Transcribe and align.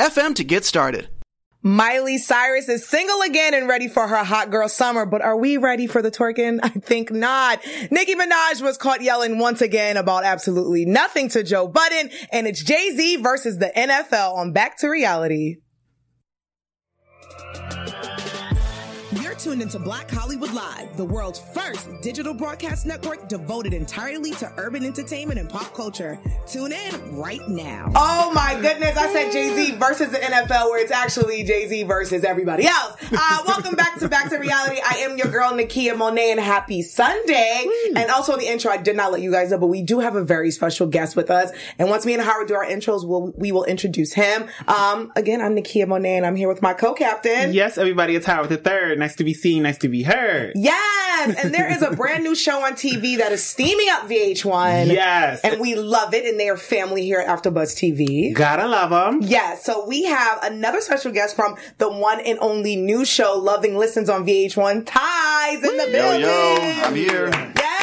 FM 0.00 0.34
to 0.36 0.44
get 0.44 0.64
started. 0.64 1.10
Miley 1.62 2.16
Cyrus 2.16 2.70
is 2.70 2.88
single 2.88 3.20
again 3.20 3.52
and 3.52 3.68
ready 3.68 3.86
for 3.86 4.08
her 4.08 4.24
hot 4.24 4.50
girl 4.50 4.66
summer, 4.66 5.04
but 5.04 5.20
are 5.20 5.36
we 5.36 5.58
ready 5.58 5.86
for 5.86 6.00
the 6.00 6.10
twerking? 6.10 6.58
I 6.62 6.70
think 6.70 7.10
not. 7.10 7.60
Nicki 7.90 8.14
Minaj 8.14 8.62
was 8.62 8.78
caught 8.78 9.02
yelling 9.02 9.38
once 9.38 9.60
again 9.60 9.98
about 9.98 10.24
absolutely 10.24 10.86
nothing 10.86 11.28
to 11.28 11.42
Joe 11.42 11.68
Budden, 11.68 12.08
and 12.32 12.46
it's 12.46 12.64
Jay-Z 12.64 13.16
versus 13.16 13.58
the 13.58 13.70
NFL 13.76 14.36
on 14.36 14.54
Back 14.54 14.78
to 14.78 14.88
Reality. 14.88 15.56
Tuned 19.42 19.62
into 19.62 19.78
Black 19.78 20.10
Hollywood 20.10 20.52
Live, 20.52 20.94
the 20.98 21.04
world's 21.04 21.38
first 21.38 21.88
digital 22.02 22.34
broadcast 22.34 22.84
network 22.84 23.26
devoted 23.26 23.72
entirely 23.72 24.32
to 24.32 24.52
urban 24.58 24.84
entertainment 24.84 25.40
and 25.40 25.48
pop 25.48 25.72
culture. 25.72 26.18
Tune 26.46 26.72
in 26.72 27.16
right 27.16 27.40
now. 27.48 27.90
Oh 27.94 28.30
my 28.34 28.58
goodness, 28.60 28.98
I 28.98 29.10
said 29.10 29.32
Jay 29.32 29.54
Z 29.54 29.76
versus 29.76 30.10
the 30.10 30.18
NFL, 30.18 30.68
where 30.68 30.82
it's 30.82 30.92
actually 30.92 31.42
Jay 31.44 31.66
Z 31.68 31.84
versus 31.84 32.22
everybody 32.22 32.66
else. 32.66 32.96
Uh, 33.10 33.42
welcome 33.46 33.74
back 33.76 33.98
to 34.00 34.10
Back 34.10 34.28
to 34.28 34.36
Reality. 34.36 34.78
I 34.84 34.98
am 34.98 35.16
your 35.16 35.28
girl, 35.28 35.52
Nakia 35.52 35.96
Monet, 35.96 36.32
and 36.32 36.40
happy 36.40 36.82
Sunday. 36.82 37.64
And 37.96 38.10
also 38.10 38.34
in 38.34 38.40
the 38.40 38.46
intro, 38.46 38.70
I 38.70 38.76
did 38.76 38.94
not 38.94 39.10
let 39.10 39.22
you 39.22 39.30
guys 39.30 39.50
know, 39.50 39.58
but 39.58 39.68
we 39.68 39.80
do 39.80 40.00
have 40.00 40.16
a 40.16 40.24
very 40.24 40.50
special 40.50 40.86
guest 40.86 41.16
with 41.16 41.30
us. 41.30 41.50
And 41.78 41.88
once 41.88 42.04
me 42.04 42.12
and 42.12 42.22
Howard 42.22 42.48
do 42.48 42.54
our 42.56 42.66
intros, 42.66 43.06
we'll, 43.06 43.32
we 43.36 43.52
will 43.52 43.64
introduce 43.64 44.12
him. 44.12 44.48
Um, 44.68 45.12
again, 45.16 45.40
I'm 45.40 45.56
Nakia 45.56 45.88
Monet, 45.88 46.18
and 46.18 46.26
I'm 46.26 46.36
here 46.36 46.48
with 46.48 46.60
my 46.60 46.74
co-captain. 46.74 47.54
Yes, 47.54 47.78
everybody, 47.78 48.16
it's 48.16 48.26
Howard 48.26 48.50
the 48.50 48.58
Third. 48.58 48.98
Nice 48.98 49.16
to 49.16 49.24
be 49.24 49.29
be 49.30 49.34
seen, 49.34 49.62
nice 49.62 49.78
to 49.78 49.88
be 49.88 50.02
heard. 50.02 50.52
Yes, 50.56 51.36
and 51.42 51.54
there 51.54 51.70
is 51.70 51.82
a 51.82 51.90
brand 51.96 52.24
new 52.24 52.34
show 52.34 52.64
on 52.64 52.72
TV 52.72 53.18
that 53.18 53.30
is 53.32 53.42
steaming 53.42 53.88
up 53.90 54.08
VH1. 54.08 54.88
Yes, 54.88 55.40
and 55.44 55.60
we 55.60 55.76
love 55.76 56.14
it, 56.14 56.24
and 56.24 56.38
they 56.38 56.48
are 56.48 56.56
family 56.56 57.04
here 57.04 57.20
at 57.20 57.28
AfterBuzz 57.28 57.76
TV. 57.76 58.34
Gotta 58.34 58.66
love 58.66 58.90
them. 58.90 59.20
Yes, 59.22 59.64
so 59.64 59.86
we 59.86 60.04
have 60.04 60.42
another 60.42 60.80
special 60.80 61.12
guest 61.12 61.36
from 61.36 61.56
the 61.78 61.88
one 61.88 62.20
and 62.20 62.38
only 62.40 62.76
new 62.76 63.04
show, 63.04 63.38
Love 63.38 63.64
& 63.64 63.64
Listings 63.64 64.08
on 64.08 64.26
VH1. 64.26 64.84
Ty's 64.86 65.62
in 65.62 65.76
the 65.76 65.88
building. 65.92 66.20
Yo, 66.22 66.26
yo, 66.26 66.82
I'm 66.82 66.94
here. 66.94 67.30
Yes. 67.56 67.79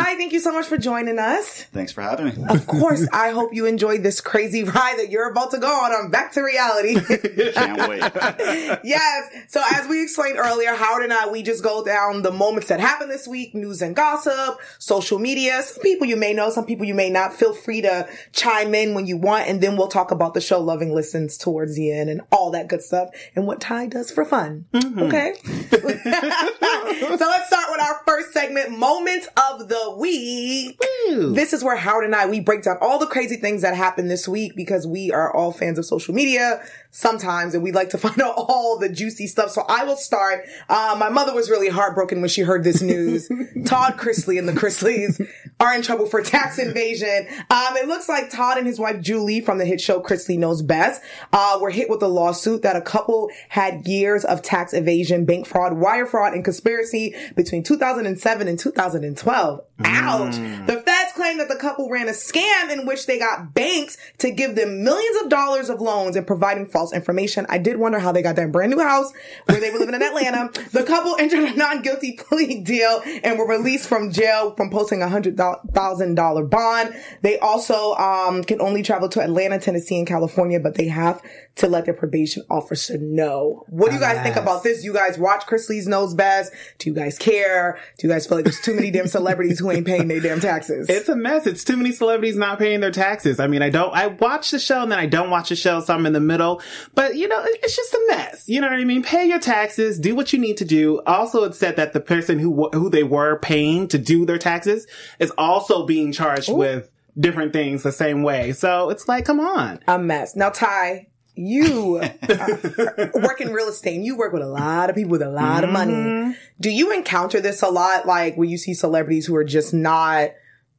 Ty, 0.00 0.16
thank 0.16 0.32
you 0.32 0.40
so 0.40 0.52
much 0.52 0.66
for 0.66 0.78
joining 0.78 1.18
us. 1.18 1.64
Thanks 1.64 1.92
for 1.92 2.00
having 2.00 2.26
me. 2.26 2.44
Of 2.48 2.66
course, 2.66 3.06
I 3.12 3.30
hope 3.30 3.52
you 3.52 3.66
enjoyed 3.66 4.02
this 4.02 4.20
crazy 4.20 4.64
ride 4.64 4.94
that 4.98 5.10
you're 5.10 5.30
about 5.30 5.50
to 5.50 5.58
go 5.58 5.68
on. 5.68 5.92
I'm 5.92 6.10
back 6.10 6.32
to 6.32 6.40
reality. 6.40 6.94
Can't 7.52 7.88
wait. 7.88 8.00
yes. 8.82 9.30
So 9.48 9.62
as 9.72 9.86
we 9.88 10.02
explained 10.02 10.38
earlier, 10.38 10.74
Howard 10.74 11.02
and 11.02 11.12
I, 11.12 11.28
we 11.28 11.42
just 11.42 11.62
go 11.62 11.84
down 11.84 12.22
the 12.22 12.32
moments 12.32 12.68
that 12.68 12.80
happened 12.80 13.10
this 13.10 13.28
week, 13.28 13.54
news 13.54 13.82
and 13.82 13.94
gossip, 13.94 14.58
social 14.78 15.18
media. 15.18 15.62
Some 15.62 15.82
people 15.82 16.06
you 16.06 16.16
may 16.16 16.32
know, 16.32 16.50
some 16.50 16.64
people 16.64 16.86
you 16.86 16.94
may 16.94 17.10
not. 17.10 17.34
Feel 17.34 17.52
free 17.52 17.82
to 17.82 18.08
chime 18.32 18.74
in 18.74 18.94
when 18.94 19.06
you 19.06 19.18
want, 19.18 19.48
and 19.48 19.60
then 19.60 19.76
we'll 19.76 19.88
talk 19.88 20.10
about 20.10 20.32
the 20.32 20.40
show 20.40 20.60
Love 20.60 20.80
& 20.80 20.82
Listings 20.82 21.36
towards 21.36 21.76
the 21.76 21.92
end 21.92 22.08
and 22.08 22.22
all 22.32 22.50
that 22.52 22.68
good 22.68 22.82
stuff 22.82 23.10
and 23.36 23.46
what 23.46 23.60
Ty 23.60 23.88
does 23.88 24.10
for 24.10 24.24
fun. 24.24 24.64
Mm-hmm. 24.72 24.98
Okay. 25.00 25.34
so 25.42 27.26
let's 27.26 27.46
start 27.48 27.66
with 27.70 27.80
our 27.80 28.00
first 28.06 28.32
segment, 28.32 28.78
moments 28.78 29.28
of 29.36 29.68
the 29.68 29.89
week. 29.96 30.78
Woo. 31.08 31.32
This 31.34 31.52
is 31.52 31.64
where 31.64 31.76
Howard 31.76 32.04
and 32.04 32.14
I, 32.14 32.26
we 32.26 32.40
break 32.40 32.62
down 32.62 32.76
all 32.80 32.98
the 32.98 33.06
crazy 33.06 33.36
things 33.36 33.62
that 33.62 33.74
happened 33.74 34.10
this 34.10 34.28
week 34.28 34.54
because 34.56 34.86
we 34.86 35.10
are 35.10 35.34
all 35.34 35.52
fans 35.52 35.78
of 35.78 35.84
social 35.84 36.14
media 36.14 36.62
sometimes 36.90 37.54
and 37.54 37.62
we 37.62 37.72
like 37.72 37.90
to 37.90 37.98
find 38.10 38.20
out 38.20 38.34
all 38.36 38.78
the 38.78 38.88
juicy 38.88 39.26
stuff. 39.26 39.50
So 39.50 39.62
I 39.68 39.84
will 39.84 39.96
start. 39.96 40.44
Uh, 40.68 40.96
my 40.98 41.08
mother 41.08 41.34
was 41.34 41.50
really 41.50 41.68
heartbroken 41.68 42.20
when 42.20 42.30
she 42.30 42.42
heard 42.42 42.64
this 42.64 42.82
news. 42.82 43.28
Todd 43.64 43.96
Chrisley 43.96 44.38
and 44.38 44.48
the 44.48 44.52
Chrisleys 44.52 45.26
are 45.58 45.74
in 45.74 45.82
trouble 45.82 46.06
for 46.06 46.22
tax 46.22 46.58
invasion. 46.58 47.26
Um, 47.50 47.76
it 47.76 47.86
looks 47.86 48.08
like 48.08 48.30
Todd 48.30 48.58
and 48.58 48.66
his 48.66 48.78
wife 48.78 49.00
Julie 49.00 49.40
from 49.40 49.58
the 49.58 49.64
hit 49.64 49.80
show 49.80 50.00
Chrisley 50.00 50.38
Knows 50.38 50.62
Best, 50.62 51.02
uh, 51.32 51.58
were 51.60 51.70
hit 51.70 51.90
with 51.90 52.02
a 52.02 52.08
lawsuit 52.08 52.62
that 52.62 52.76
a 52.76 52.80
couple 52.80 53.30
had 53.48 53.86
years 53.86 54.24
of 54.24 54.42
tax 54.42 54.72
evasion, 54.72 55.24
bank 55.24 55.46
fraud, 55.46 55.74
wire 55.74 56.06
fraud, 56.06 56.32
and 56.34 56.44
conspiracy 56.44 57.14
between 57.36 57.62
2007 57.62 58.48
and 58.48 58.58
2012. 58.58 59.60
Ouch. 59.84 60.34
Mm. 60.34 60.66
The 60.66 60.80
feds 60.80 60.99
claim 61.20 61.36
that 61.36 61.48
the 61.48 61.56
couple 61.56 61.90
ran 61.90 62.08
a 62.08 62.12
scam 62.12 62.70
in 62.70 62.86
which 62.86 63.04
they 63.04 63.18
got 63.18 63.52
banks 63.52 63.98
to 64.16 64.30
give 64.30 64.54
them 64.54 64.82
millions 64.82 65.22
of 65.22 65.28
dollars 65.28 65.68
of 65.68 65.78
loans 65.78 66.16
and 66.16 66.26
providing 66.26 66.64
false 66.64 66.94
information. 66.94 67.44
I 67.50 67.58
did 67.58 67.76
wonder 67.76 67.98
how 67.98 68.10
they 68.10 68.22
got 68.22 68.36
that 68.36 68.50
brand 68.50 68.72
new 68.72 68.80
house 68.80 69.12
where 69.44 69.60
they 69.60 69.70
were 69.70 69.78
living 69.78 69.94
in 69.94 70.02
Atlanta. 70.02 70.50
the 70.72 70.82
couple 70.82 71.16
entered 71.18 71.44
a 71.44 71.54
non-guilty 71.54 72.12
plea 72.12 72.62
deal 72.62 73.02
and 73.22 73.38
were 73.38 73.46
released 73.46 73.86
from 73.86 74.10
jail 74.10 74.54
from 74.54 74.70
posting 74.70 75.02
a 75.02 75.10
hundred 75.10 75.36
thousand 75.74 76.14
dollar 76.14 76.42
bond. 76.42 76.94
They 77.20 77.38
also 77.38 77.92
um, 77.96 78.42
can 78.42 78.62
only 78.62 78.82
travel 78.82 79.10
to 79.10 79.20
Atlanta, 79.20 79.58
Tennessee, 79.58 79.98
and 79.98 80.06
California, 80.06 80.58
but 80.58 80.76
they 80.76 80.88
have 80.88 81.20
to 81.56 81.68
let 81.68 81.84
their 81.84 81.94
probation 81.94 82.42
officer 82.48 82.96
know. 82.96 83.64
What 83.68 83.90
do 83.90 83.96
you 83.96 84.00
guys 84.00 84.22
think 84.22 84.36
about 84.36 84.62
this? 84.62 84.82
You 84.82 84.94
guys 84.94 85.18
watch 85.18 85.44
Chrisley's 85.44 85.86
Knows 85.86 86.14
Best? 86.14 86.50
Do 86.78 86.88
you 86.88 86.94
guys 86.94 87.18
care? 87.18 87.78
Do 87.98 88.06
you 88.06 88.12
guys 88.12 88.26
feel 88.26 88.38
like 88.38 88.44
there's 88.44 88.60
too 88.60 88.74
many 88.74 88.90
damn 88.90 89.06
celebrities 89.06 89.58
who 89.58 89.70
ain't 89.70 89.86
paying 89.86 90.08
their 90.08 90.20
damn 90.20 90.40
taxes? 90.40 90.88
It's 90.88 91.09
a 91.10 91.16
mess. 91.16 91.46
It's 91.46 91.64
too 91.64 91.76
many 91.76 91.92
celebrities 91.92 92.36
not 92.36 92.58
paying 92.58 92.80
their 92.80 92.90
taxes. 92.90 93.38
I 93.38 93.46
mean, 93.46 93.62
I 93.62 93.68
don't, 93.68 93.94
I 93.94 94.06
watch 94.06 94.50
the 94.50 94.58
show 94.58 94.82
and 94.82 94.90
then 94.90 94.98
I 94.98 95.06
don't 95.06 95.30
watch 95.30 95.50
the 95.50 95.56
show, 95.56 95.80
so 95.80 95.94
I'm 95.94 96.06
in 96.06 96.12
the 96.12 96.20
middle. 96.20 96.62
But, 96.94 97.16
you 97.16 97.28
know, 97.28 97.42
it's 97.44 97.76
just 97.76 97.92
a 97.92 98.04
mess. 98.08 98.48
You 98.48 98.60
know 98.60 98.68
what 98.68 98.80
I 98.80 98.84
mean? 98.84 99.02
Pay 99.02 99.26
your 99.26 99.40
taxes, 99.40 99.98
do 99.98 100.14
what 100.14 100.32
you 100.32 100.38
need 100.38 100.56
to 100.58 100.64
do. 100.64 101.02
Also, 101.06 101.44
it 101.44 101.54
said 101.54 101.76
that 101.76 101.92
the 101.92 102.00
person 102.00 102.38
who, 102.38 102.70
who 102.72 102.88
they 102.88 103.02
were 103.02 103.38
paying 103.38 103.88
to 103.88 103.98
do 103.98 104.24
their 104.24 104.38
taxes 104.38 104.86
is 105.18 105.30
also 105.36 105.84
being 105.84 106.12
charged 106.12 106.48
Ooh. 106.48 106.54
with 106.54 106.90
different 107.18 107.52
things 107.52 107.82
the 107.82 107.92
same 107.92 108.22
way. 108.22 108.52
So 108.52 108.90
it's 108.90 109.08
like, 109.08 109.24
come 109.24 109.40
on. 109.40 109.80
A 109.86 109.98
mess. 109.98 110.36
Now, 110.36 110.50
Ty, 110.50 111.08
you 111.34 111.94
work 113.14 113.40
in 113.40 113.52
real 113.52 113.68
estate 113.68 113.96
and 113.96 114.04
you 114.04 114.16
work 114.16 114.32
with 114.32 114.42
a 114.42 114.48
lot 114.48 114.90
of 114.90 114.96
people 114.96 115.10
with 115.10 115.22
a 115.22 115.30
lot 115.30 115.62
mm-hmm. 115.62 115.64
of 115.64 115.70
money. 115.70 115.94
Mm-hmm. 115.94 116.32
Do 116.60 116.70
you 116.70 116.92
encounter 116.92 117.40
this 117.40 117.62
a 117.62 117.68
lot? 117.68 118.06
Like 118.06 118.36
when 118.36 118.48
you 118.48 118.58
see 118.58 118.74
celebrities 118.74 119.26
who 119.26 119.36
are 119.36 119.44
just 119.44 119.72
not 119.72 120.30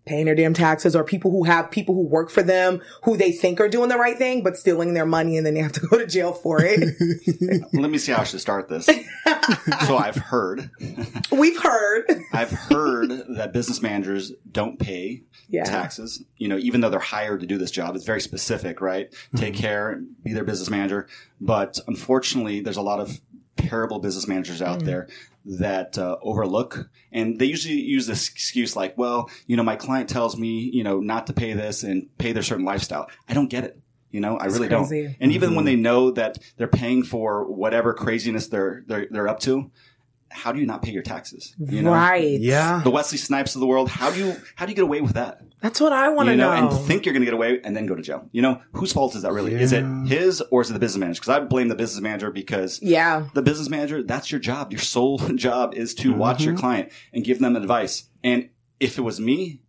paying 0.05 0.25
their 0.25 0.35
damn 0.35 0.53
taxes 0.53 0.95
or 0.95 1.03
people 1.03 1.29
who 1.29 1.43
have 1.43 1.69
people 1.69 1.93
who 1.93 2.05
work 2.05 2.31
for 2.31 2.41
them 2.41 2.81
who 3.03 3.15
they 3.15 3.31
think 3.31 3.59
are 3.59 3.69
doing 3.69 3.89
the 3.89 3.97
right 3.97 4.17
thing, 4.17 4.43
but 4.43 4.57
stealing 4.57 4.93
their 4.93 5.05
money 5.05 5.37
and 5.37 5.45
then 5.45 5.53
they 5.53 5.59
have 5.61 5.71
to 5.71 5.79
go 5.87 5.97
to 5.97 6.07
jail 6.07 6.33
for 6.33 6.59
it. 6.63 6.79
Let 7.73 7.91
me 7.91 7.97
see 7.97 8.11
how 8.11 8.21
I 8.21 8.23
should 8.23 8.41
start 8.41 8.67
this. 8.67 8.85
so 9.85 9.97
I've 9.97 10.15
heard. 10.15 10.69
We've 11.31 11.61
heard. 11.61 12.05
I've 12.33 12.51
heard 12.51 13.11
that 13.35 13.53
business 13.53 13.81
managers 13.81 14.31
don't 14.51 14.79
pay 14.79 15.23
yeah. 15.49 15.65
taxes, 15.65 16.23
you 16.37 16.47
know, 16.47 16.57
even 16.57 16.81
though 16.81 16.89
they're 16.89 16.99
hired 16.99 17.41
to 17.41 17.47
do 17.47 17.57
this 17.57 17.71
job. 17.71 17.95
It's 17.95 18.05
very 18.05 18.21
specific, 18.21 18.81
right? 18.81 19.11
Mm-hmm. 19.11 19.37
Take 19.37 19.55
care, 19.55 20.01
be 20.23 20.33
their 20.33 20.43
business 20.43 20.69
manager. 20.69 21.07
But 21.39 21.79
unfortunately, 21.87 22.61
there's 22.61 22.77
a 22.77 22.81
lot 22.81 22.99
of 22.99 23.19
terrible 23.57 23.99
business 23.99 24.27
managers 24.27 24.61
out 24.61 24.79
mm. 24.79 24.85
there 24.85 25.07
that 25.45 25.97
uh, 25.97 26.17
overlook 26.21 26.89
and 27.11 27.39
they 27.39 27.45
usually 27.45 27.75
use 27.75 28.05
this 28.07 28.29
excuse 28.29 28.75
like 28.75 28.97
well 28.97 29.29
you 29.47 29.57
know 29.57 29.63
my 29.63 29.75
client 29.75 30.07
tells 30.07 30.37
me 30.37 30.69
you 30.73 30.83
know 30.83 30.99
not 30.99 31.27
to 31.27 31.33
pay 31.33 31.53
this 31.53 31.83
and 31.83 32.07
pay 32.17 32.31
their 32.31 32.43
certain 32.43 32.65
lifestyle 32.65 33.09
i 33.27 33.33
don't 33.33 33.49
get 33.49 33.63
it 33.63 33.79
you 34.11 34.19
know 34.19 34.37
i 34.37 34.45
really 34.45 34.67
crazy. 34.67 35.03
don't 35.03 35.15
and 35.19 35.31
even 35.31 35.49
mm-hmm. 35.49 35.55
when 35.55 35.65
they 35.65 35.75
know 35.75 36.11
that 36.11 36.37
they're 36.57 36.67
paying 36.67 37.03
for 37.03 37.51
whatever 37.51 37.93
craziness 37.93 38.47
they're 38.47 38.83
they're, 38.87 39.07
they're 39.09 39.27
up 39.27 39.39
to 39.39 39.71
how 40.31 40.51
do 40.51 40.59
you 40.59 40.65
not 40.65 40.81
pay 40.81 40.91
your 40.91 41.03
taxes? 41.03 41.55
You 41.59 41.81
know? 41.81 41.91
Right. 41.91 42.39
Yeah. 42.39 42.81
The 42.83 42.89
Wesley 42.89 43.17
Snipes 43.17 43.55
of 43.55 43.61
the 43.61 43.67
world. 43.67 43.89
How 43.89 44.11
do 44.11 44.19
you 44.19 44.35
how 44.55 44.65
do 44.65 44.71
you 44.71 44.75
get 44.75 44.83
away 44.83 45.01
with 45.01 45.13
that? 45.13 45.41
That's 45.61 45.79
what 45.79 45.93
I 45.93 46.09
want 46.09 46.27
to 46.27 46.31
you 46.31 46.37
know, 46.37 46.53
know. 46.53 46.69
And 46.69 46.87
think 46.87 47.05
you're 47.05 47.13
going 47.13 47.21
to 47.21 47.25
get 47.25 47.33
away 47.33 47.59
and 47.63 47.75
then 47.75 47.85
go 47.85 47.95
to 47.95 48.01
jail. 48.01 48.27
You 48.31 48.41
know, 48.41 48.61
whose 48.73 48.91
fault 48.91 49.15
is 49.15 49.21
that 49.21 49.31
really? 49.31 49.51
Yeah. 49.51 49.59
Is 49.59 49.73
it 49.73 49.85
his 50.07 50.41
or 50.49 50.61
is 50.61 50.69
it 50.69 50.73
the 50.73 50.79
business 50.79 50.99
manager? 50.99 51.19
Because 51.19 51.29
I 51.29 51.39
blame 51.41 51.67
the 51.67 51.75
business 51.75 52.01
manager 52.01 52.31
because 52.31 52.81
yeah, 52.81 53.27
the 53.33 53.41
business 53.41 53.69
manager 53.69 54.01
that's 54.03 54.31
your 54.31 54.39
job. 54.39 54.71
Your 54.71 54.81
sole 54.81 55.17
job 55.35 55.73
is 55.75 55.93
to 55.95 56.09
mm-hmm. 56.09 56.19
watch 56.19 56.43
your 56.43 56.55
client 56.55 56.91
and 57.13 57.23
give 57.23 57.39
them 57.39 57.55
advice. 57.55 58.09
And 58.23 58.49
if 58.79 58.97
it 58.97 59.01
was 59.01 59.19
me, 59.19 59.61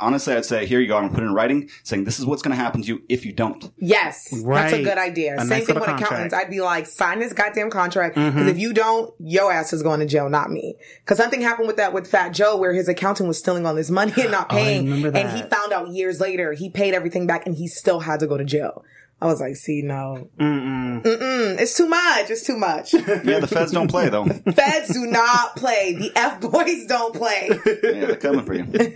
honestly, 0.00 0.34
I'd 0.34 0.44
say, 0.44 0.66
here 0.66 0.80
you 0.80 0.88
go. 0.88 0.96
I'm 0.96 1.02
going 1.02 1.10
to 1.10 1.14
put 1.14 1.24
it 1.24 1.26
in 1.26 1.34
writing 1.34 1.70
saying 1.82 2.04
this 2.04 2.18
is 2.18 2.26
what's 2.26 2.42
going 2.42 2.56
to 2.56 2.62
happen 2.62 2.82
to 2.82 2.88
you 2.88 3.02
if 3.08 3.24
you 3.24 3.32
don't. 3.32 3.70
Yes. 3.78 4.28
Right. 4.42 4.62
That's 4.62 4.74
a 4.74 4.82
good 4.82 4.98
idea. 4.98 5.34
A 5.34 5.40
Same 5.40 5.48
nice 5.48 5.66
thing 5.66 5.74
with 5.74 5.84
contract. 5.84 6.12
accountants. 6.12 6.34
I'd 6.34 6.50
be 6.50 6.60
like, 6.60 6.86
sign 6.86 7.18
this 7.18 7.32
goddamn 7.32 7.70
contract. 7.70 8.14
Because 8.14 8.34
mm-hmm. 8.34 8.48
if 8.48 8.58
you 8.58 8.72
don't, 8.72 9.12
your 9.18 9.52
ass 9.52 9.72
is 9.72 9.82
going 9.82 10.00
to 10.00 10.06
jail, 10.06 10.28
not 10.28 10.50
me. 10.50 10.76
Because 11.00 11.18
something 11.18 11.40
happened 11.40 11.66
with 11.66 11.76
that 11.76 11.92
with 11.92 12.06
Fat 12.06 12.30
Joe 12.30 12.56
where 12.56 12.72
his 12.72 12.88
accountant 12.88 13.28
was 13.28 13.38
stealing 13.38 13.66
all 13.66 13.76
his 13.76 13.90
money 13.90 14.12
and 14.18 14.30
not 14.30 14.46
oh, 14.50 14.54
paying. 14.54 15.04
Oh, 15.04 15.10
and 15.10 15.36
he 15.36 15.42
found 15.48 15.72
out 15.72 15.88
years 15.88 16.20
later 16.20 16.52
he 16.52 16.70
paid 16.70 16.94
everything 16.94 17.26
back 17.26 17.46
and 17.46 17.56
he 17.56 17.66
still 17.66 18.00
had 18.00 18.20
to 18.20 18.26
go 18.26 18.36
to 18.36 18.44
jail. 18.44 18.84
I 19.20 19.26
was 19.26 19.40
like, 19.40 19.56
see, 19.56 19.82
no. 19.82 20.30
Mm-mm. 20.38 21.02
Mm-mm. 21.02 21.60
It's 21.60 21.76
too 21.76 21.88
much. 21.88 22.30
It's 22.30 22.44
too 22.46 22.56
much. 22.56 22.94
yeah, 22.94 23.40
the 23.40 23.48
feds 23.48 23.72
don't 23.72 23.90
play, 23.90 24.08
though. 24.08 24.24
The 24.24 24.52
Feds 24.56 24.92
do 24.92 25.06
not 25.06 25.56
play. 25.56 25.94
The 25.94 26.12
F 26.14 26.40
boys 26.40 26.86
don't 26.86 27.12
play. 27.14 27.48
yeah, 27.66 28.06
they're 28.06 28.16
coming 28.16 28.44
for 28.44 28.54
you. 28.54 28.64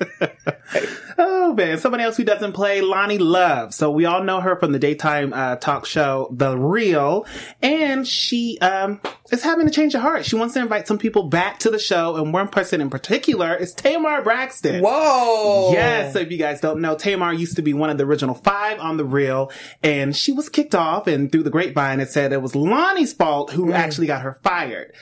oh, 1.18 1.54
man. 1.54 1.78
Somebody 1.78 2.04
else 2.04 2.16
who 2.16 2.24
doesn't 2.24 2.52
play, 2.52 2.80
Loni 2.80 3.18
Love. 3.20 3.74
So 3.74 3.90
we 3.90 4.04
all 4.04 4.22
know 4.22 4.40
her 4.40 4.56
from 4.56 4.72
the 4.72 4.78
daytime 4.78 5.32
uh, 5.32 5.56
talk 5.56 5.86
show, 5.86 6.28
The 6.32 6.56
Real. 6.56 7.26
And 7.60 8.06
she 8.06 8.58
um, 8.60 9.00
is 9.30 9.42
having 9.42 9.66
a 9.66 9.70
change 9.70 9.94
of 9.94 10.02
heart. 10.02 10.24
She 10.24 10.36
wants 10.36 10.54
to 10.54 10.60
invite 10.60 10.86
some 10.88 10.98
people 10.98 11.24
back 11.24 11.58
to 11.60 11.70
the 11.70 11.78
show. 11.78 12.16
And 12.16 12.32
one 12.32 12.48
person 12.48 12.80
in 12.80 12.90
particular 12.90 13.54
is 13.54 13.74
Tamar 13.74 14.22
Braxton. 14.22 14.82
Whoa. 14.82 15.72
Yes. 15.72 16.12
So 16.12 16.20
if 16.20 16.30
you 16.30 16.38
guys 16.38 16.60
don't 16.60 16.80
know, 16.80 16.96
Tamar 16.96 17.32
used 17.32 17.56
to 17.56 17.62
be 17.62 17.74
one 17.74 17.90
of 17.90 17.98
the 17.98 18.04
original 18.04 18.34
five 18.34 18.78
on 18.80 18.96
The 18.96 19.04
Real. 19.04 19.50
And 19.82 20.16
she 20.16 20.32
was 20.32 20.48
kicked 20.48 20.74
off 20.74 21.06
and 21.06 21.30
through 21.30 21.42
the 21.44 21.50
grapevine, 21.50 22.00
it 22.00 22.10
said 22.10 22.32
it 22.32 22.42
was 22.42 22.52
Loni's 22.52 23.12
fault 23.12 23.52
who 23.52 23.66
mm. 23.66 23.74
actually 23.74 24.06
got 24.06 24.22
her 24.22 24.38
fired. 24.42 24.92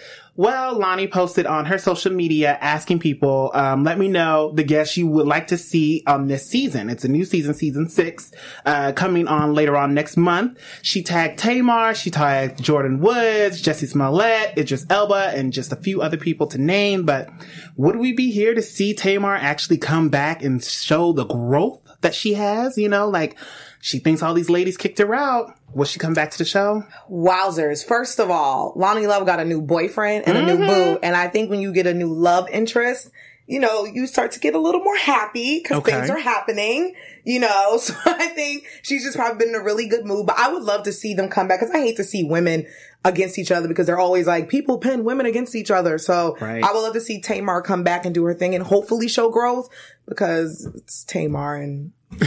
Well, 0.41 0.81
Loni 0.81 1.11
posted 1.11 1.45
on 1.45 1.67
her 1.67 1.77
social 1.77 2.11
media 2.11 2.57
asking 2.63 3.01
people, 3.01 3.51
um, 3.53 3.85
let 3.85 3.99
me 3.99 4.09
know 4.09 4.53
the 4.55 4.63
guests 4.63 4.97
you 4.97 5.07
would 5.07 5.27
like 5.27 5.49
to 5.49 5.59
see 5.59 6.03
on 6.07 6.29
this 6.29 6.47
season. 6.47 6.89
It's 6.89 7.05
a 7.05 7.09
new 7.09 7.27
season, 7.27 7.53
season 7.53 7.91
six, 7.91 8.33
uh, 8.65 8.93
coming 8.93 9.29
on 9.29 9.53
later 9.53 9.77
on 9.77 9.93
next 9.93 10.17
month. 10.17 10.59
She 10.81 11.03
tagged 11.03 11.39
Tamar, 11.39 11.95
she 11.95 12.11
tagged 12.11 12.59
Jordyn 12.59 13.01
Woods, 13.01 13.63
Jussie 13.63 13.87
Smollett, 13.87 14.57
Idris 14.57 14.87
Elba, 14.89 15.33
and 15.35 15.53
just 15.53 15.73
a 15.73 15.77
few 15.77 16.01
other 16.01 16.17
people 16.17 16.47
to 16.47 16.57
name. 16.57 17.05
But 17.05 17.29
would 17.77 17.97
we 17.97 18.15
be 18.15 18.31
here 18.31 18.55
to 18.55 18.63
see 18.63 18.95
Tamar 18.95 19.35
actually 19.35 19.77
come 19.77 20.09
back 20.09 20.43
and 20.43 20.65
show 20.65 21.13
the 21.13 21.27
growth 21.27 21.83
that 22.01 22.15
she 22.15 22.33
has? 22.33 22.79
You 22.79 22.89
know, 22.89 23.11
like, 23.11 23.37
she 23.81 23.99
thinks 23.99 24.23
all 24.23 24.35
these 24.35 24.51
ladies 24.51 24.77
kicked 24.77 24.99
her 24.99 25.15
out. 25.15 25.57
Will 25.73 25.87
she 25.87 25.99
come 25.99 26.13
back 26.13 26.31
to 26.33 26.39
the 26.39 26.45
show? 26.45 26.85
Wowzers. 27.11 27.85
First 27.85 28.21
of 28.21 28.31
all, 28.31 28.75
Loni 28.75 29.09
Love 29.09 29.25
got 29.25 29.41
a 29.41 29.45
new 29.45 29.63
boyfriend 29.63 30.27
and 30.27 30.37
mm-hmm. 30.37 30.49
a 30.49 30.53
new 30.53 30.59
mm-hmm. 30.59 30.93
boo. 30.95 30.99
And 31.03 31.17
I 31.17 31.29
think 31.29 31.49
when 31.49 31.61
you 31.61 31.73
get 31.73 31.87
a 31.87 31.95
new 31.95 32.13
love 32.13 32.49
interest, 32.51 33.11
you 33.47 33.59
know, 33.59 33.85
you 33.85 34.07
start 34.07 34.33
to 34.33 34.41
get 34.41 34.55
a 34.55 34.61
little 34.61 34.83
more 34.83 34.97
happy 34.97 35.59
because 35.59 35.79
okay. 35.79 35.93
things 35.93 36.11
are 36.11 36.19
happening, 36.19 36.95
you 37.25 37.41
know. 37.41 37.79
So 37.81 37.95
I 38.05 38.29
think 38.29 38.67
she's 38.83 39.03
just 39.03 39.17
probably 39.17 39.39
been 39.39 39.55
in 39.55 39.61
a 39.61 39.65
really 39.65 39.89
good 39.89 40.05
mood. 40.05 40.27
But 40.27 40.39
I 40.39 40.53
would 40.53 40.63
love 40.63 40.85
to 40.85 40.93
see 40.93 41.15
them 41.15 41.29
come 41.29 41.49
back 41.49 41.61
because 41.61 41.75
I 41.75 41.79
hate 41.79 41.97
to 41.97 42.05
see 42.05 42.23
women 42.23 42.67
against 43.05 43.39
each 43.39 43.51
other 43.51 43.67
because 43.67 43.87
they're 43.87 43.99
always 43.99 44.27
like 44.27 44.49
people 44.49 44.79
pin 44.79 45.05
women 45.05 45.27
against 45.27 45.55
each 45.55 45.71
other. 45.71 45.99
So 45.99 46.37
right. 46.41 46.63
I 46.63 46.73
would 46.73 46.81
love 46.81 46.95
to 46.95 47.01
see 47.01 47.21
Tamar 47.21 47.63
come 47.63 47.83
back 47.83 48.05
and 48.05 48.15
do 48.15 48.25
her 48.25 48.35
thing 48.35 48.55
and 48.55 48.65
hopefully 48.65 49.09
show 49.09 49.31
growth 49.31 49.69
because 50.07 50.69
it's 50.75 51.05
Tamar 51.05 51.57
and 51.57 51.93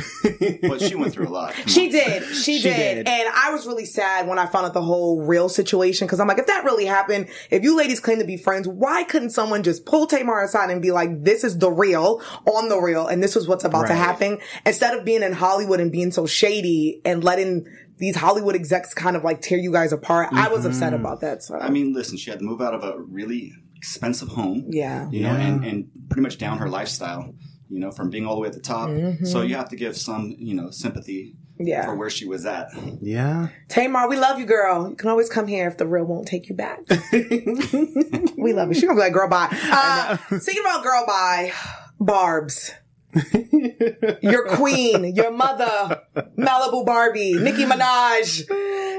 but 0.61 0.81
she 0.81 0.95
went 0.95 1.11
through 1.11 1.27
a 1.27 1.29
lot. 1.29 1.53
She 1.67 1.89
did. 1.89 2.23
She, 2.23 2.59
she 2.59 2.69
did. 2.69 2.95
did. 2.95 3.07
And 3.07 3.29
I 3.35 3.51
was 3.51 3.67
really 3.67 3.85
sad 3.85 4.27
when 4.27 4.39
I 4.39 4.45
found 4.45 4.65
out 4.65 4.73
the 4.73 4.81
whole 4.81 5.21
real 5.21 5.49
situation 5.49 6.07
because 6.07 6.21
I'm 6.21 6.27
like, 6.27 6.39
if 6.39 6.47
that 6.47 6.63
really 6.63 6.85
happened, 6.85 7.27
if 7.51 7.63
you 7.63 7.75
ladies 7.75 7.99
claim 7.99 8.19
to 8.19 8.25
be 8.25 8.37
friends, 8.37 8.65
why 8.65 9.03
couldn't 9.03 9.31
someone 9.31 9.61
just 9.61 9.85
pull 9.85 10.07
Tamar 10.07 10.41
aside 10.41 10.69
and 10.69 10.81
be 10.81 10.91
like, 10.91 11.23
this 11.23 11.43
is 11.43 11.57
the 11.57 11.69
real 11.69 12.21
on 12.45 12.69
the 12.69 12.79
real 12.79 13.07
and 13.07 13.21
this 13.21 13.35
is 13.35 13.47
what's 13.47 13.65
about 13.65 13.83
right. 13.83 13.89
to 13.89 13.95
happen 13.95 14.39
instead 14.65 14.97
of 14.97 15.03
being 15.03 15.21
in 15.21 15.33
Hollywood 15.33 15.81
and 15.81 15.91
being 15.91 16.11
so 16.11 16.25
shady 16.25 17.01
and 17.03 17.21
letting 17.21 17.67
these 17.97 18.15
Hollywood 18.15 18.55
execs 18.55 18.93
kind 18.93 19.15
of 19.15 19.23
like 19.23 19.41
tear 19.41 19.57
you 19.57 19.71
guys 19.71 19.93
apart. 19.93 20.27
Mm-hmm. 20.27 20.37
I 20.37 20.47
was 20.49 20.65
upset 20.65 20.93
mm-hmm. 20.93 21.01
about 21.01 21.21
that. 21.21 21.43
So 21.43 21.57
I 21.57 21.69
mean, 21.69 21.93
listen, 21.93 22.17
she 22.17 22.29
had 22.29 22.39
to 22.39 22.45
move 22.45 22.61
out 22.61 22.73
of 22.73 22.83
a 22.83 22.99
really 22.99 23.53
expensive 23.75 24.29
home. 24.29 24.65
Yeah. 24.69 25.09
You 25.09 25.23
know, 25.23 25.35
and, 25.35 25.65
and 25.65 25.89
pretty 26.09 26.21
much 26.21 26.37
down 26.37 26.57
her 26.59 26.69
lifestyle 26.69 27.33
you 27.73 27.79
know, 27.79 27.89
from 27.89 28.11
being 28.11 28.27
all 28.27 28.35
the 28.35 28.41
way 28.41 28.47
at 28.47 28.53
the 28.53 28.59
top. 28.59 28.87
Mm-hmm. 28.89 29.25
So 29.25 29.41
you 29.41 29.55
have 29.55 29.69
to 29.69 29.75
give 29.75 29.97
some, 29.97 30.35
you 30.37 30.53
know, 30.53 30.69
sympathy 30.69 31.35
yeah. 31.57 31.85
for 31.85 31.95
where 31.95 32.09
she 32.09 32.27
was 32.27 32.45
at. 32.45 32.67
Yeah. 33.01 33.47
Tamar, 33.67 34.07
we 34.07 34.15
love 34.15 34.37
you, 34.39 34.45
girl. 34.45 34.89
You 34.89 34.95
can 34.95 35.09
always 35.09 35.27
come 35.27 35.47
here 35.47 35.67
if 35.67 35.77
the 35.77 35.87
real 35.87 36.05
won't 36.05 36.27
take 36.27 36.49
you 36.49 36.55
back. 36.55 36.81
we 37.11 38.53
love 38.53 38.67
you. 38.67 38.73
She's 38.75 38.83
gonna 38.83 38.93
be 38.93 38.99
like, 38.99 39.13
girl, 39.13 39.27
bye. 39.27 39.49
Uh, 39.51 40.17
speaking 40.39 40.61
about 40.61 40.83
girl, 40.83 41.03
bye, 41.07 41.51
Barb's. 41.99 42.71
your 44.21 44.47
queen, 44.47 45.15
your 45.15 45.31
mother, 45.31 46.01
Malibu 46.37 46.85
Barbie, 46.85 47.33
Nicki 47.33 47.65
Minaj. 47.65 48.43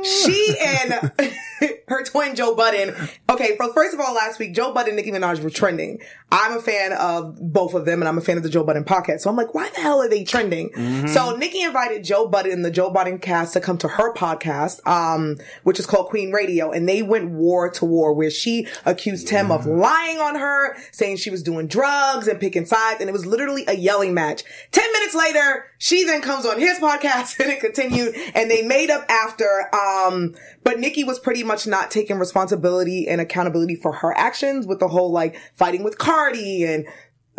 She 0.04 0.56
and 0.60 1.12
her 1.88 2.04
twin 2.04 2.36
Joe 2.36 2.54
Budden. 2.54 2.94
Okay, 3.28 3.56
first 3.56 3.94
of 3.94 4.00
all, 4.00 4.14
last 4.14 4.38
week 4.38 4.54
Joe 4.54 4.72
Budden 4.72 4.96
Nicki 4.96 5.10
Minaj 5.10 5.42
were 5.42 5.50
trending. 5.50 6.00
I'm 6.34 6.56
a 6.56 6.60
fan 6.60 6.92
of 6.92 7.36
both 7.40 7.74
of 7.74 7.84
them, 7.84 8.02
and 8.02 8.08
I'm 8.08 8.18
a 8.18 8.20
fan 8.20 8.36
of 8.36 8.42
the 8.42 8.48
Joe 8.48 8.64
Budden 8.64 8.82
podcast. 8.82 9.20
So 9.20 9.30
I'm 9.30 9.36
like, 9.36 9.54
why 9.54 9.70
the 9.70 9.80
hell 9.80 10.02
are 10.02 10.08
they 10.08 10.24
trending? 10.24 10.70
Mm-hmm. 10.70 11.06
So 11.06 11.36
Nicki 11.36 11.62
invited 11.62 12.02
Joe 12.02 12.26
Budden 12.26 12.50
and 12.50 12.64
the 12.64 12.72
Joe 12.72 12.90
Budden 12.90 13.20
cast 13.20 13.52
to 13.52 13.60
come 13.60 13.78
to 13.78 13.86
her 13.86 14.12
podcast, 14.14 14.84
um, 14.84 15.36
which 15.62 15.78
is 15.78 15.86
called 15.86 16.08
Queen 16.08 16.32
Radio, 16.32 16.72
and 16.72 16.88
they 16.88 17.02
went 17.02 17.30
war 17.30 17.70
to 17.70 17.84
war 17.84 18.12
where 18.12 18.32
she 18.32 18.66
accused 18.84 19.28
him 19.28 19.52
of 19.52 19.64
lying 19.64 20.18
on 20.18 20.34
her, 20.34 20.76
saying 20.90 21.18
she 21.18 21.30
was 21.30 21.40
doing 21.40 21.68
drugs 21.68 22.26
and 22.26 22.40
picking 22.40 22.66
sides, 22.66 23.00
and 23.00 23.08
it 23.08 23.12
was 23.12 23.24
literally 23.24 23.62
a 23.68 23.76
yelling 23.76 24.12
match. 24.12 24.42
Ten 24.72 24.90
minutes 24.92 25.14
later, 25.14 25.66
she 25.78 26.02
then 26.02 26.20
comes 26.20 26.46
on 26.46 26.58
his 26.58 26.80
podcast 26.80 27.38
and 27.44 27.52
it 27.52 27.60
continued, 27.60 28.12
and 28.34 28.50
they 28.50 28.62
made 28.62 28.90
up 28.90 29.06
after. 29.08 29.72
Um, 29.72 30.34
but 30.64 30.80
Nicki 30.80 31.04
was 31.04 31.20
pretty 31.20 31.44
much 31.44 31.66
not 31.68 31.92
taking 31.92 32.18
responsibility 32.18 33.06
and 33.06 33.20
accountability 33.20 33.76
for 33.76 33.92
her 33.92 34.16
actions 34.16 34.66
with 34.66 34.80
the 34.80 34.88
whole 34.88 35.12
like 35.12 35.36
fighting 35.54 35.84
with 35.84 35.96
Cardi 36.24 36.64
and 36.64 36.86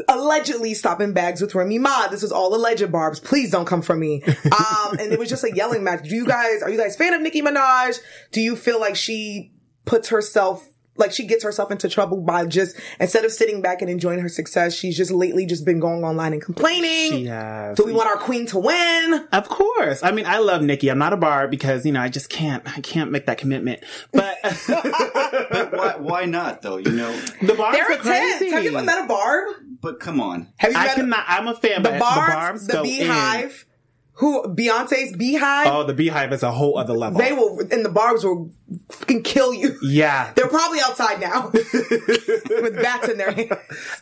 allegedly 0.10 0.74
stopping 0.74 1.14
bags 1.14 1.42
with 1.42 1.56
Remy 1.56 1.80
Ma. 1.80 2.08
This 2.08 2.24
is 2.24 2.32
all 2.32 2.54
alleged 2.54 2.92
barbs. 2.92 3.20
Please 3.20 3.52
don't 3.52 3.66
come 3.66 3.82
for 3.82 3.96
me. 3.96 4.24
Um, 4.56 4.98
and 5.00 5.12
it 5.12 5.20
was 5.20 5.30
just 5.30 5.44
a 5.44 5.54
yelling 5.54 5.84
match. 5.84 6.08
Do 6.08 6.16
you 6.16 6.26
guys, 6.26 6.62
are 6.62 6.70
you 6.70 6.78
guys 6.78 6.96
fan 6.96 7.14
of 7.14 7.22
Nicki 7.22 7.42
Minaj? 7.42 8.00
Do 8.32 8.40
you 8.40 8.56
feel 8.56 8.80
like 8.80 8.96
she 8.96 9.52
puts 9.86 10.10
herself 10.10 10.68
like 10.98 11.12
she 11.12 11.26
gets 11.26 11.44
herself 11.44 11.72
into 11.72 11.90
trouble 11.90 12.22
by 12.22 12.46
just 12.46 12.80
instead 13.00 13.26
of 13.26 13.32
sitting 13.32 13.62
back 13.62 13.82
and 13.82 13.90
enjoying 13.90 14.20
her 14.20 14.30
success, 14.30 14.74
she's 14.74 14.96
just 14.96 15.12
lately 15.12 15.46
just 15.46 15.66
been 15.66 15.80
going 15.80 16.04
online 16.04 16.34
and 16.34 16.42
complaining. 16.42 17.12
She 17.12 17.26
has. 17.26 17.78
Do 17.78 17.86
we 17.86 17.94
want 17.94 18.08
our 18.08 18.18
queen 18.18 18.46
to 18.48 18.60
win? 18.60 19.28
Of 19.32 19.50
course. 19.50 20.04
I 20.04 20.12
mean, 20.12 20.26
I 20.26 20.40
love 20.40 20.62
Nicki. 20.62 20.90
I'm 20.90 20.98
not 20.98 21.14
a 21.14 21.18
bar 21.18 21.48
because 21.48 21.86
you 21.86 21.92
know 21.92 22.02
I 22.02 22.10
just 22.10 22.30
can't. 22.30 22.64
I 22.78 22.82
can't 22.82 23.12
make 23.12 23.26
that 23.26 23.38
commitment. 23.38 23.84
But, 24.12 24.38
but 24.68 25.74
why, 25.74 25.96
why, 25.98 26.26
not 26.26 26.62
though? 26.62 26.78
You 26.78 26.92
know, 26.92 27.12
the 27.42 27.54
barbs 27.54 27.78
They're 27.78 27.92
are 27.92 27.98
crazy. 27.98 28.52
Have 28.52 28.64
you 28.64 28.76
ever 28.76 28.86
met 28.86 29.04
a 29.04 29.08
barb? 29.08 29.56
But 29.82 30.00
come 30.00 30.20
on. 30.20 30.48
Have 30.58 30.72
you? 30.72 30.78
I 30.78 30.88
cannot. 30.90 31.26
I'm 31.28 31.48
a 31.48 31.56
fan. 31.56 31.84
The 31.84 31.98
barbs, 32.00 32.00
the, 32.00 32.34
barbs 32.34 32.68
the 32.68 32.82
beehive. 32.82 33.66
In 33.70 33.75
who 34.16 34.44
Beyonce's 34.44 35.14
Beehive. 35.16 35.68
Oh, 35.68 35.84
the 35.84 35.94
Beehive 35.94 36.32
is 36.32 36.42
a 36.42 36.52
whole 36.52 36.78
other 36.78 36.94
level. 36.94 37.20
They 37.20 37.34
will, 37.34 37.60
and 37.70 37.84
the 37.84 37.90
barbs 37.90 38.24
will 38.24 38.50
fucking 38.90 39.24
kill 39.24 39.54
you. 39.54 39.78
Yeah, 39.84 40.32
they're 40.36 40.48
probably 40.48 40.80
outside 40.80 41.20
now 41.20 41.50
with 41.54 42.82
bats 42.82 43.10
in 43.10 43.18
their 43.18 43.32
hands. 43.32 43.52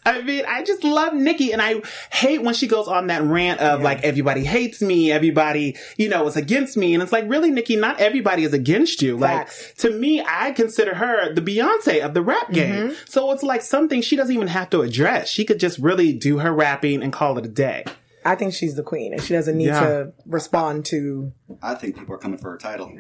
I 0.05 0.21
mean, 0.21 0.45
I 0.47 0.63
just 0.63 0.83
love 0.83 1.15
Nicki, 1.15 1.51
and 1.51 1.61
I 1.61 1.81
hate 2.11 2.43
when 2.43 2.53
she 2.53 2.67
goes 2.67 2.87
on 2.87 3.07
that 3.07 3.23
rant 3.23 3.59
of 3.59 3.79
yeah. 3.79 3.83
like 3.83 4.03
everybody 4.03 4.43
hates 4.43 4.83
me, 4.83 5.11
everybody 5.11 5.75
you 5.97 6.09
know 6.09 6.27
is 6.27 6.35
against 6.35 6.77
me, 6.77 6.93
and 6.93 7.01
it's 7.01 7.11
like 7.11 7.27
really, 7.27 7.49
Nicki, 7.49 7.75
not 7.75 7.99
everybody 7.99 8.43
is 8.43 8.53
against 8.53 9.01
you. 9.01 9.19
Facts. 9.19 9.67
Like 9.67 9.77
to 9.77 9.97
me, 9.97 10.23
I 10.23 10.51
consider 10.51 10.93
her 10.93 11.33
the 11.33 11.41
Beyonce 11.41 12.05
of 12.05 12.13
the 12.13 12.21
rap 12.21 12.51
game. 12.51 12.89
Mm-hmm. 12.89 12.93
So 13.05 13.31
it's 13.31 13.43
like 13.43 13.63
something 13.63 14.03
she 14.03 14.15
doesn't 14.15 14.33
even 14.33 14.47
have 14.47 14.69
to 14.71 14.81
address. 14.81 15.27
She 15.27 15.43
could 15.43 15.59
just 15.59 15.79
really 15.79 16.13
do 16.13 16.37
her 16.37 16.53
rapping 16.53 17.01
and 17.01 17.11
call 17.11 17.39
it 17.39 17.45
a 17.45 17.49
day. 17.49 17.85
I 18.25 18.35
think 18.35 18.53
she's 18.53 18.75
the 18.75 18.83
queen 18.83 19.13
and 19.13 19.21
she 19.21 19.33
doesn't 19.33 19.57
need 19.57 19.67
yeah. 19.67 19.79
to 19.79 20.13
respond 20.25 20.85
to. 20.85 21.31
I 21.61 21.75
think 21.75 21.97
people 21.97 22.15
are 22.15 22.19
coming 22.19 22.37
for 22.37 22.51
her 22.51 22.57
title. 22.57 22.91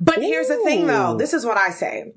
But 0.00 0.18
Ooh. 0.18 0.22
here's 0.22 0.48
the 0.48 0.58
thing 0.64 0.86
though. 0.86 1.16
This 1.16 1.32
is 1.32 1.44
what 1.44 1.56
I 1.56 1.70
say. 1.70 2.12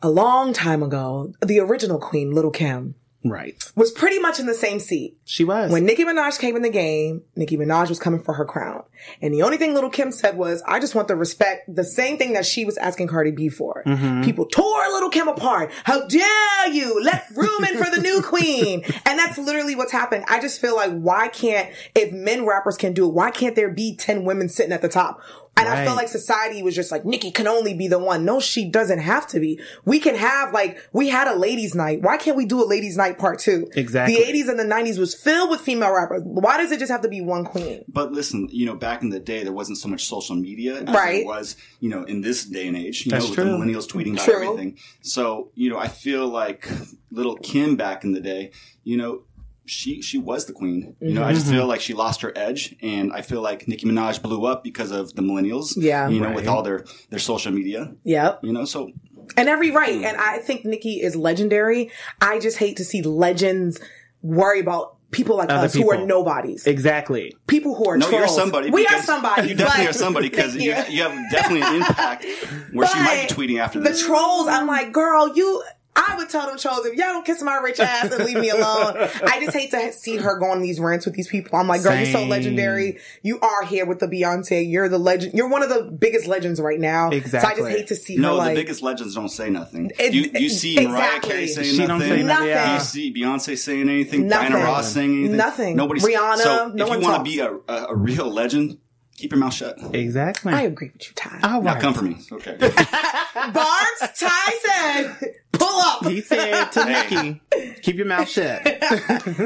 A 0.00 0.10
long 0.10 0.52
time 0.52 0.82
ago, 0.82 1.32
the 1.44 1.58
original 1.58 1.98
queen, 1.98 2.30
Lil' 2.30 2.50
Kim, 2.50 2.94
Right. 3.30 3.54
Was 3.74 3.90
pretty 3.90 4.18
much 4.18 4.38
in 4.38 4.46
the 4.46 4.54
same 4.54 4.80
seat. 4.80 5.16
She 5.24 5.44
was. 5.44 5.70
When 5.70 5.84
Nicki 5.84 6.04
Minaj 6.04 6.38
came 6.38 6.56
in 6.56 6.62
the 6.62 6.70
game, 6.70 7.22
Nicki 7.36 7.56
Minaj 7.56 7.88
was 7.88 7.98
coming 7.98 8.20
for 8.20 8.34
her 8.34 8.44
crown. 8.44 8.82
And 9.22 9.32
the 9.32 9.42
only 9.42 9.56
thing 9.56 9.74
Lil' 9.74 9.90
Kim 9.90 10.10
said 10.12 10.36
was, 10.36 10.62
I 10.66 10.80
just 10.80 10.94
want 10.94 11.08
the 11.08 11.16
respect, 11.16 11.72
the 11.72 11.84
same 11.84 12.18
thing 12.18 12.32
that 12.32 12.46
she 12.46 12.64
was 12.64 12.76
asking 12.78 13.08
Cardi 13.08 13.30
B 13.30 13.48
for. 13.48 13.82
Mm-hmm. 13.86 14.24
People 14.24 14.46
tore 14.46 14.88
Lil' 14.88 15.10
Kim 15.10 15.28
apart. 15.28 15.70
How 15.84 16.06
dare 16.06 16.70
you 16.70 17.02
let 17.02 17.26
room 17.34 17.64
in 17.64 17.82
for 17.82 17.90
the 17.90 18.00
new 18.00 18.22
queen? 18.24 18.82
And 19.06 19.18
that's 19.18 19.38
literally 19.38 19.74
what's 19.76 19.92
happened. 19.92 20.24
I 20.28 20.40
just 20.40 20.60
feel 20.60 20.76
like, 20.76 20.92
why 20.92 21.28
can't, 21.28 21.72
if 21.94 22.12
men 22.12 22.46
rappers 22.46 22.76
can 22.76 22.92
do 22.92 23.06
it, 23.06 23.14
why 23.14 23.30
can't 23.30 23.54
there 23.54 23.70
be 23.70 23.96
10 23.96 24.24
women 24.24 24.48
sitting 24.48 24.72
at 24.72 24.82
the 24.82 24.88
top? 24.88 25.20
And 25.58 25.68
right. 25.68 25.78
I 25.78 25.84
felt 25.84 25.96
like 25.96 26.08
society 26.08 26.62
was 26.62 26.74
just 26.74 26.92
like, 26.92 27.04
Nicki 27.04 27.30
can 27.30 27.48
only 27.48 27.74
be 27.74 27.88
the 27.88 27.98
one. 27.98 28.24
No, 28.24 28.38
she 28.38 28.68
doesn't 28.68 29.00
have 29.00 29.26
to 29.28 29.40
be. 29.40 29.60
We 29.84 29.98
can 29.98 30.14
have 30.14 30.52
like, 30.52 30.78
we 30.92 31.08
had 31.08 31.26
a 31.26 31.34
ladies 31.34 31.74
night. 31.74 32.00
Why 32.00 32.16
can't 32.16 32.36
we 32.36 32.46
do 32.46 32.62
a 32.62 32.66
ladies 32.66 32.96
night 32.96 33.18
part 33.18 33.40
two? 33.40 33.68
Exactly. 33.74 34.16
The 34.16 34.22
80s 34.22 34.48
and 34.48 34.58
the 34.58 34.64
90s 34.64 34.98
was 34.98 35.14
filled 35.14 35.50
with 35.50 35.60
female 35.60 35.92
rappers. 35.92 36.22
Why 36.24 36.58
does 36.58 36.70
it 36.70 36.78
just 36.78 36.92
have 36.92 37.02
to 37.02 37.08
be 37.08 37.20
one 37.20 37.44
queen? 37.44 37.84
But 37.88 38.12
listen, 38.12 38.48
you 38.52 38.66
know, 38.66 38.76
back 38.76 39.02
in 39.02 39.10
the 39.10 39.18
day, 39.18 39.42
there 39.42 39.52
wasn't 39.52 39.78
so 39.78 39.88
much 39.88 40.06
social 40.06 40.36
media 40.36 40.82
as 40.82 40.94
right. 40.94 41.22
it 41.22 41.26
was, 41.26 41.56
you 41.80 41.88
know, 41.88 42.04
in 42.04 42.20
this 42.20 42.44
day 42.44 42.68
and 42.68 42.76
age, 42.76 43.04
you 43.04 43.10
That's 43.10 43.24
know, 43.24 43.30
with 43.30 43.38
true. 43.38 43.44
the 43.44 43.50
millennials 43.50 43.88
tweeting 43.88 44.12
about 44.12 44.24
true. 44.26 44.44
everything. 44.44 44.78
So, 45.02 45.50
you 45.54 45.70
know, 45.70 45.78
I 45.78 45.88
feel 45.88 46.28
like 46.28 46.68
Lil' 47.10 47.36
Kim 47.36 47.76
back 47.76 48.04
in 48.04 48.12
the 48.12 48.20
day, 48.20 48.52
you 48.84 48.96
know, 48.96 49.22
she 49.68 50.02
she 50.02 50.18
was 50.18 50.46
the 50.46 50.52
queen. 50.52 50.96
You 51.00 51.14
know, 51.14 51.24
I 51.24 51.32
just 51.32 51.46
mm-hmm. 51.46 51.56
feel 51.56 51.66
like 51.66 51.80
she 51.80 51.94
lost 51.94 52.22
her 52.22 52.32
edge, 52.36 52.74
and 52.82 53.12
I 53.12 53.22
feel 53.22 53.40
like 53.42 53.68
Nicki 53.68 53.86
Minaj 53.86 54.20
blew 54.22 54.46
up 54.46 54.64
because 54.64 54.90
of 54.90 55.14
the 55.14 55.22
millennials. 55.22 55.74
Yeah. 55.76 56.08
you 56.08 56.20
know, 56.20 56.28
Right. 56.28 56.36
with 56.36 56.48
all 56.48 56.62
their 56.62 56.84
their 57.10 57.18
social 57.18 57.52
media. 57.52 57.92
Yep. 58.04 58.40
You 58.42 58.52
know, 58.52 58.64
so 58.64 58.90
And 59.36 59.48
every 59.48 59.70
right. 59.70 60.02
And 60.02 60.16
I 60.16 60.38
think 60.38 60.64
Nicki 60.64 61.02
is 61.02 61.14
legendary. 61.14 61.90
I 62.20 62.38
just 62.38 62.58
hate 62.58 62.76
to 62.78 62.84
see 62.84 63.02
legends 63.02 63.80
worry 64.22 64.60
about 64.60 64.96
people 65.10 65.36
like 65.36 65.50
Other 65.50 65.66
us 65.66 65.74
who 65.74 65.90
are 65.90 66.04
nobodies. 66.04 66.66
Exactly. 66.66 67.34
People 67.46 67.74
who 67.74 67.88
are 67.88 67.96
no, 67.96 68.08
trolls. 68.08 68.20
you're 68.20 68.28
somebody. 68.28 68.70
We 68.70 68.86
are 68.86 69.02
somebody. 69.02 69.48
You 69.48 69.54
definitely 69.54 69.88
are 69.88 69.92
somebody 69.92 70.28
because 70.28 70.52
Thank 70.52 70.64
you 70.64 70.70
you 70.96 71.02
have 71.02 71.30
definitely 71.30 71.62
an 71.62 71.74
impact 71.76 72.24
where 72.72 72.86
she 72.88 72.98
might 72.98 73.28
be 73.28 73.34
tweeting 73.34 73.60
after 73.60 73.80
the 73.80 73.90
this. 73.90 74.04
trolls. 74.04 74.48
I'm 74.48 74.66
like, 74.66 74.92
girl, 74.92 75.34
you. 75.36 75.62
I 76.08 76.16
would 76.16 76.28
tell 76.30 76.46
them 76.46 76.58
trolls 76.58 76.86
if 76.86 76.94
y'all 76.94 77.08
don't 77.08 77.24
kiss 77.26 77.42
my 77.42 77.56
rich 77.56 77.80
ass 77.80 78.12
and 78.12 78.24
leave 78.24 78.38
me 78.38 78.50
alone. 78.50 78.94
I 78.96 79.40
just 79.44 79.56
hate 79.56 79.70
to 79.72 79.92
see 79.92 80.16
her 80.16 80.38
go 80.38 80.46
on 80.50 80.62
these 80.62 80.80
rants 80.80 81.04
with 81.06 81.14
these 81.14 81.28
people. 81.28 81.58
I'm 81.58 81.68
like, 81.68 81.82
girl, 81.82 81.94
you're 81.96 82.06
so 82.06 82.24
legendary. 82.24 82.98
You 83.22 83.38
are 83.40 83.64
here 83.64 83.86
with 83.86 83.98
the 84.00 84.06
Beyonce. 84.06 84.68
You're 84.70 84.88
the 84.88 84.98
legend. 84.98 85.34
You're 85.34 85.48
one 85.48 85.62
of 85.62 85.68
the 85.68 85.82
biggest 85.84 86.26
legends 86.26 86.60
right 86.60 86.80
now. 86.80 87.10
Exactly. 87.10 87.40
So 87.40 87.46
I 87.66 87.68
just 87.68 87.78
hate 87.78 87.86
to 87.88 87.96
see 87.96 88.16
her 88.16 88.22
no, 88.22 88.36
like. 88.36 88.54
the 88.54 88.62
biggest 88.62 88.82
legends 88.82 89.14
don't 89.14 89.28
say 89.28 89.50
nothing. 89.50 89.90
It- 89.98 90.14
you 90.14 90.30
you 90.40 90.48
see 90.48 90.72
exactly. 90.78 90.92
Mariah 90.92 91.20
Carey 91.20 91.46
saying 91.48 91.66
She 91.72 91.76
don't 91.78 91.88
nothing. 91.98 92.08
say 92.08 92.22
nothing. 92.22 92.26
Nothing. 92.26 92.48
Yeah. 92.48 92.74
You 92.74 92.80
see 92.80 93.14
Beyonce 93.14 93.58
saying 93.58 93.88
anything, 93.88 94.26
Nothing. 94.28 94.52
Diana 94.52 94.64
Ross 94.64 94.92
saying 94.92 95.10
anything. 95.18 95.36
Nothing. 95.36 95.76
Nobody. 95.76 96.00
Rihanna, 96.00 96.36
So 96.38 96.68
no 96.74 96.84
if 96.84 96.88
one 96.90 97.00
you 97.00 97.06
want 97.08 97.24
to 97.24 97.30
be 97.30 97.40
a, 97.40 97.52
a, 97.72 97.86
a 97.90 97.94
real 97.96 98.30
legend, 98.30 98.78
keep 99.18 99.32
your 99.32 99.40
mouth 99.40 99.54
shut. 99.54 99.76
Exactly. 99.94 100.52
I 100.52 100.62
agree 100.62 100.90
with 100.92 101.06
you, 101.08 101.14
Ty. 101.14 101.40
All 101.42 101.62
Now 101.62 101.74
right. 101.74 101.82
come 101.82 101.94
for 101.94 102.02
me. 102.04 102.16
Okay. 102.32 102.56
Barbs, 103.34 104.18
Ty 104.18 104.52
said, 104.64 105.34
pull 105.52 105.80
up. 105.80 106.06
He 106.06 106.20
said 106.20 106.66
to 106.72 106.84
Hey. 106.84 107.40
Nicki, 107.50 107.80
keep 107.82 107.96
your 107.96 108.06
mouth 108.06 108.28
shut. 108.28 108.62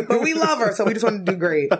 but 0.09 0.21
we 0.23 0.35
love 0.35 0.59
her, 0.59 0.73
so 0.75 0.85
we 0.85 0.93
just 0.93 1.05
want 1.05 1.25
to 1.25 1.33
do 1.33 1.39
great. 1.39 1.71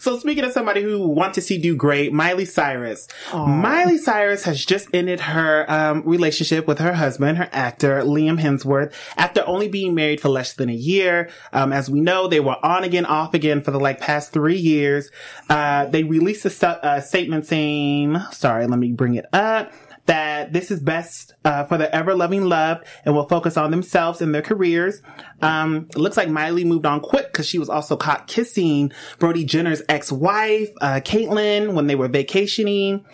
So 0.00 0.18
speaking 0.18 0.44
of 0.44 0.52
somebody 0.52 0.82
who 0.82 1.08
want 1.08 1.34
to 1.34 1.40
see 1.40 1.58
do 1.58 1.76
great, 1.76 2.12
Miley 2.12 2.44
Cyrus. 2.44 3.08
Miley 3.32 3.98
Cyrus 3.98 4.44
has 4.44 4.64
just 4.64 4.88
ended 4.92 5.20
her 5.20 5.70
um, 5.70 6.02
relationship 6.04 6.66
with 6.66 6.78
her 6.78 6.92
husband, 6.92 7.38
her 7.38 7.48
actor 7.52 8.02
Liam 8.02 8.40
Hemsworth, 8.40 8.92
after 9.16 9.42
only 9.46 9.68
being 9.68 9.94
married 9.94 10.20
for 10.20 10.28
less 10.28 10.54
than 10.54 10.68
a 10.68 10.74
year. 10.74 11.30
Um, 11.52 11.72
as 11.72 11.88
we 11.90 12.00
know, 12.00 12.28
they 12.28 12.40
were 12.40 12.56
on 12.64 12.84
again, 12.84 13.06
off 13.06 13.34
again 13.34 13.62
for 13.62 13.70
the 13.70 13.80
like 13.80 14.00
past 14.00 14.32
three 14.32 14.58
years. 14.58 15.10
Uh, 15.48 15.86
they 15.86 16.02
released 16.04 16.44
a 16.44 16.50
stu- 16.50 16.66
uh, 16.66 17.00
statement 17.00 17.31
saying, 17.40 18.18
"Sorry, 18.32 18.66
let 18.66 18.78
me 18.78 18.92
bring 18.92 19.14
it 19.14 19.24
up." 19.32 19.72
That 20.06 20.52
this 20.52 20.72
is 20.72 20.80
best 20.80 21.32
uh, 21.44 21.64
for 21.64 21.78
the 21.78 21.94
ever 21.94 22.12
loving 22.14 22.44
love 22.46 22.82
and 23.04 23.14
will 23.14 23.28
focus 23.28 23.56
on 23.56 23.70
themselves 23.70 24.20
and 24.20 24.34
their 24.34 24.42
careers. 24.42 25.00
Um, 25.40 25.86
it 25.90 25.96
looks 25.96 26.16
like 26.16 26.28
Miley 26.28 26.64
moved 26.64 26.86
on 26.86 27.00
quick 27.00 27.26
because 27.26 27.46
she 27.46 27.60
was 27.60 27.68
also 27.68 27.96
caught 27.96 28.26
kissing 28.26 28.90
Brody 29.20 29.44
Jenner's 29.44 29.80
ex-wife, 29.88 30.70
uh, 30.80 31.00
Kaitlynn, 31.04 31.74
when 31.74 31.86
they 31.86 31.94
were 31.94 32.08
vacationing. 32.08 33.04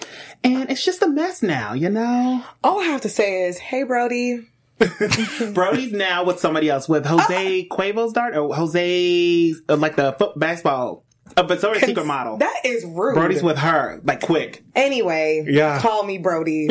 And 0.43 0.71
it's 0.71 0.83
just 0.83 1.03
a 1.03 1.09
mess 1.09 1.43
now, 1.43 1.75
you 1.75 1.91
know? 1.91 2.43
All 2.65 2.81
I 2.81 2.85
have 2.85 3.03
to 3.03 3.11
say 3.11 3.45
is, 3.45 3.59
hey, 3.59 3.83
Brody. 3.83 4.49
Brody's 5.53 5.93
now 5.93 6.25
with 6.25 6.39
somebody 6.39 6.71
else, 6.71 6.89
with 6.89 7.05
Jose 7.05 7.65
Cuervo's 7.71 8.13
daughter, 8.13 8.39
or 8.39 8.55
Jose, 8.55 9.55
uh, 9.69 9.77
like 9.77 9.97
the 9.97 10.13
foot 10.13 10.39
basketball, 10.39 11.05
uh, 11.37 11.43
Victoria's 11.45 11.83
Secret 11.85 12.07
model. 12.07 12.37
That 12.39 12.61
is 12.65 12.85
rude. 12.85 13.15
Brody's 13.15 13.43
with 13.43 13.59
her, 13.59 14.01
like 14.05 14.21
quick. 14.21 14.63
Anyway, 14.75 15.45
Yeah. 15.49 15.81
call 15.81 16.05
me 16.05 16.19
Brody. 16.19 16.69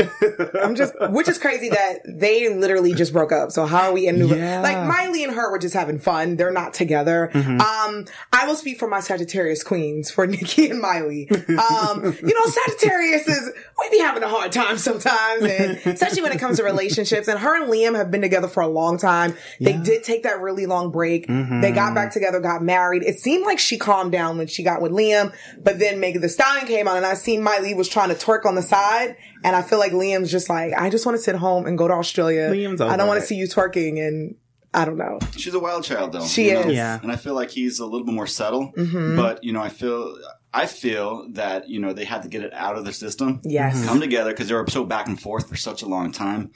I'm 0.62 0.76
just, 0.76 0.94
which 1.10 1.28
is 1.28 1.38
crazy 1.38 1.70
that 1.70 2.00
they 2.06 2.54
literally 2.54 2.94
just 2.94 3.12
broke 3.14 3.32
up. 3.32 3.52
So 3.52 3.66
how 3.66 3.90
are 3.90 3.94
we 3.94 4.08
in 4.08 4.18
new? 4.20 4.34
Yeah. 4.34 4.62
Like 4.62 4.88
Miley 4.88 5.24
and 5.24 5.34
her 5.34 5.52
were 5.52 5.60
just 5.60 5.74
having 5.74 6.00
fun. 6.00 6.36
They're 6.38 6.52
not 6.52 6.74
together. 6.74 7.30
Mm-hmm. 7.34 7.60
Um, 7.62 8.06
I 8.34 8.48
will 8.48 8.56
speak 8.56 8.80
for 8.80 8.88
my 8.88 9.00
Sagittarius 9.02 9.64
queens, 9.64 10.10
for 10.10 10.26
Nicki 10.28 10.70
and 10.70 10.80
Miley. 10.82 11.30
Um, 11.32 12.04
you 12.24 12.34
know, 12.34 12.46
Sagittarius 12.46 13.28
is 13.28 13.52
we 13.80 13.90
be 13.90 14.00
having 14.00 14.24
a 14.24 14.28
hard 14.30 14.52
time 14.52 14.78
sometimes, 14.78 15.44
and 15.44 15.78
especially 15.86 16.22
when 16.22 16.32
it 16.32 16.40
comes 16.40 16.58
to 16.58 16.64
relationships. 16.64 17.28
And 17.28 17.40
her 17.40 17.62
and 17.62 17.72
Liam 17.72 17.96
have 17.96 18.10
been 18.12 18.22
together 18.22 18.48
for 18.48 18.62
a 18.62 18.68
long 18.68 18.98
time. 18.98 19.36
They 19.60 19.74
did 19.78 20.04
take 20.04 20.24
that 20.24 20.40
really 20.42 20.66
long 20.66 20.92
break. 20.92 21.28
Mm-hmm. 21.28 21.62
They 21.62 21.72
got 21.72 21.94
back 21.94 22.12
together, 22.12 22.40
got 22.40 22.64
married. 22.64 23.04
It 23.04 23.20
seemed 23.20 23.46
like 23.46 23.60
she 23.60 23.78
calmed 23.78 24.12
down 24.12 24.38
when 24.38 24.47
she 24.48 24.64
got 24.64 24.82
with 24.82 24.92
Liam, 24.92 25.34
but 25.62 25.80
then 25.80 26.00
Megan 26.00 26.22
Thee 26.22 26.28
Stallion 26.28 26.66
came 26.68 26.88
on, 26.88 26.98
and 26.98 27.06
I 27.06 27.14
seen 27.14 27.42
Miley 27.44 27.74
was 27.74 27.88
trying 27.90 28.10
to 28.10 28.16
twerk 28.16 28.46
on 28.46 28.56
the 28.56 28.62
side, 28.62 29.16
and 29.44 29.56
I 29.56 29.62
feel 29.62 29.80
like 29.80 29.92
Liam's 29.92 30.32
just 30.32 30.50
like, 30.50 30.74
I 30.78 30.90
just 30.90 31.06
want 31.06 31.18
to 31.18 31.22
sit 31.24 31.36
home 31.36 31.66
and 31.66 31.78
go 31.78 31.88
to 31.88 31.94
Australia. 31.94 32.50
Liam's 32.50 32.82
I 32.82 32.96
don't 32.98 33.08
want 33.08 33.18
it. 33.20 33.22
to 33.22 33.28
see 33.28 33.36
you 33.36 33.48
twerking, 33.48 34.00
and 34.06 34.36
I 34.74 34.86
don't 34.86 34.98
know. 34.98 35.20
She's 35.36 35.54
a 35.54 35.60
wild 35.60 35.84
child, 35.84 36.12
though. 36.12 36.26
She 36.26 36.48
you 36.50 36.54
know? 36.56 36.62
is. 36.62 36.76
Yeah. 36.76 37.00
and 37.02 37.12
I 37.12 37.16
feel 37.16 37.34
like 37.34 37.50
he's 37.52 37.80
a 37.80 37.86
little 37.86 38.06
bit 38.06 38.14
more 38.14 38.28
subtle. 38.28 38.72
Mm-hmm. 38.78 39.16
But 39.16 39.44
you 39.44 39.54
know, 39.54 39.62
I 39.62 39.70
feel 39.70 40.16
I 40.54 40.66
feel 40.66 41.28
that 41.34 41.70
you 41.70 41.80
know 41.80 41.94
they 41.94 42.06
had 42.06 42.24
to 42.24 42.30
get 42.30 42.44
it 42.44 42.54
out 42.54 42.78
of 42.78 42.84
their 42.84 42.94
system. 42.94 43.42
Yes. 43.44 43.86
come 43.86 44.00
together 44.00 44.32
because 44.32 44.48
they 44.50 44.54
were 44.56 44.66
so 44.68 44.84
back 44.84 45.08
and 45.08 45.20
forth 45.20 45.48
for 45.50 45.56
such 45.56 45.82
a 45.84 45.88
long 45.88 46.12
time. 46.12 46.52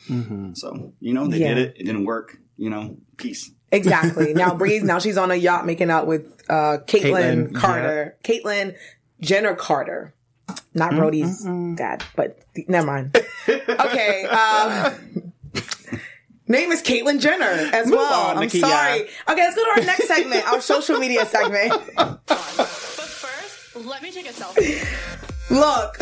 So 0.56 0.94
you 1.00 1.14
know, 1.14 1.28
they 1.28 1.38
Yeah. 1.40 1.54
did 1.56 1.58
it. 1.58 1.74
It 1.78 1.84
didn't 1.86 2.06
work. 2.06 2.38
You 2.58 2.70
know, 2.70 2.98
peace. 3.18 3.50
Exactly. 3.72 4.34
Now 4.34 4.54
Breeze, 4.62 4.84
now 4.84 5.00
she's 5.00 5.18
on 5.18 5.32
a 5.32 5.36
yacht 5.36 5.66
making 5.66 5.90
out 5.90 6.08
with 6.08 6.44
uh 6.50 6.80
Kaitlynn 6.86 7.56
Carter. 7.56 8.18
Caitlyn 8.24 8.76
Jenner 9.22 9.56
Carter. 9.56 10.14
Not 10.74 10.92
Brody's 10.96 11.44
dad, 11.76 12.04
but 12.16 12.40
never 12.68 12.86
mind. 12.88 13.18
Okay. 13.48 14.26
Um 14.26 15.34
Name 16.48 16.72
is 16.72 16.82
Caitlyn 16.82 17.22
Jenner 17.22 17.46
as 17.46 17.86
Move 17.88 17.96
well. 18.00 18.28
on, 18.30 18.36
I'm 18.36 18.42
Nikki, 18.42 18.60
sorry. 18.60 19.00
yeah. 19.00 19.06
Okay, 19.30 19.42
let's 19.44 19.56
go 19.56 19.64
to 19.64 19.80
our 19.80 19.86
next 19.86 20.08
segment, 20.08 20.46
our 20.52 20.60
social 20.60 20.98
media 21.00 21.26
segment. 21.26 21.72
But 22.28 22.28
first, 22.28 23.76
let 23.86 24.02
me 24.02 24.12
take 24.12 24.30
a 24.30 24.34
selfie. 24.34 24.84
Look. 25.50 25.98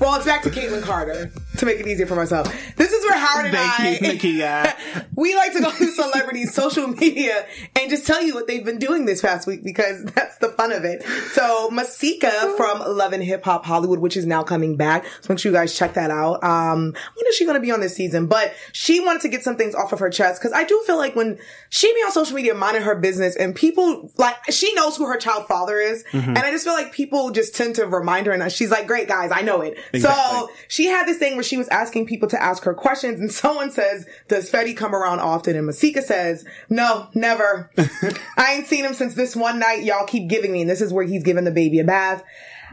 well, 0.00 0.14
it's 0.16 0.24
back 0.24 0.42
to 0.42 0.50
Kaitlynn 0.50 0.82
Carter 0.82 1.32
to 1.60 1.66
make 1.66 1.78
it 1.78 1.86
easier 1.86 2.06
for 2.06 2.16
myself. 2.16 2.46
This 2.76 2.92
is 2.92 3.04
where 3.04 3.18
Howard 3.18 3.46
and 3.46 3.56
I 3.56 3.76
Thank 3.76 4.00
you, 4.00 4.08
Nikki. 4.08 4.28
Yeah. 4.30 4.76
we 5.16 5.34
like 5.34 5.52
to 5.52 5.60
go 5.60 5.70
through 5.70 5.92
celebrities' 5.92 6.54
social 6.60 6.88
media 6.88 7.46
and 7.76 7.90
just 7.90 8.06
tell 8.06 8.22
you 8.22 8.34
what 8.34 8.46
they've 8.46 8.64
been 8.64 8.78
doing 8.78 9.04
this 9.04 9.20
past 9.20 9.46
week 9.46 9.62
because 9.62 10.04
that's 10.14 10.38
the 10.38 10.48
fun 10.48 10.72
of 10.72 10.84
it. 10.84 11.02
So 11.32 11.70
Masika 11.70 12.54
from 12.56 12.80
Love 12.80 13.12
and 13.12 13.22
Hip 13.22 13.44
Hop 13.44 13.64
Hollywood, 13.64 13.98
which 13.98 14.16
is 14.16 14.26
now 14.26 14.42
coming 14.42 14.76
back. 14.76 15.04
So 15.20 15.26
make 15.32 15.38
sure 15.38 15.52
you 15.52 15.56
guys 15.56 15.76
check 15.76 15.94
that 15.94 16.10
out. 16.10 16.42
Um, 16.42 16.94
when 17.14 17.26
is 17.28 17.36
she 17.36 17.44
going 17.44 17.56
to 17.56 17.60
be 17.60 17.70
on 17.70 17.80
this 17.80 17.94
season? 17.94 18.26
But 18.26 18.54
she 18.72 19.00
wanted 19.00 19.22
to 19.22 19.28
get 19.28 19.42
some 19.42 19.56
things 19.56 19.74
off 19.74 19.92
of 19.92 19.98
her 19.98 20.10
chest 20.10 20.40
because 20.40 20.52
I 20.52 20.64
do 20.64 20.82
feel 20.86 20.96
like 20.96 21.14
when 21.14 21.38
she 21.68 21.92
be 21.92 22.00
on 22.00 22.12
social 22.12 22.34
media 22.34 22.54
minding 22.54 22.82
her 22.82 22.94
business 22.94 23.36
and 23.36 23.54
people 23.54 24.10
like 24.16 24.36
she 24.50 24.72
knows 24.74 24.96
who 24.96 25.06
her 25.06 25.18
child 25.18 25.46
father 25.46 25.78
is, 25.78 26.04
and 26.12 26.38
I 26.38 26.50
just 26.50 26.64
feel 26.64 26.72
like 26.72 26.92
people 26.92 27.30
just 27.30 27.54
tend 27.54 27.74
to 27.76 27.86
remind 27.86 28.26
her, 28.26 28.32
and 28.32 28.50
she's 28.50 28.70
like, 28.70 28.86
"Great 28.86 29.08
guys, 29.08 29.30
I 29.32 29.42
know 29.42 29.60
it." 29.60 29.78
So 30.00 30.50
she 30.68 30.86
had 30.86 31.06
this 31.06 31.18
thing 31.18 31.34
where 31.34 31.42
she 31.50 31.56
was 31.56 31.68
asking 31.68 32.06
people 32.06 32.28
to 32.28 32.40
ask 32.40 32.62
her 32.62 32.72
questions, 32.72 33.20
and 33.20 33.30
someone 33.42 33.70
says, 33.70 34.06
"Does 34.28 34.50
Fetty 34.50 34.76
come 34.76 34.94
around 34.94 35.18
often?" 35.18 35.56
And 35.56 35.66
Masika 35.66 36.00
says, 36.00 36.46
"No, 36.70 37.08
never. 37.14 37.70
I 38.36 38.54
ain't 38.54 38.68
seen 38.68 38.84
him 38.84 38.94
since 38.94 39.14
this 39.14 39.34
one 39.34 39.58
night 39.58 39.82
y'all 39.82 40.06
keep 40.06 40.28
giving 40.28 40.52
me." 40.52 40.62
And 40.62 40.70
this 40.70 40.80
is 40.80 40.92
where 40.92 41.04
he's 41.04 41.24
giving 41.24 41.44
the 41.44 41.50
baby 41.50 41.80
a 41.80 41.84
bath. 41.84 42.22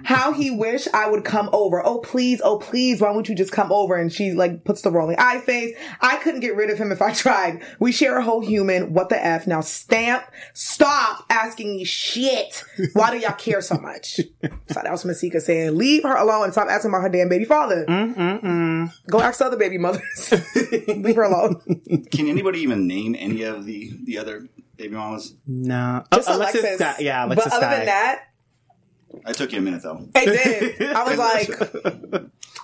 How 0.04 0.32
he 0.34 0.52
wish 0.52 0.88
I 0.94 1.10
would 1.10 1.24
come 1.26 1.50
over. 1.54 1.86
Oh 1.86 2.00
please, 2.00 2.42
oh 2.44 2.58
please, 2.60 3.02
why 3.02 3.12
won't 3.12 3.30
you 3.30 3.36
just 3.36 3.52
come 3.52 3.72
over? 3.72 3.96
And 3.96 4.12
she 4.12 4.32
like 4.34 4.64
puts 4.64 4.82
the 4.82 4.92
rolling 4.92 5.18
eye 5.20 5.40
face. 5.40 5.76
I 6.02 6.18
couldn't 6.18 6.40
get 6.42 6.56
rid 6.56 6.70
of 6.70 6.78
him 6.78 6.92
if 6.92 7.02
I 7.02 7.14
tried. 7.14 7.62
We 7.80 7.92
share 7.92 8.18
a 8.18 8.24
whole 8.24 8.42
human. 8.42 8.94
What 8.94 9.10
the 9.10 9.24
f? 9.24 9.48
Now 9.48 9.62
stamp. 9.62 10.24
Stop 10.54 11.26
asking 11.30 11.76
me 11.78 11.84
shit. 11.84 12.64
Why 12.94 13.12
do 13.12 13.18
y'all 13.18 13.34
care 13.34 13.62
so 13.62 13.78
much? 13.78 14.20
So 14.70 14.82
that 14.84 14.92
was 14.92 15.06
Masika 15.06 15.40
saying, 15.40 15.78
leave 15.78 16.04
her 16.04 16.16
alone 16.16 16.44
and 16.46 16.52
stop 16.54 16.68
asking 16.70 16.92
about 16.92 17.02
her 17.02 17.10
damn 17.10 17.30
baby 17.30 17.46
father. 17.46 17.86
Mm, 17.88 18.16
mm, 18.16 18.44
mm. 18.44 18.94
Go 19.10 19.22
ask 19.22 19.40
the 19.40 19.46
other 19.46 19.56
baby 19.58 19.78
mothers. 19.78 20.34
leave 20.88 21.16
her 21.16 21.24
alone. 21.24 21.62
Can 22.12 22.28
anybody 22.28 22.60
even 22.60 22.86
name 22.86 23.16
any 23.18 23.44
of 23.44 23.66
the 23.66 23.92
the 24.04 24.18
other 24.18 24.46
baby 24.76 24.94
mamas? 24.96 25.34
No. 25.48 26.04
Just 26.14 26.28
uh, 26.30 26.34
Oh, 26.34 26.38
Alexis 26.38 26.62
Alexis. 26.62 26.80
Sky. 26.80 26.96
Yeah, 27.00 27.26
Alexis 27.26 27.46
but 27.46 27.54
other 27.54 27.66
Sky. 27.66 27.76
than 27.78 27.86
that, 27.86 28.24
I 29.26 29.34
took 29.34 29.52
you 29.52 29.60
a 29.60 29.62
minute 29.62 29.84
though. 29.84 30.08
I 30.16 30.26
did. 30.26 30.82
I 30.82 31.04
was 31.04 31.18
like, 31.18 31.48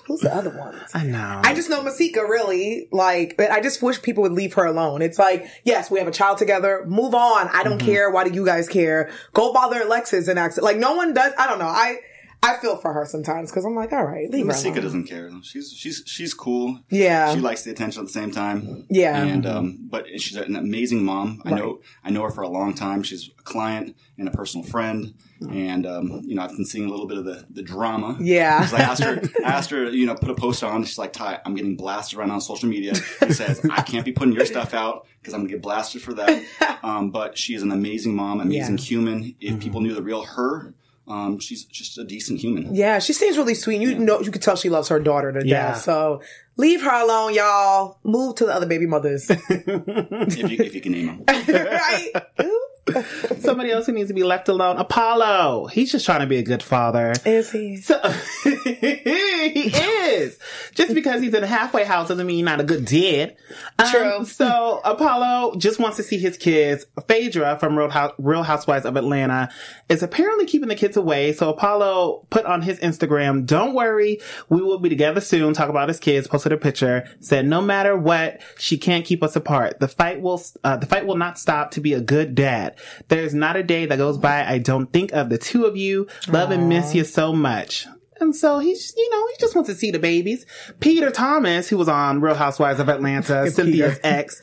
who's 0.05 0.21
the 0.21 0.33
other 0.33 0.49
one? 0.49 0.79
I 0.93 1.03
know. 1.03 1.41
I 1.43 1.53
just 1.53 1.69
know 1.69 1.81
Masika 1.83 2.21
really 2.21 2.87
like, 2.91 3.35
but 3.37 3.51
I 3.51 3.61
just 3.61 3.81
wish 3.81 4.01
people 4.01 4.23
would 4.23 4.33
leave 4.33 4.53
her 4.53 4.65
alone. 4.65 5.01
It's 5.01 5.19
like, 5.19 5.47
yes, 5.63 5.89
we 5.91 5.99
have 5.99 6.07
a 6.07 6.11
child 6.11 6.37
together. 6.37 6.85
Move 6.87 7.15
on. 7.15 7.49
I 7.49 7.63
don't 7.63 7.77
mm-hmm. 7.77 7.87
care. 7.87 8.09
Why 8.09 8.27
do 8.27 8.33
you 8.33 8.45
guys 8.45 8.67
care? 8.67 9.11
Go 9.33 9.53
bother 9.53 9.81
Alexis 9.81 10.27
and 10.27 10.37
ask. 10.37 10.61
Like, 10.61 10.77
no 10.77 10.93
one 10.95 11.13
does. 11.13 11.33
I 11.37 11.47
don't 11.47 11.59
know. 11.59 11.65
I, 11.65 11.99
I 12.43 12.57
feel 12.57 12.75
for 12.77 12.91
her 12.93 13.05
sometimes 13.05 13.49
because 13.49 13.65
I'm 13.65 13.75
like, 13.75 13.93
all 13.93 14.03
right, 14.03 14.29
leave 14.29 14.41
her 14.45 14.47
Masika 14.47 14.73
alone. 14.75 14.83
doesn't 14.83 15.03
care. 15.05 15.31
She's 15.43 15.71
she's 15.71 16.03
she's 16.05 16.33
cool. 16.33 16.79
Yeah. 16.89 17.33
she 17.33 17.39
likes 17.39 17.63
the 17.63 17.71
attention 17.71 18.01
at 18.01 18.07
the 18.07 18.11
same 18.13 18.31
time. 18.31 18.85
Yeah. 18.89 19.23
and 19.23 19.45
um, 19.45 19.79
but 19.89 20.05
she's 20.19 20.35
an 20.35 20.55
amazing 20.55 21.03
mom. 21.05 21.41
I 21.45 21.51
know 21.51 21.79
I 22.03 22.09
know 22.09 22.21
her 22.23 22.29
for 22.29 22.41
a 22.43 22.49
long 22.49 22.73
time. 22.73 23.01
She's 23.03 23.29
a 23.39 23.43
client 23.43 23.95
and 24.17 24.27
a 24.27 24.31
personal 24.31 24.65
friend, 24.67 25.13
and 25.49 25.85
um, 25.87 26.21
you 26.25 26.35
know 26.35 26.43
I've 26.43 26.51
been 26.51 26.65
seeing 26.65 26.85
a 26.85 26.89
little 26.89 27.07
bit 27.07 27.17
of 27.17 27.25
the, 27.25 27.45
the 27.49 27.63
drama. 27.63 28.17
Yeah. 28.19 28.59
'Cause 28.59 28.73
I 28.73 28.79
asked 28.81 29.03
her, 29.03 29.21
I 29.45 29.49
asked 29.49 29.69
her, 29.71 29.89
you 29.89 30.05
know, 30.05 30.15
put 30.15 30.29
a 30.29 30.35
post 30.35 30.63
on. 30.63 30.83
She's 30.83 30.97
like, 30.97 31.13
Ty, 31.13 31.39
I'm 31.45 31.55
getting 31.55 31.75
blasted 31.77 32.19
around 32.19 32.31
on 32.31 32.41
social 32.41 32.67
media. 32.69 32.91
It 33.21 33.33
says 33.33 33.65
I 33.71 33.81
can't 33.81 34.05
be 34.05 34.11
putting 34.11 34.33
your 34.33 34.45
stuff 34.45 34.73
out 34.73 35.07
because 35.21 35.33
I'm 35.33 35.41
gonna 35.41 35.49
get 35.53 35.61
blasted 35.61 36.01
for 36.01 36.13
that. 36.15 36.43
Um, 36.83 37.11
but 37.11 37.37
she 37.37 37.55
is 37.55 37.63
an 37.63 37.71
amazing 37.71 38.13
mom, 38.13 38.41
amazing 38.41 38.77
Yeah. 38.77 38.83
human. 38.83 39.35
If 39.39 39.61
people 39.61 39.79
knew 39.79 39.93
the 39.93 40.01
real 40.03 40.23
her. 40.23 40.73
Um, 41.07 41.37
she's 41.39 41.65
just 41.65 41.97
a 41.97 42.03
decent 42.05 42.39
human. 42.39 42.73
Yeah, 42.73 42.99
she 42.99 43.11
seems 43.13 43.37
really 43.37 43.55
sweet. 43.55 43.81
You 43.81 43.95
know, 43.99 44.21
you 44.21 44.31
could 44.31 44.41
tell 44.41 44.55
she 44.55 44.69
loves 44.69 44.87
her 44.87 44.99
daughter 44.99 45.31
to 45.33 45.45
Yeah. 45.45 45.71
death. 45.71 45.81
So 45.81 46.21
leave 46.55 46.81
her 46.81 47.03
alone, 47.03 47.33
y'all. 47.33 47.97
Move 48.03 48.35
to 48.35 48.45
the 48.45 48.53
other 48.53 48.65
baby 48.67 48.85
mothers. 48.85 49.29
If 49.29 50.37
you 50.37 50.57
if 50.65 50.73
you 50.75 50.81
can 50.81 50.91
name 50.93 51.07
them. 51.07 51.23
right? 51.47 52.11
Somebody 53.39 53.71
else 53.71 53.85
who 53.85 53.93
needs 53.93 54.09
to 54.09 54.13
be 54.13 54.23
left 54.23 54.49
alone. 54.49 54.77
Apollo. 54.77 55.67
He's 55.67 55.91
just 55.91 56.05
trying 56.05 56.19
to 56.19 56.27
be 56.27 56.37
a 56.37 56.43
good 56.43 56.61
father. 56.61 57.13
Is 57.25 57.51
he? 57.51 57.77
So, 57.77 57.99
he 58.43 59.71
is. 59.73 60.37
Just 60.73 60.93
because 60.93 61.21
he's 61.21 61.33
in 61.33 61.43
a 61.43 61.47
halfway 61.47 61.85
house 61.85 62.09
doesn't 62.09 62.25
mean 62.25 62.37
he's 62.37 62.45
not 62.45 62.59
a 62.59 62.63
good 62.63 62.85
dad. 62.85 63.37
Um, 63.79 63.87
True. 63.91 64.25
so 64.25 64.81
Apollo 64.83 65.55
just 65.57 65.79
wants 65.79 65.97
to 65.97 66.03
see 66.03 66.17
his 66.17 66.37
kids. 66.37 66.85
Phaedra 67.07 67.57
from 67.59 67.77
Real, 67.77 67.89
House, 67.89 68.11
Real 68.17 68.43
Housewives 68.43 68.85
of 68.85 68.97
Atlanta 68.97 69.49
is 69.87 70.03
apparently 70.03 70.45
keeping 70.45 70.69
the 70.69 70.75
kids 70.75 70.97
away. 70.97 71.31
So 71.33 71.49
Apollo 71.49 72.25
put 72.29 72.45
on 72.45 72.61
his 72.61 72.79
Instagram, 72.79 73.45
don't 73.45 73.73
worry, 73.73 74.19
we 74.49 74.61
will 74.61 74.79
be 74.79 74.89
together 74.89 75.21
soon. 75.21 75.53
Talk 75.53 75.69
about 75.69 75.87
his 75.87 75.99
kids, 75.99 76.27
posted 76.27 76.51
a 76.51 76.57
picture, 76.57 77.07
said 77.19 77.45
no 77.45 77.61
matter 77.61 77.95
what, 77.95 78.41
she 78.57 78.77
can't 78.77 79.05
keep 79.05 79.23
us 79.23 79.35
apart. 79.35 79.79
The 79.79 79.87
fight 79.87 80.21
will, 80.21 80.41
uh, 80.63 80.77
the 80.77 80.85
fight 80.85 81.05
will 81.05 81.17
not 81.17 81.39
stop 81.39 81.71
to 81.71 81.81
be 81.81 81.93
a 81.93 82.01
good 82.01 82.35
dad. 82.35 82.72
There's 83.07 83.33
not 83.33 83.55
a 83.55 83.63
day 83.63 83.85
that 83.85 83.97
goes 83.97 84.17
by 84.17 84.45
I 84.45 84.57
don't 84.57 84.91
think 84.91 85.11
of 85.13 85.29
the 85.29 85.37
two 85.37 85.65
of 85.65 85.77
you. 85.77 86.07
Love 86.27 86.51
and 86.51 86.69
miss 86.69 86.93
you 86.95 87.03
so 87.03 87.33
much. 87.33 87.87
And 88.19 88.35
so 88.35 88.59
he's, 88.59 88.93
you 88.95 89.09
know, 89.09 89.27
he 89.27 89.33
just 89.39 89.55
wants 89.55 89.69
to 89.69 89.75
see 89.75 89.91
the 89.91 89.99
babies. 89.99 90.45
Peter 90.79 91.11
Thomas, 91.11 91.67
who 91.67 91.77
was 91.77 91.89
on 91.89 92.21
Real 92.21 92.35
Housewives 92.35 92.79
of 92.79 92.87
Atlanta, 92.87 93.49
Cynthia's 93.51 93.99
ex, 94.03 94.41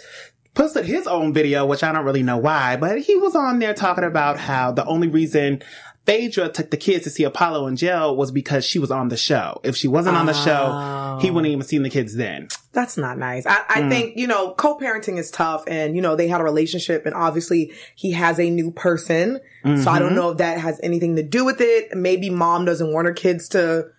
posted 0.54 0.84
his 0.84 1.06
own 1.06 1.32
video, 1.32 1.64
which 1.64 1.82
I 1.82 1.92
don't 1.92 2.04
really 2.04 2.22
know 2.22 2.36
why, 2.36 2.76
but 2.76 3.00
he 3.00 3.16
was 3.16 3.34
on 3.34 3.58
there 3.58 3.72
talking 3.74 4.04
about 4.04 4.38
how 4.38 4.72
the 4.72 4.84
only 4.84 5.08
reason 5.08 5.62
Phaedra 6.10 6.48
took 6.48 6.70
the 6.70 6.76
kids 6.76 7.04
to 7.04 7.10
see 7.10 7.22
Apollo 7.22 7.68
in 7.68 7.76
jail 7.76 8.16
was 8.16 8.32
because 8.32 8.64
she 8.64 8.80
was 8.80 8.90
on 8.90 9.10
the 9.10 9.16
show. 9.16 9.60
If 9.62 9.76
she 9.76 9.86
wasn't 9.86 10.16
on 10.16 10.26
the 10.26 10.32
show, 10.32 11.18
he 11.20 11.30
oh. 11.30 11.32
wouldn't 11.32 11.52
even 11.52 11.62
seen 11.62 11.84
the 11.84 11.90
kids 11.90 12.16
then. 12.16 12.48
That's 12.72 12.96
not 12.96 13.16
nice. 13.16 13.46
I, 13.46 13.62
I 13.68 13.82
mm. 13.82 13.90
think, 13.90 14.16
you 14.16 14.26
know, 14.26 14.52
co-parenting 14.54 15.18
is 15.18 15.30
tough 15.30 15.62
and, 15.68 15.94
you 15.94 16.02
know, 16.02 16.16
they 16.16 16.26
had 16.26 16.40
a 16.40 16.44
relationship 16.44 17.06
and 17.06 17.14
obviously 17.14 17.72
he 17.94 18.10
has 18.12 18.40
a 18.40 18.50
new 18.50 18.72
person. 18.72 19.38
So 19.64 19.70
I 19.90 19.98
don't 19.98 20.08
mm-hmm. 20.08 20.16
know 20.16 20.30
if 20.30 20.38
that 20.38 20.58
has 20.58 20.80
anything 20.82 21.16
to 21.16 21.22
do 21.22 21.44
with 21.44 21.60
it. 21.60 21.96
Maybe 21.96 22.28
mom 22.28 22.64
doesn't 22.64 22.92
want 22.92 23.06
her 23.06 23.12
kids 23.12 23.48
to 23.50 23.90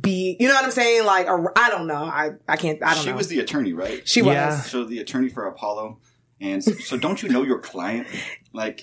be, 0.00 0.36
you 0.38 0.46
know 0.46 0.54
what 0.54 0.64
I'm 0.64 0.70
saying? 0.70 1.04
Like, 1.04 1.26
or, 1.26 1.52
I 1.58 1.70
don't 1.70 1.86
know. 1.86 2.04
I, 2.04 2.32
I 2.46 2.56
can't, 2.56 2.82
I 2.82 2.94
don't 2.94 3.02
She 3.02 3.10
know. 3.10 3.12
She 3.12 3.16
was 3.16 3.28
the 3.28 3.40
attorney, 3.40 3.72
right? 3.72 4.06
she 4.06 4.20
Yeah. 4.20 4.50
was. 4.50 4.66
So 4.66 4.84
the 4.84 4.98
attorney 4.98 5.30
for 5.30 5.46
Apollo. 5.46 5.98
And 6.38 6.62
so, 6.62 6.72
so 6.72 6.96
don't 6.98 7.22
you 7.22 7.30
know 7.30 7.42
your 7.42 7.58
client? 7.58 8.06
Like, 8.56 8.80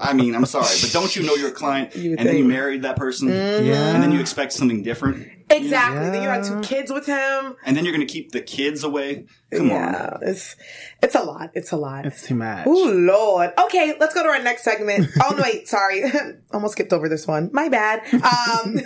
I 0.00 0.12
mean, 0.12 0.34
I'm 0.36 0.44
sorry, 0.46 0.66
but 0.80 0.90
don't 0.92 1.14
you 1.16 1.22
know 1.24 1.34
your 1.34 1.50
client? 1.50 1.96
You 2.00 2.10
and 2.18 2.20
then 2.28 2.36
you 2.36 2.42
think. 2.42 2.52
married 2.52 2.82
that 2.82 2.96
person, 2.96 3.28
Yeah. 3.28 3.94
and 3.94 4.02
then 4.02 4.12
you 4.12 4.20
expect 4.20 4.52
something 4.52 4.82
different, 4.82 5.26
Exactly. 5.52 6.10
Then 6.10 6.22
you 6.22 6.28
had 6.28 6.44
two 6.44 6.60
kids 6.60 6.92
with 6.92 7.06
him. 7.06 7.56
and 7.64 7.76
then 7.76 7.84
you're 7.84 7.92
going 7.94 8.06
to 8.06 8.12
keep 8.12 8.30
the 8.30 8.40
kids 8.40 8.84
away. 8.84 9.24
Come 9.52 9.66
yeah. 9.66 10.16
It's, 10.22 10.54
it's 11.02 11.16
a 11.16 11.22
lot. 11.24 11.50
It's 11.54 11.72
a 11.72 11.76
lot. 11.76 12.06
It's 12.06 12.24
too 12.24 12.36
much. 12.36 12.68
Oh 12.68 12.92
Lord. 12.94 13.50
Okay, 13.64 13.96
let's 13.98 14.14
go 14.14 14.22
to 14.22 14.28
our 14.28 14.40
next 14.40 14.62
segment. 14.62 15.08
Oh 15.24 15.34
no, 15.34 15.42
wait, 15.42 15.66
sorry. 15.66 16.04
Almost 16.52 16.72
skipped 16.74 16.92
over 16.92 17.08
this 17.08 17.26
one. 17.26 17.50
My 17.52 17.68
bad. 17.68 18.02
Um 18.22 18.78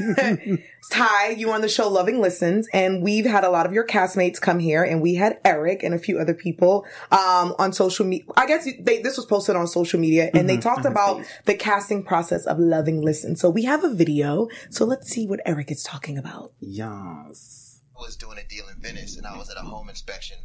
Ty, 0.91 1.31
you 1.31 1.49
were 1.49 1.55
on 1.55 1.61
the 1.63 1.69
show 1.69 1.89
Love 1.89 2.09
& 2.09 2.13
Listings, 2.13 2.67
and 2.73 3.03
we've 3.03 3.25
had 3.25 3.43
a 3.45 3.51
lot 3.51 3.65
of 3.67 3.73
your 3.73 3.87
castmates 3.87 4.39
come 4.41 4.59
here, 4.59 4.85
and 4.85 5.01
we 5.01 5.15
had 5.15 5.39
Eric 5.45 5.83
and 5.83 5.95
a 5.95 5.99
few 5.99 6.19
other 6.19 6.35
people 6.35 6.87
um 7.11 7.55
on 7.59 7.73
social 7.75 8.07
media. 8.07 8.27
I 8.37 8.47
guess 8.47 8.65
they, 8.81 9.03
this 9.03 9.17
was 9.17 9.27
posted 9.27 9.57
on 9.57 9.67
social 9.67 9.99
media, 10.01 10.04
and 10.35 10.49
they 10.49 10.57
talked 10.57 10.85
about 10.85 11.25
the 11.45 11.55
casting 11.55 12.03
process 12.03 12.47
of 12.47 12.59
Love 12.59 12.87
& 12.87 12.89
Listings. 12.89 13.41
So 13.41 13.51
we 13.51 13.65
have 13.65 13.85
a 13.85 13.93
video. 13.93 14.49
So 14.71 14.85
let's 14.85 15.09
see 15.09 15.27
what 15.27 15.41
Eric 15.47 15.71
is 15.71 15.83
talking 15.83 16.19
about. 16.19 16.53
Yes. 16.61 17.81
I 17.97 18.03
was 18.03 18.17
doing 18.17 18.39
a 18.39 18.45
deal 18.49 18.65
in 18.69 18.81
Venice 18.81 19.17
and 19.17 19.27
I 19.27 19.37
was 19.37 19.51
at 19.51 19.57
a 19.57 19.61
home 19.61 19.89
inspection 19.89 20.37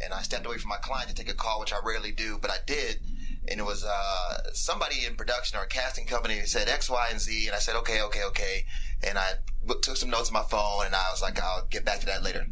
and 0.00 0.12
I 0.12 0.22
stepped 0.22 0.46
away 0.46 0.58
from 0.58 0.68
my 0.68 0.76
client 0.76 1.08
to 1.08 1.14
take 1.14 1.30
a 1.30 1.34
call, 1.34 1.60
which 1.60 1.72
I 1.72 1.78
rarely 1.84 2.12
do, 2.12 2.38
but 2.40 2.50
I 2.50 2.58
did. 2.66 3.00
And 3.48 3.60
it 3.60 3.64
was 3.64 3.84
uh, 3.84 4.52
somebody 4.52 5.04
in 5.04 5.16
production 5.16 5.58
or 5.58 5.64
a 5.64 5.68
casting 5.68 6.06
company 6.06 6.36
that 6.36 6.48
said 6.48 6.68
X, 6.68 6.88
Y, 6.88 7.08
and 7.10 7.20
Z. 7.20 7.46
And 7.46 7.54
I 7.54 7.58
said, 7.58 7.76
okay, 7.76 8.02
okay, 8.02 8.24
okay. 8.24 8.64
And 9.06 9.18
I 9.18 9.32
took 9.82 9.96
some 9.96 10.10
notes 10.10 10.28
on 10.28 10.34
my 10.34 10.42
phone 10.42 10.86
and 10.86 10.94
I 10.94 11.10
was 11.10 11.20
like, 11.20 11.40
I'll 11.42 11.66
get 11.66 11.84
back 11.84 12.00
to 12.00 12.06
that 12.06 12.22
later. 12.22 12.46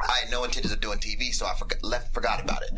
I 0.00 0.20
had 0.22 0.30
no 0.30 0.44
intentions 0.44 0.72
of 0.72 0.80
doing 0.80 0.98
TV, 0.98 1.32
so 1.32 1.46
I 1.46 1.54
forgot, 1.54 1.82
left, 1.82 2.14
forgot 2.14 2.42
about 2.42 2.62
it. 2.62 2.70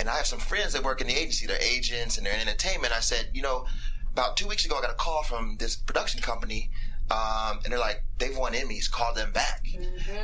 And 0.00 0.08
I 0.08 0.16
have 0.16 0.26
some 0.26 0.38
friends 0.38 0.72
that 0.72 0.82
work 0.82 1.02
in 1.02 1.06
the 1.08 1.14
agency. 1.14 1.46
They're 1.46 1.60
agents 1.60 2.16
and 2.16 2.26
they're 2.26 2.32
in 2.32 2.40
entertainment. 2.40 2.92
I 2.92 3.00
said, 3.00 3.28
you 3.34 3.42
know, 3.42 3.66
about 4.12 4.36
two 4.36 4.48
weeks 4.48 4.64
ago, 4.64 4.76
I 4.78 4.80
got 4.80 4.90
a 4.90 4.94
call 4.94 5.22
from 5.22 5.56
this 5.58 5.76
production 5.76 6.20
company, 6.22 6.70
um, 7.10 7.60
and 7.62 7.70
they're 7.70 7.78
like, 7.78 8.02
they've 8.18 8.36
won 8.36 8.54
Emmys, 8.54 8.90
call 8.90 9.12
them 9.14 9.30
back. 9.32 9.62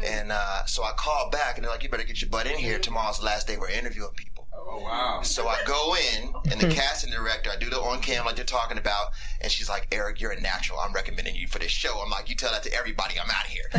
And 0.02 0.32
uh, 0.32 0.64
so 0.66 0.82
I 0.82 0.92
called 0.96 1.30
back, 1.30 1.56
and 1.56 1.64
they're 1.64 1.70
like, 1.70 1.82
you 1.82 1.90
better 1.90 2.04
get 2.04 2.20
your 2.22 2.30
butt 2.30 2.46
in 2.46 2.56
here. 2.58 2.78
Tomorrow's 2.78 3.18
the 3.18 3.26
last 3.26 3.46
day 3.46 3.56
we're 3.58 3.70
interviewing 3.70 4.10
people. 4.16 4.35
Oh 4.58 4.80
wow! 4.82 5.20
So 5.22 5.46
I 5.48 5.58
go 5.66 5.94
in, 5.94 6.32
and 6.50 6.60
the 6.60 6.66
hmm. 6.66 6.72
casting 6.72 7.10
director, 7.10 7.50
I 7.50 7.56
do 7.56 7.68
the 7.68 7.80
on 7.80 8.00
cam 8.00 8.24
like 8.24 8.36
they're 8.36 8.44
talking 8.44 8.78
about, 8.78 9.08
and 9.40 9.50
she's 9.50 9.68
like, 9.68 9.88
Eric, 9.92 10.20
you're 10.20 10.32
a 10.32 10.40
natural. 10.40 10.78
I'm 10.78 10.92
recommending 10.92 11.36
you 11.36 11.46
for 11.46 11.58
this 11.58 11.70
show. 11.70 12.00
I'm 12.02 12.10
like, 12.10 12.28
you 12.28 12.34
tell 12.34 12.52
that 12.52 12.62
to 12.64 12.72
everybody. 12.72 13.14
I'm 13.20 13.30
out 13.30 13.44
of 13.44 13.50
here. 13.50 13.68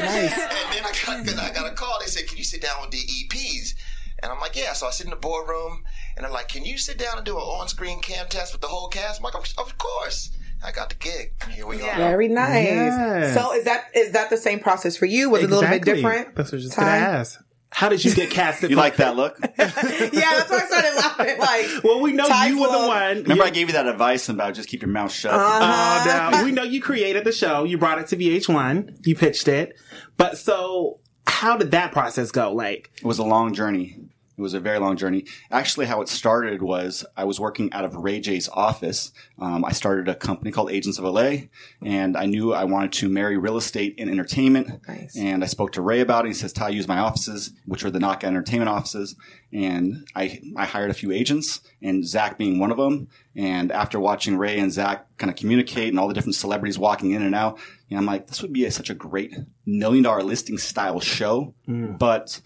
And 0.00 0.74
then 0.74 0.84
I 0.84 0.92
got 1.04 1.24
then 1.26 1.38
I 1.38 1.50
got 1.52 1.70
a 1.70 1.74
call. 1.74 1.98
They 2.00 2.06
said, 2.06 2.26
"Can 2.26 2.38
you 2.38 2.44
sit 2.44 2.62
down 2.62 2.80
with 2.80 2.90
the 2.90 2.98
EPs?" 2.98 3.74
And 4.22 4.32
I'm 4.32 4.40
like, 4.40 4.56
"Yeah." 4.56 4.72
So 4.72 4.86
I 4.86 4.90
sit 4.90 5.04
in 5.04 5.10
the 5.10 5.16
boardroom, 5.16 5.84
and 6.16 6.24
they're 6.24 6.32
like, 6.32 6.48
"Can 6.48 6.64
you 6.64 6.78
sit 6.78 6.98
down 6.98 7.16
and 7.16 7.26
do 7.26 7.36
an 7.36 7.42
on-screen 7.42 8.00
cam 8.00 8.28
test 8.28 8.52
with 8.52 8.60
the 8.60 8.68
whole 8.68 8.88
cast?" 8.88 9.20
I'm 9.20 9.24
like, 9.24 9.34
"Of, 9.34 9.46
of 9.58 9.78
course." 9.78 10.30
I 10.62 10.72
got 10.72 10.90
the 10.90 10.94
gig. 10.96 11.32
Here 11.50 11.66
we 11.66 11.78
go. 11.78 11.86
Very 11.96 12.28
nice. 12.28 12.66
Yes. 12.66 13.34
So 13.34 13.54
is 13.54 13.64
that 13.64 13.86
is 13.94 14.12
that 14.12 14.28
the 14.28 14.36
same 14.36 14.60
process 14.60 14.96
for 14.96 15.06
you? 15.06 15.30
Was 15.30 15.42
it 15.42 15.50
a 15.50 15.54
little 15.54 15.70
bit 15.70 15.84
different? 15.84 16.34
That's 16.34 16.52
what 16.52 16.54
I 16.54 16.56
was 16.56 16.64
just 16.64 16.76
Ty? 16.76 16.82
gonna 16.82 17.16
ask. 17.18 17.42
How 17.72 17.88
did 17.88 18.04
you 18.04 18.14
get 18.14 18.30
casted? 18.30 18.70
You 18.70 18.76
like 18.76 18.96
that 18.96 19.16
look? 19.16 19.38
yeah, 19.42 19.48
that's 19.56 20.50
why 20.50 20.60
I 20.62 20.66
started 20.66 20.96
laughing. 20.96 21.38
Like, 21.38 21.84
Well, 21.84 22.00
we 22.00 22.12
know 22.12 22.26
you 22.46 22.60
were 22.60 22.66
the 22.70 22.78
one. 22.88 23.16
Remember, 23.22 23.34
You- 23.34 23.42
I 23.42 23.50
gave 23.50 23.68
you 23.68 23.72
that 23.74 23.86
advice 23.86 24.28
about 24.28 24.54
just 24.54 24.68
keep 24.68 24.82
your 24.82 24.90
mouth 24.90 25.12
shut. 25.12 25.32
Uh-huh. 25.32 26.30
Oh, 26.32 26.38
no. 26.38 26.44
we 26.44 26.52
know 26.52 26.62
you 26.64 26.80
created 26.82 27.24
the 27.24 27.32
show. 27.32 27.64
You 27.64 27.78
brought 27.78 27.98
it 27.98 28.08
to 28.08 28.16
VH1. 28.16 29.06
You 29.06 29.14
pitched 29.16 29.48
it. 29.48 29.74
But 30.16 30.36
so, 30.36 30.98
how 31.26 31.56
did 31.56 31.70
that 31.70 31.92
process 31.92 32.30
go? 32.32 32.52
Like, 32.52 32.90
It 32.98 33.04
was 33.04 33.18
a 33.18 33.24
long 33.24 33.54
journey. 33.54 33.98
It 34.40 34.42
was 34.42 34.54
a 34.54 34.60
very 34.60 34.78
long 34.78 34.96
journey. 34.96 35.26
Actually, 35.50 35.84
how 35.84 36.00
it 36.00 36.08
started 36.08 36.62
was 36.62 37.04
I 37.14 37.24
was 37.24 37.38
working 37.38 37.70
out 37.74 37.84
of 37.84 37.94
Ray 37.94 38.20
J's 38.20 38.48
office. 38.48 39.12
Um, 39.38 39.66
I 39.66 39.72
started 39.72 40.08
a 40.08 40.14
company 40.14 40.50
called 40.50 40.70
Agents 40.70 40.98
of 40.98 41.04
LA, 41.04 41.48
and 41.84 42.16
I 42.16 42.24
knew 42.24 42.54
I 42.54 42.64
wanted 42.64 42.92
to 42.92 43.10
marry 43.10 43.36
real 43.36 43.58
estate 43.58 43.96
and 43.98 44.08
entertainment. 44.08 44.80
Nice. 44.88 45.14
And 45.14 45.44
I 45.44 45.46
spoke 45.46 45.72
to 45.72 45.82
Ray 45.82 46.00
about 46.00 46.24
it. 46.24 46.28
He 46.28 46.34
says, 46.34 46.54
"Ty, 46.54 46.70
use 46.70 46.88
my 46.88 46.98
offices, 46.98 47.52
which 47.66 47.84
were 47.84 47.90
the 47.90 48.00
Knockout 48.00 48.24
Entertainment 48.24 48.70
offices." 48.70 49.14
And 49.52 50.06
I 50.16 50.40
I 50.56 50.64
hired 50.64 50.90
a 50.90 50.94
few 50.94 51.12
agents, 51.12 51.60
and 51.82 52.06
Zach 52.06 52.38
being 52.38 52.58
one 52.58 52.70
of 52.70 52.78
them. 52.78 53.08
And 53.36 53.70
after 53.70 54.00
watching 54.00 54.38
Ray 54.38 54.58
and 54.58 54.72
Zach 54.72 55.06
kind 55.18 55.28
of 55.30 55.36
communicate, 55.36 55.90
and 55.90 56.00
all 56.00 56.08
the 56.08 56.14
different 56.14 56.34
celebrities 56.36 56.78
walking 56.78 57.10
in 57.10 57.20
and 57.20 57.34
out, 57.34 57.58
you 57.88 57.94
know, 57.94 57.98
I'm 57.98 58.06
like, 58.06 58.26
this 58.26 58.40
would 58.40 58.54
be 58.54 58.64
a, 58.64 58.70
such 58.70 58.88
a 58.88 58.94
great 58.94 59.34
million 59.66 60.02
dollar 60.02 60.22
listing 60.22 60.56
style 60.56 60.98
show, 61.00 61.54
but 61.98 62.40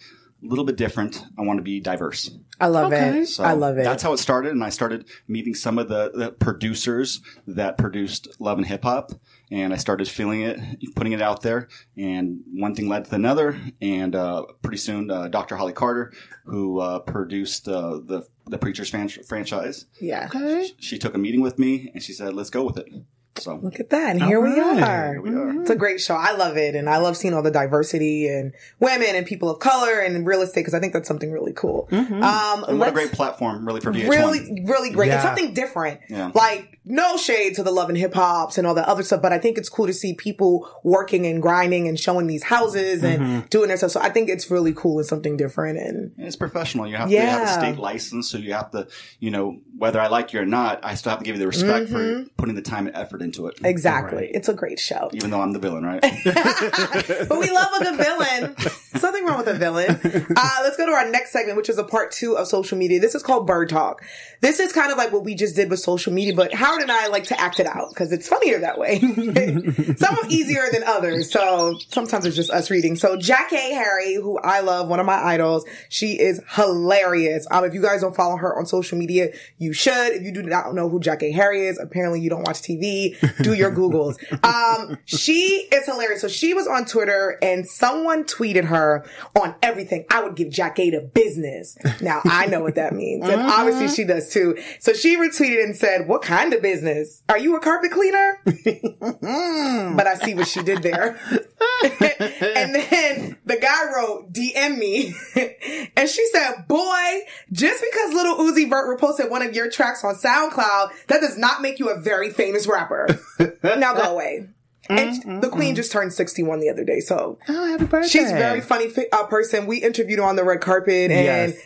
a 0.44 0.46
little 0.48 0.64
bit 0.64 0.76
different. 0.76 1.24
I 1.38 1.42
want 1.42 1.58
to 1.58 1.62
be 1.62 1.80
diverse. 1.80 2.30
I 2.60 2.66
love 2.68 2.92
Okay. 2.92 3.20
it. 3.20 3.26
So 3.26 3.42
I 3.44 3.52
love 3.52 3.78
it. 3.78 3.84
That's 3.84 4.02
how 4.02 4.12
it 4.12 4.18
started, 4.18 4.52
and 4.52 4.62
I 4.62 4.68
started 4.68 5.06
meeting 5.26 5.54
some 5.54 5.78
of 5.78 5.88
the, 5.88 6.10
the 6.14 6.30
producers 6.32 7.20
that 7.46 7.78
produced 7.78 8.28
Love 8.38 8.58
and 8.58 8.66
Hip 8.66 8.84
Hop, 8.84 9.12
and 9.50 9.72
I 9.72 9.76
started 9.76 10.06
feeling 10.08 10.42
it, 10.42 10.58
putting 10.94 11.12
it 11.12 11.20
out 11.22 11.42
there, 11.42 11.68
and 11.96 12.40
one 12.52 12.74
thing 12.74 12.88
led 12.88 13.06
to 13.06 13.14
another, 13.14 13.58
and 13.80 14.14
uh, 14.14 14.44
pretty 14.62 14.76
soon, 14.78 15.10
uh, 15.10 15.28
Dr. 15.28 15.56
Holly 15.56 15.72
Carter, 15.72 16.12
who 16.44 16.78
uh, 16.80 16.98
produced 17.00 17.66
uh, 17.68 17.98
the 18.04 18.22
the 18.46 18.58
Preachers 18.58 18.90
fan- 18.90 19.08
franchise, 19.08 19.86
yeah. 20.00 20.26
okay. 20.34 20.70
she 20.78 20.98
took 20.98 21.14
a 21.14 21.18
meeting 21.18 21.40
with 21.40 21.58
me, 21.58 21.90
and 21.94 22.02
she 22.02 22.12
said, 22.12 22.34
"Let's 22.34 22.50
go 22.50 22.62
with 22.64 22.76
it." 22.76 22.86
So 23.36 23.56
Look 23.56 23.80
at 23.80 23.90
that. 23.90 24.10
And 24.10 24.22
here 24.22 24.40
we 24.40 24.60
are. 24.60 25.12
here 25.14 25.20
we 25.20 25.30
are. 25.34 25.60
It's 25.60 25.70
a 25.70 25.76
great 25.76 26.00
show. 26.00 26.14
I 26.14 26.32
love 26.32 26.56
it. 26.56 26.74
And 26.74 26.88
I 26.88 26.98
love 26.98 27.16
seeing 27.16 27.34
all 27.34 27.42
the 27.42 27.50
diversity 27.50 28.28
and 28.28 28.52
women 28.78 29.14
and 29.14 29.26
people 29.26 29.50
of 29.50 29.58
color 29.58 30.00
and 30.00 30.26
real 30.26 30.42
estate 30.42 30.60
because 30.60 30.74
I 30.74 30.80
think 30.80 30.92
that's 30.92 31.08
something 31.08 31.32
really 31.32 31.52
cool. 31.52 31.88
Mm-hmm. 31.90 32.22
Um, 32.22 32.64
And 32.64 32.78
what 32.78 32.88
a 32.88 32.92
great 32.92 33.12
platform, 33.12 33.66
really, 33.66 33.80
for 33.80 33.92
VH1. 33.92 34.08
really, 34.08 34.64
really 34.66 34.90
great. 34.90 35.10
It's 35.10 35.22
something 35.22 35.52
different. 35.52 36.00
Yeah. 36.08 36.30
Like 36.34 36.74
no 36.84 37.16
shade 37.16 37.54
to 37.54 37.62
the 37.62 37.70
love 37.70 37.88
and 37.88 37.96
hip 37.96 38.14
hops 38.14 38.58
and 38.58 38.66
all 38.66 38.74
that 38.74 38.86
other 38.86 39.02
stuff, 39.02 39.22
but 39.22 39.32
I 39.32 39.38
think 39.38 39.56
it's 39.56 39.68
cool 39.68 39.86
to 39.86 39.94
see 39.94 40.14
people 40.14 40.68
working 40.82 41.26
and 41.26 41.40
grinding 41.40 41.88
and 41.88 41.98
showing 41.98 42.26
these 42.26 42.44
houses 42.44 43.02
and 43.02 43.22
mm-hmm. 43.22 43.46
doing 43.48 43.68
their 43.68 43.76
stuff. 43.78 43.92
So 43.92 44.00
I 44.00 44.10
think 44.10 44.28
it's 44.28 44.50
really 44.50 44.74
cool 44.74 44.98
and 44.98 45.06
something 45.06 45.36
different. 45.36 45.78
And 45.78 46.12
It's 46.18 46.36
professional. 46.36 46.86
You 46.86 46.96
have 46.96 47.08
to 47.08 47.18
have 47.18 47.48
a 47.48 47.52
state 47.52 47.78
license, 47.78 48.30
so 48.30 48.38
you 48.38 48.52
have 48.52 48.70
to, 48.72 48.86
you 49.18 49.30
know, 49.30 49.60
whether 49.78 49.98
I 49.98 50.08
like 50.08 50.32
you 50.32 50.40
or 50.40 50.46
not, 50.46 50.84
I 50.84 50.94
still 50.94 51.10
have 51.10 51.20
to 51.20 51.24
give 51.24 51.36
you 51.36 51.40
the 51.40 51.46
respect 51.46 51.88
for 51.88 51.98
mm-hmm. 51.98 52.28
putting 52.36 52.54
the 52.54 52.62
time 52.62 52.86
and 52.86 52.94
effort 52.94 53.22
into 53.24 53.46
it. 53.46 53.58
exactly, 53.64 54.30
it's 54.32 54.48
a 54.48 54.54
great 54.54 54.78
show. 54.78 55.10
Even 55.12 55.30
though 55.30 55.40
I'm 55.40 55.52
the 55.52 55.58
villain, 55.58 55.84
right? 55.84 56.00
but 56.24 57.38
we 57.38 57.50
love 57.50 57.68
a 57.80 57.84
good 57.84 57.96
villain. 57.96 58.54
There's 58.58 59.02
nothing 59.02 59.24
wrong 59.24 59.38
with 59.38 59.48
a 59.48 59.54
villain. 59.54 59.98
Uh, 60.36 60.58
let's 60.62 60.76
go 60.76 60.86
to 60.86 60.92
our 60.92 61.08
next 61.10 61.32
segment, 61.32 61.56
which 61.56 61.68
is 61.68 61.78
a 61.78 61.84
part 61.84 62.12
two 62.12 62.36
of 62.36 62.46
social 62.46 62.78
media. 62.78 63.00
This 63.00 63.14
is 63.14 63.22
called 63.22 63.46
Bird 63.46 63.68
Talk. 63.68 64.02
This 64.40 64.60
is 64.60 64.72
kind 64.72 64.92
of 64.92 64.98
like 64.98 65.12
what 65.12 65.24
we 65.24 65.34
just 65.34 65.56
did 65.56 65.70
with 65.70 65.80
social 65.80 66.12
media, 66.12 66.34
but 66.34 66.52
Howard 66.52 66.82
and 66.82 66.92
I 66.92 67.08
like 67.08 67.24
to 67.24 67.40
act 67.40 67.58
it 67.60 67.66
out 67.66 67.88
because 67.90 68.12
it's 68.12 68.28
funnier 68.28 68.60
that 68.60 68.78
way. 68.78 69.00
Some 69.96 70.14
are 70.14 70.28
easier 70.28 70.64
than 70.70 70.82
others, 70.84 71.32
so 71.32 71.78
sometimes 71.88 72.26
it's 72.26 72.36
just 72.36 72.50
us 72.50 72.70
reading. 72.70 72.96
So 72.96 73.16
Jackée 73.16 73.72
Harry, 73.72 74.14
who 74.14 74.38
I 74.38 74.60
love, 74.60 74.88
one 74.88 75.00
of 75.00 75.06
my 75.06 75.16
idols, 75.16 75.64
she 75.88 76.20
is 76.20 76.40
hilarious. 76.50 77.46
Um, 77.50 77.64
if 77.64 77.74
you 77.74 77.82
guys 77.82 78.02
don't 78.02 78.14
follow 78.14 78.36
her 78.36 78.56
on 78.56 78.66
social 78.66 78.98
media, 78.98 79.32
you 79.58 79.72
should. 79.72 80.12
If 80.12 80.22
you 80.22 80.32
do 80.32 80.42
not 80.42 80.74
know 80.74 80.88
who 80.88 81.00
Jackée 81.00 81.34
Harry 81.34 81.66
is, 81.66 81.78
apparently 81.78 82.20
you 82.20 82.30
don't 82.30 82.46
watch 82.46 82.60
TV. 82.60 83.13
Do 83.42 83.54
your 83.54 83.70
Googles. 83.70 84.16
Um, 84.44 84.98
she 85.04 85.68
is 85.72 85.86
hilarious. 85.86 86.20
So 86.20 86.28
she 86.28 86.54
was 86.54 86.66
on 86.66 86.84
Twitter 86.84 87.38
and 87.42 87.68
someone 87.68 88.24
tweeted 88.24 88.64
her 88.64 89.04
on 89.34 89.54
everything. 89.62 90.04
I 90.10 90.22
would 90.22 90.36
give 90.36 90.48
Jackée 90.48 90.90
the 90.90 91.00
business. 91.00 91.76
Now 92.00 92.20
I 92.24 92.46
know 92.46 92.60
what 92.60 92.76
that 92.76 92.92
means. 92.92 93.28
And 93.28 93.40
obviously 93.40 93.88
she 93.88 94.04
does 94.04 94.30
too. 94.32 94.58
So 94.80 94.92
she 94.92 95.16
retweeted 95.16 95.62
and 95.62 95.76
said, 95.76 96.08
what 96.08 96.22
kind 96.22 96.52
of 96.52 96.62
business? 96.62 97.22
Are 97.28 97.38
you 97.38 97.56
a 97.56 97.60
carpet 97.60 97.90
cleaner? 97.90 98.40
but 98.44 100.06
I 100.06 100.14
see 100.22 100.34
what 100.34 100.48
she 100.48 100.62
did 100.62 100.82
there. 100.82 101.18
and 101.82 102.74
then 102.74 103.36
the 103.44 103.56
guy 103.56 103.92
wrote, 103.94 104.32
DM 104.32 104.78
me. 104.78 105.14
and 105.96 106.08
she 106.08 106.26
said, 106.28 106.66
boy, 106.68 107.20
just 107.52 107.82
because 107.82 108.12
Lil 108.12 108.36
Uzi 108.38 108.68
Vert 108.68 108.98
reposted 108.98 109.30
one 109.30 109.42
of 109.42 109.54
your 109.54 109.70
tracks 109.70 110.04
on 110.04 110.14
SoundCloud, 110.14 110.90
that 111.08 111.20
does 111.20 111.36
not 111.36 111.62
make 111.62 111.78
you 111.78 111.90
a 111.90 111.98
very 112.00 112.30
famous 112.30 112.66
rapper. 112.66 113.03
now 113.62 113.94
go 113.94 114.12
away. 114.14 114.48
And 114.90 115.42
the 115.42 115.48
queen 115.48 115.74
just 115.74 115.90
turned 115.92 116.12
61 116.12 116.60
the 116.60 116.68
other 116.68 116.84
day, 116.84 117.00
so 117.00 117.38
Oh, 117.48 117.66
happy 117.66 117.84
birthday. 117.86 118.08
she's 118.08 118.30
a 118.30 118.34
very 118.34 118.60
funny 118.60 118.88
fi- 118.88 119.08
uh, 119.12 119.24
person. 119.24 119.66
We 119.66 119.78
interviewed 119.78 120.18
her 120.18 120.24
on 120.26 120.36
the 120.36 120.44
red 120.44 120.60
carpet 120.60 121.10
and 121.10 121.54
Yes. 121.54 121.56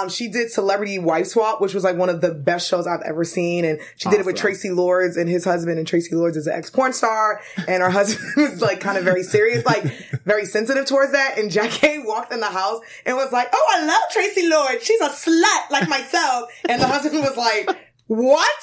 um, 0.00 0.08
she 0.08 0.26
did 0.26 0.50
Celebrity 0.50 0.98
Wife 0.98 1.28
Swap, 1.28 1.60
which 1.60 1.74
was 1.74 1.84
like 1.84 1.96
one 1.96 2.08
of 2.08 2.22
the 2.22 2.32
best 2.34 2.68
shows 2.68 2.88
I've 2.88 3.02
ever 3.02 3.22
seen. 3.22 3.64
And 3.64 3.78
she 3.96 4.08
did 4.10 4.18
it 4.18 4.26
with 4.26 4.34
Traci 4.34 4.74
Lords 4.74 5.16
and 5.16 5.28
his 5.28 5.44
husband. 5.44 5.78
And 5.78 5.86
Traci 5.86 6.10
Lords 6.12 6.36
is 6.36 6.48
an 6.48 6.54
ex 6.54 6.68
porn 6.68 6.92
star. 6.92 7.40
And 7.68 7.84
her 7.84 7.90
husband 8.00 8.32
was 8.36 8.60
like 8.60 8.80
kind 8.80 8.98
of 8.98 9.04
very 9.04 9.22
serious, 9.22 9.64
like 9.64 9.84
very 10.24 10.44
sensitive 10.44 10.86
towards 10.86 11.12
that. 11.12 11.38
And 11.38 11.52
Jack 11.52 11.84
A 11.84 12.00
walked 12.00 12.32
in 12.32 12.40
the 12.40 12.46
house 12.46 12.80
and 13.04 13.16
was 13.16 13.30
like, 13.30 13.48
Oh, 13.52 13.66
I 13.76 13.84
love 13.86 14.02
Traci 14.12 14.50
Lords. 14.50 14.82
She's 14.84 15.00
a 15.02 15.10
slut 15.10 15.70
like 15.70 15.88
myself. 15.88 16.50
And 16.68 16.82
the 16.82 16.88
husband 16.88 17.20
was 17.22 17.36
like, 17.36 17.85
what? 18.06 18.62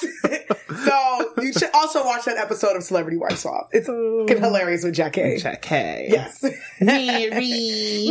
so 0.84 1.34
you 1.38 1.52
should 1.52 1.70
also 1.74 2.04
watch 2.04 2.24
that 2.24 2.38
episode 2.38 2.76
of 2.76 2.82
Celebrity 2.82 3.18
Wife 3.18 3.38
Swap. 3.38 3.68
It's 3.72 3.86
fucking 3.86 4.42
oh. 4.42 4.46
hilarious 4.46 4.84
with 4.84 4.94
Jackée. 4.94 5.40
Jack 5.40 5.60
K. 5.60 6.08
Yes. 6.10 6.42
Mary. 6.80 8.08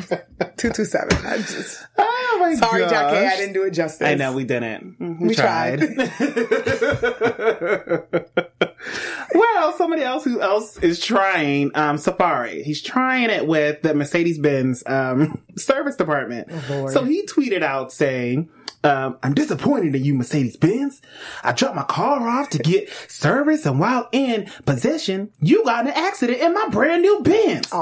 227. 0.58 1.26
I 1.26 1.38
just, 1.38 1.86
Oh 1.98 2.38
my 2.40 2.52
god. 2.52 2.60
sorry, 2.60 2.82
gosh. 2.82 2.92
Jackée. 2.92 3.28
I 3.28 3.38
didn't 3.38 3.54
do 3.54 3.64
it 3.64 3.72
justice. 3.72 4.08
I 4.08 4.14
know 4.14 4.34
we 4.34 4.44
didn't. 4.44 4.96
We, 5.00 5.28
We 5.30 5.36
tried. 5.36 5.80
Well, 9.34 9.74
somebody 9.74 10.04
else 10.04 10.24
who 10.24 10.42
else 10.42 10.78
is 10.78 11.00
trying 11.04 11.72
um, 11.76 11.98
Safaree. 11.98 12.64
He's 12.64 12.82
trying 12.82 13.30
it 13.30 13.48
with 13.48 13.82
the 13.82 13.94
Mercedes 13.94 14.40
Benz 14.40 14.84
um, 14.86 15.42
service 15.58 15.96
department. 15.96 16.50
Lord. 16.70 16.92
so 16.94 17.04
he 17.04 17.26
tweeted 17.26 17.62
out 17.64 17.92
saying. 17.92 18.50
Um, 18.84 19.18
I'm 19.24 19.34
disappointed 19.34 19.96
in 19.96 20.04
you, 20.04 20.14
Mercedes 20.14 20.58
Benz. 20.58 21.02
I 21.44 21.54
dropped 21.54 21.76
my 21.76 21.82
car 21.86 22.30
off 22.30 22.52
to 22.52 22.60
get 22.60 22.88
service, 23.10 23.66
and 23.66 23.80
while 23.80 24.08
in 24.12 24.48
possession, 24.68 25.32
you 25.40 25.64
got 25.64 25.88
an 25.88 25.94
accident 25.94 26.40
in 26.40 26.54
my 26.54 26.68
brand 26.68 27.02
new 27.02 27.20
Benz. 27.24 27.74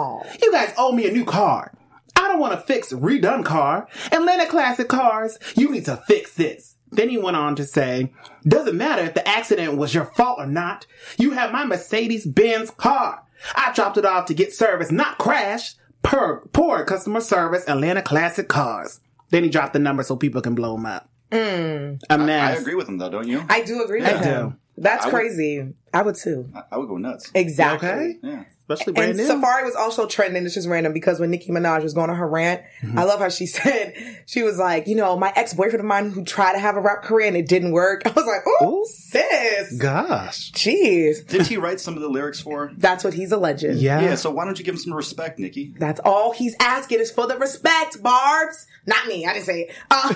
You 0.41 0.49
guys 0.53 0.73
owe 0.77 0.93
me 0.93 1.05
a 1.05 1.11
new 1.11 1.25
car. 1.25 1.73
I 2.15 2.29
don't 2.29 2.39
want 2.39 2.53
to 2.53 2.61
fix 2.65 2.93
redone 2.93 3.43
car. 3.43 3.89
Atlanta 4.13 4.45
Classic 4.47 4.87
Cars, 4.87 5.37
you 5.57 5.69
need 5.71 5.83
to 5.85 5.97
fix 6.07 6.35
this. 6.35 6.77
Then 6.95 7.09
he 7.09 7.17
went 7.17 7.37
on 7.37 7.55
to 7.55 7.65
say, 7.65 8.13
doesn't 8.47 8.77
matter 8.77 9.01
if 9.03 9.13
the 9.13 9.27
accident 9.27 9.77
was 9.77 9.93
your 9.93 10.05
fault 10.05 10.39
or 10.39 10.45
not. 10.45 10.85
You 11.17 11.31
have 11.31 11.51
my 11.51 11.65
Mercedes 11.65 12.25
Benz 12.25 12.69
car. 12.71 13.23
I 13.55 13.73
dropped 13.73 13.97
it 13.97 14.05
off 14.05 14.25
to 14.27 14.33
get 14.33 14.53
service, 14.53 14.91
not 14.91 15.17
crash. 15.17 15.75
Per, 16.01 16.41
poor 16.53 16.83
customer 16.85 17.21
service, 17.21 17.63
Atlanta 17.67 18.01
Classic 18.01 18.47
Cars. 18.47 18.99
Then 19.29 19.43
he 19.43 19.49
dropped 19.49 19.73
the 19.73 19.79
number 19.79 20.03
so 20.03 20.15
people 20.15 20.41
can 20.41 20.53
blow 20.53 20.75
him 20.75 20.85
up. 20.85 21.09
Mm. 21.31 21.99
A 22.09 22.13
I 22.13 22.17
mess. 22.17 22.61
agree 22.61 22.75
with 22.75 22.87
him, 22.87 22.97
though, 22.97 23.09
don't 23.09 23.27
you? 23.27 23.43
I 23.49 23.63
do 23.63 23.83
agree 23.83 24.01
with 24.01 24.09
I 24.13 24.17
him. 24.23 24.49
do. 24.49 24.55
That's 24.77 25.05
I 25.05 25.07
would- 25.07 25.13
crazy. 25.15 25.73
I 25.93 26.01
would 26.01 26.15
too. 26.15 26.49
I, 26.55 26.63
I 26.73 26.77
would 26.77 26.87
go 26.87 26.97
nuts. 26.97 27.31
Exactly. 27.35 27.87
Okay? 27.89 28.15
Yeah. 28.23 28.43
Especially 28.69 28.93
brand 28.93 29.09
And 29.11 29.19
new. 29.19 29.27
Safaree 29.27 29.65
was 29.65 29.75
also 29.75 30.07
trending. 30.07 30.45
It's 30.45 30.53
just 30.55 30.69
random 30.69 30.93
because 30.93 31.19
when 31.19 31.29
Nicki 31.31 31.51
Minaj 31.51 31.83
was 31.83 31.93
going 31.93 32.09
on 32.09 32.15
her 32.15 32.27
rant, 32.27 32.61
Mm-hmm. 32.81 32.99
I 32.99 33.03
love 33.03 33.19
how 33.19 33.29
she 33.29 33.45
said, 33.47 33.93
she 34.25 34.43
was 34.43 34.57
like, 34.57 34.87
you 34.87 34.95
know, 34.95 35.17
my 35.17 35.31
ex 35.35 35.53
boyfriend 35.53 35.79
of 35.79 35.85
mine 35.85 36.09
who 36.11 36.23
tried 36.25 36.53
to 36.53 36.59
have 36.59 36.75
a 36.75 36.81
rap 36.81 37.01
career 37.03 37.27
and 37.27 37.37
it 37.37 37.47
didn't 37.47 37.71
work. 37.71 38.01
I 38.05 38.09
was 38.11 38.25
like, 38.25 38.41
oh, 38.61 38.85
sis. 38.89 39.77
Gosh. 39.77 40.51
Jeez. 40.51 41.25
Didn't 41.27 41.47
he 41.47 41.57
write 41.57 41.79
some 41.79 41.95
of 41.95 42.01
the 42.01 42.09
lyrics 42.09 42.39
for? 42.41 42.71
That's 42.77 43.03
what 43.03 43.13
he's 43.13 43.31
alleging. 43.31 43.77
Yeah. 43.77 44.01
Yeah, 44.01 44.15
so 44.15 44.31
why 44.31 44.43
don't 44.45 44.57
you 44.59 44.65
give 44.65 44.75
him 44.75 44.79
some 44.79 44.93
respect, 44.93 45.39
Nicki? 45.39 45.73
That's 45.77 45.99
all 46.03 46.33
he's 46.33 46.55
asking 46.59 46.99
is 46.99 47.11
for 47.11 47.25
the 47.27 47.37
respect, 47.37 48.01
Barbs. 48.03 48.65
Not 48.85 49.07
me. 49.07 49.25
I 49.25 49.33
didn't 49.33 49.45
say 49.45 49.61
it. 49.69 49.75
Uh, 49.89 50.13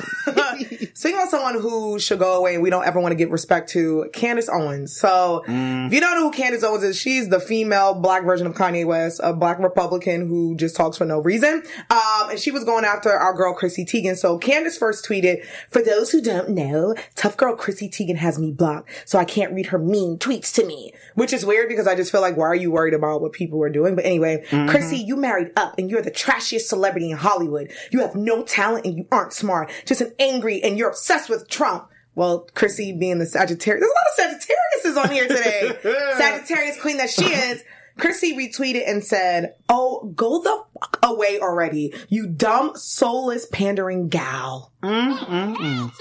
speaking 0.93 1.19
of 1.21 1.29
someone 1.29 1.59
who 1.59 1.99
should 1.99 2.19
go 2.19 2.37
away 2.37 2.53
and 2.55 2.63
we 2.63 2.69
don't 2.69 2.85
ever 2.85 2.99
want 2.99 3.11
to 3.13 3.15
give 3.17 3.31
respect 3.31 3.69
to, 3.69 4.09
Candace 4.13 4.49
Owens. 4.49 4.95
So, 4.97 5.43
if 5.87 5.93
you 5.93 5.99
don't 5.99 6.15
know 6.15 6.23
who 6.23 6.31
Candace 6.31 6.63
Owens 6.63 6.83
is, 6.83 6.97
she's 6.97 7.29
the 7.29 7.39
female 7.39 7.93
black 7.93 8.23
version 8.23 8.47
of 8.47 8.55
Kanye 8.55 8.85
West, 8.85 9.19
a 9.23 9.33
black 9.33 9.59
Republican 9.59 10.27
who 10.27 10.55
just 10.55 10.75
talks 10.75 10.97
for 10.97 11.05
no 11.05 11.19
reason. 11.19 11.63
Um, 11.89 12.29
and 12.31 12.39
she 12.39 12.51
was 12.51 12.63
going 12.63 12.85
after 12.85 13.11
our 13.11 13.33
girl 13.33 13.53
Chrissy 13.53 13.85
Teigen. 13.85 14.17
So 14.17 14.37
Candace 14.37 14.77
first 14.77 15.05
tweeted, 15.05 15.45
for 15.69 15.81
those 15.81 16.11
who 16.11 16.21
don't 16.21 16.49
know, 16.49 16.95
tough 17.15 17.37
girl 17.37 17.55
Chrissy 17.55 17.89
Teigen 17.89 18.17
has 18.17 18.39
me 18.39 18.51
blocked, 18.51 18.89
so 19.05 19.19
I 19.19 19.25
can't 19.25 19.53
read 19.53 19.67
her 19.67 19.79
mean 19.79 20.17
tweets 20.17 20.53
to 20.55 20.65
me. 20.65 20.93
Which 21.15 21.33
is 21.33 21.45
weird 21.45 21.69
because 21.69 21.87
I 21.87 21.95
just 21.95 22.11
feel 22.11 22.21
like, 22.21 22.37
why 22.37 22.45
are 22.45 22.55
you 22.55 22.71
worried 22.71 22.93
about 22.93 23.21
what 23.21 23.33
people 23.33 23.61
are 23.63 23.69
doing? 23.69 23.95
But 23.95 24.05
anyway, 24.05 24.43
Chrissy, 24.49 24.97
you 24.97 25.15
married 25.15 25.51
up 25.55 25.77
and 25.77 25.89
you're 25.89 26.01
the 26.01 26.11
trashiest 26.11 26.67
celebrity 26.67 27.11
in 27.11 27.17
Hollywood. 27.17 27.71
You 27.91 28.01
have 28.01 28.15
no 28.15 28.43
talent 28.43 28.85
and 28.85 28.97
you 28.97 29.07
aren't 29.11 29.33
smart. 29.33 29.71
Just 29.85 30.01
an 30.01 30.13
angry 30.19 30.61
and 30.63 30.77
you're 30.77 30.89
obsessed 30.89 31.29
with 31.29 31.49
Trump. 31.49 31.89
Well, 32.17 32.49
Chrissy 32.55 32.93
being 32.93 33.19
the 33.19 33.27
Sagittarius, 33.27 33.85
there's 33.85 34.25
a 34.25 34.25
lot 34.25 34.33
of 34.33 34.39
Sagittariuses 34.41 35.03
on 35.03 35.11
here 35.11 35.27
today. 35.27 35.77
Sagittarius 36.17 36.81
queen 36.81 36.97
that 36.97 37.11
she 37.11 37.25
is. 37.25 37.63
Chrissy 37.99 38.35
retweeted 38.35 38.89
and 38.89 39.03
said, 39.03 39.53
Oh, 39.69 40.11
go 40.15 40.41
the 40.41 40.63
fuck 40.79 40.97
away 41.03 41.39
already, 41.39 41.93
you 42.09 42.25
dumb, 42.25 42.75
soulless, 42.75 43.45
pandering 43.45 44.07
gal. 44.07 44.73
Mm, 44.81 45.15
mm, 45.15 45.55
mm. 45.57 45.91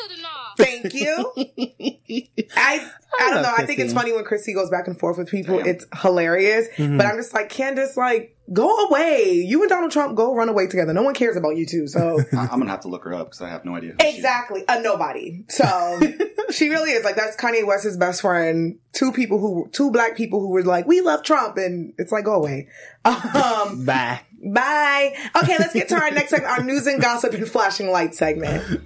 Thank 0.57 0.95
you. 0.95 1.33
I 2.57 2.90
I 3.19 3.31
don't 3.31 3.35
love 3.35 3.42
know. 3.42 3.53
I 3.57 3.66
think 3.66 3.79
it's 3.81 3.92
funny 3.92 4.12
when 4.12 4.25
Chrissy 4.25 4.53
goes 4.53 4.71
back 4.71 4.87
and 4.87 4.99
forth 4.99 5.19
with 5.19 5.29
people. 5.29 5.59
It's 5.59 5.87
hilarious. 6.03 6.69
Mm-hmm. 6.77 6.97
But 6.99 7.07
I'm 7.07 7.16
just 7.16 7.33
like, 7.35 7.49
Candace, 7.49 7.97
like, 7.97 8.37
go 8.53 8.87
away. 8.87 9.33
You 9.33 9.62
and 9.62 9.69
Donald 9.71 9.90
Trump 9.90 10.16
go 10.16 10.35
run 10.35 10.49
away 10.49 10.66
together. 10.66 10.92
No 10.92 11.03
one 11.03 11.14
cares 11.14 11.37
about 11.37 11.57
you 11.57 11.66
two. 11.66 11.87
So 11.88 12.21
I, 12.33 12.37
I'm 12.42 12.59
gonna 12.59 12.71
have 12.71 12.81
to 12.81 12.88
look 12.88 13.05
her 13.05 13.14
up 13.14 13.29
because 13.29 13.42
I 13.42 13.49
have 13.49 13.64
no 13.64 13.75
idea. 13.75 13.92
who 13.92 13.97
she 14.01 14.09
is. 14.09 14.16
exactly. 14.16 14.64
A 14.69 14.81
nobody. 14.81 15.45
So 15.49 16.01
she 16.51 16.69
really 16.69 16.90
is 16.90 17.05
like 17.05 17.16
that's 17.16 17.37
Kanye 17.37 17.66
West's 17.66 17.97
best 17.97 18.21
friend. 18.21 18.79
Two 18.92 19.12
people 19.12 19.38
who 19.38 19.69
two 19.73 19.90
black 19.90 20.16
people 20.16 20.40
who 20.40 20.51
were 20.51 20.62
like, 20.62 20.87
We 20.87 21.01
love 21.01 21.23
Trump 21.23 21.57
and 21.57 21.92
it's 21.99 22.12
like 22.12 22.25
go 22.25 22.35
away. 22.35 22.69
Um 23.05 23.85
Bye. 23.85 24.21
Bye. 24.53 25.15
Okay, 25.43 25.57
let's 25.59 25.73
get 25.73 25.89
to 25.89 25.97
our 25.97 26.11
next 26.11 26.31
segment, 26.31 26.51
our 26.59 26.63
news 26.65 26.87
and 26.87 27.01
gossip 27.01 27.33
and 27.35 27.49
flashing 27.49 27.91
light 27.91 28.15
segment. 28.15 28.81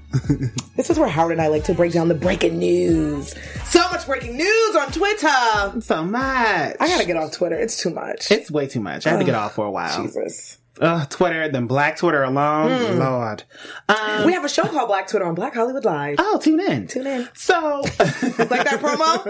This 0.77 0.89
is 0.91 0.99
where 0.99 1.09
Howard 1.09 1.33
and 1.33 1.43
I 1.43 1.49
like 1.49 1.65
to 1.65 1.75
break 1.75 1.93
down 1.93 2.09
the 2.09 2.15
breaking 2.15 2.59
news. 2.59 3.35
So 3.65 3.81
much 3.91 4.07
breaking 4.07 4.37
news 4.37 4.77
on 4.77 4.91
Twitter. 4.93 5.81
So 5.83 6.03
much. 6.05 6.77
I 6.81 6.89
gotta 6.89 7.05
get 7.07 7.17
off 7.17 7.33
Twitter. 7.33 7.57
It's 7.57 7.77
too 7.83 7.91
much. 7.91 8.31
It's 8.31 8.51
way 8.51 8.67
too 8.67 8.81
much. 8.81 9.07
I 9.07 9.11
had 9.11 9.19
to 9.19 9.25
get 9.25 9.35
off 9.35 9.55
for 9.55 9.67
a 9.67 9.71
while. 9.71 10.03
Jesus. 10.03 10.57
uh, 10.81 11.05
Twitter, 11.07 11.49
then 11.51 11.67
Black 11.67 11.97
Twitter 11.99 12.23
alone. 12.23 12.95
Hmm. 12.95 12.99
Lord. 12.99 13.43
Um, 13.89 14.25
we 14.25 14.33
have 14.33 14.45
a 14.45 14.49
show 14.49 14.63
called 14.65 14.89
Black 14.89 15.07
Twitter 15.09 15.27
on 15.27 15.35
Black 15.35 15.53
Hollywood 15.55 15.85
Live. 15.85 16.17
oh, 16.19 16.39
tune 16.43 16.61
in. 16.61 16.87
Tune 16.87 17.07
in. 17.07 17.29
So, 17.35 17.81
Like 17.99 18.65
that 18.65 18.81
promo? 18.81 19.27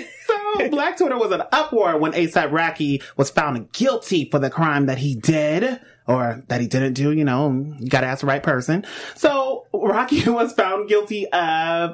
Black 0.68 0.98
Twitter 0.98 1.18
was 1.18 1.32
an 1.32 1.42
uproar 1.52 1.96
when 1.96 2.12
ASAP 2.12 2.52
Rocky 2.52 3.02
was 3.16 3.30
found 3.30 3.72
guilty 3.72 4.28
for 4.30 4.38
the 4.38 4.50
crime 4.50 4.86
that 4.86 4.98
he 4.98 5.14
did 5.14 5.80
or 6.06 6.42
that 6.48 6.60
he 6.60 6.66
didn't 6.66 6.94
do. 6.94 7.12
You 7.12 7.24
know, 7.24 7.74
you 7.78 7.88
got 7.88 8.00
to 8.00 8.06
ask 8.06 8.20
the 8.20 8.26
right 8.26 8.42
person. 8.42 8.84
So 9.14 9.66
Rocky 9.72 10.22
was 10.30 10.52
found 10.52 10.88
guilty 10.88 11.26
of 11.26 11.32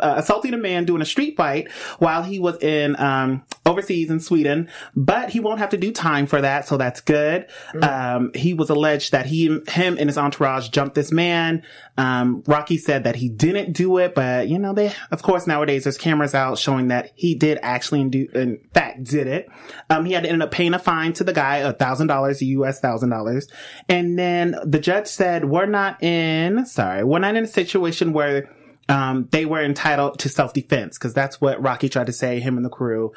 uh, 0.01 0.15
assaulting 0.17 0.55
a 0.55 0.59
man 0.59 0.85
doing 0.85 1.03
a 1.03 1.07
street 1.07 1.37
fight 1.37 1.71
while 1.99 2.23
he 2.23 2.39
was 2.39 2.63
in 2.63 2.99
um, 2.99 3.45
overseas 3.65 4.11
in 4.11 4.21
Sweden, 4.21 4.69
but 4.95 5.31
he 5.31 5.41
won't 5.41 5.59
have 5.59 5.71
to 5.71 5.77
do 5.77 5.93
time 5.93 6.27
for 6.27 6.41
that, 6.41 6.67
so 6.67 6.77
that's 6.77 7.01
good. 7.01 7.47
Um, 7.83 8.31
he 8.35 8.55
was 8.55 8.71
alleged 8.71 9.13
that 9.13 9.27
he, 9.27 9.47
him, 9.69 9.97
and 9.99 10.09
his 10.09 10.19
entourage 10.19 10.69
jumped 10.69 10.95
this 10.95 11.13
man. 11.13 11.63
Um, 11.99 12.43
Rocky 12.47 12.79
said 12.79 13.05
that 13.05 13.17
he 13.17 13.29
didn't 13.29 13.73
do 13.73 13.99
it, 13.99 14.15
but 14.15 14.49
you 14.49 14.59
know, 14.59 14.73
they, 14.73 14.93
of 15.11 15.23
course, 15.23 15.47
nowadays 15.47 15.85
there's 15.85 15.99
cameras 15.99 16.35
out 16.35 16.59
showing 16.59 16.89
that 16.89 17.13
he 17.15 17.35
did 17.35 17.59
actually, 17.63 18.05
do, 18.05 18.29
in 18.35 18.61
fact, 18.75 19.05
did 19.05 19.27
it. 19.27 19.49
Um, 19.91 20.05
he 20.05 20.13
had 20.13 20.25
to 20.25 20.31
end 20.31 20.43
up 20.43 20.51
paying 20.51 20.75
a 20.75 20.79
fine 20.79 21.13
to 21.15 21.25
the 21.25 21.33
guy, 21.33 21.59
a 21.59 21.73
thousand 21.73 22.07
dollars, 22.07 22.43
US 22.43 22.81
thousand 22.81 23.11
dollars, 23.11 23.49
and 23.89 24.06
then 24.19 24.57
the 24.65 24.79
judge 24.79 25.07
said, 25.09 25.47
"We're 25.47 25.67
not 25.67 26.03
in, 26.03 26.67
sorry, 26.67 27.03
we're 27.05 27.19
not 27.19 27.37
in 27.37 27.45
a 27.45 27.49
situation 27.49 28.13
where." 28.13 28.51
Um, 28.89 29.27
they 29.33 29.45
were 29.47 29.61
entitled 29.65 30.21
to 30.21 30.29
self-defense 30.29 30.97
because 30.97 31.13
that's 31.13 31.41
what 31.41 31.61
Rocky 31.61 31.89
tried 31.89 32.07
to 32.07 32.13
say, 32.13 32.39
him 32.39 32.57
and 32.57 32.65
the 32.65 32.71
crew. 32.71 33.11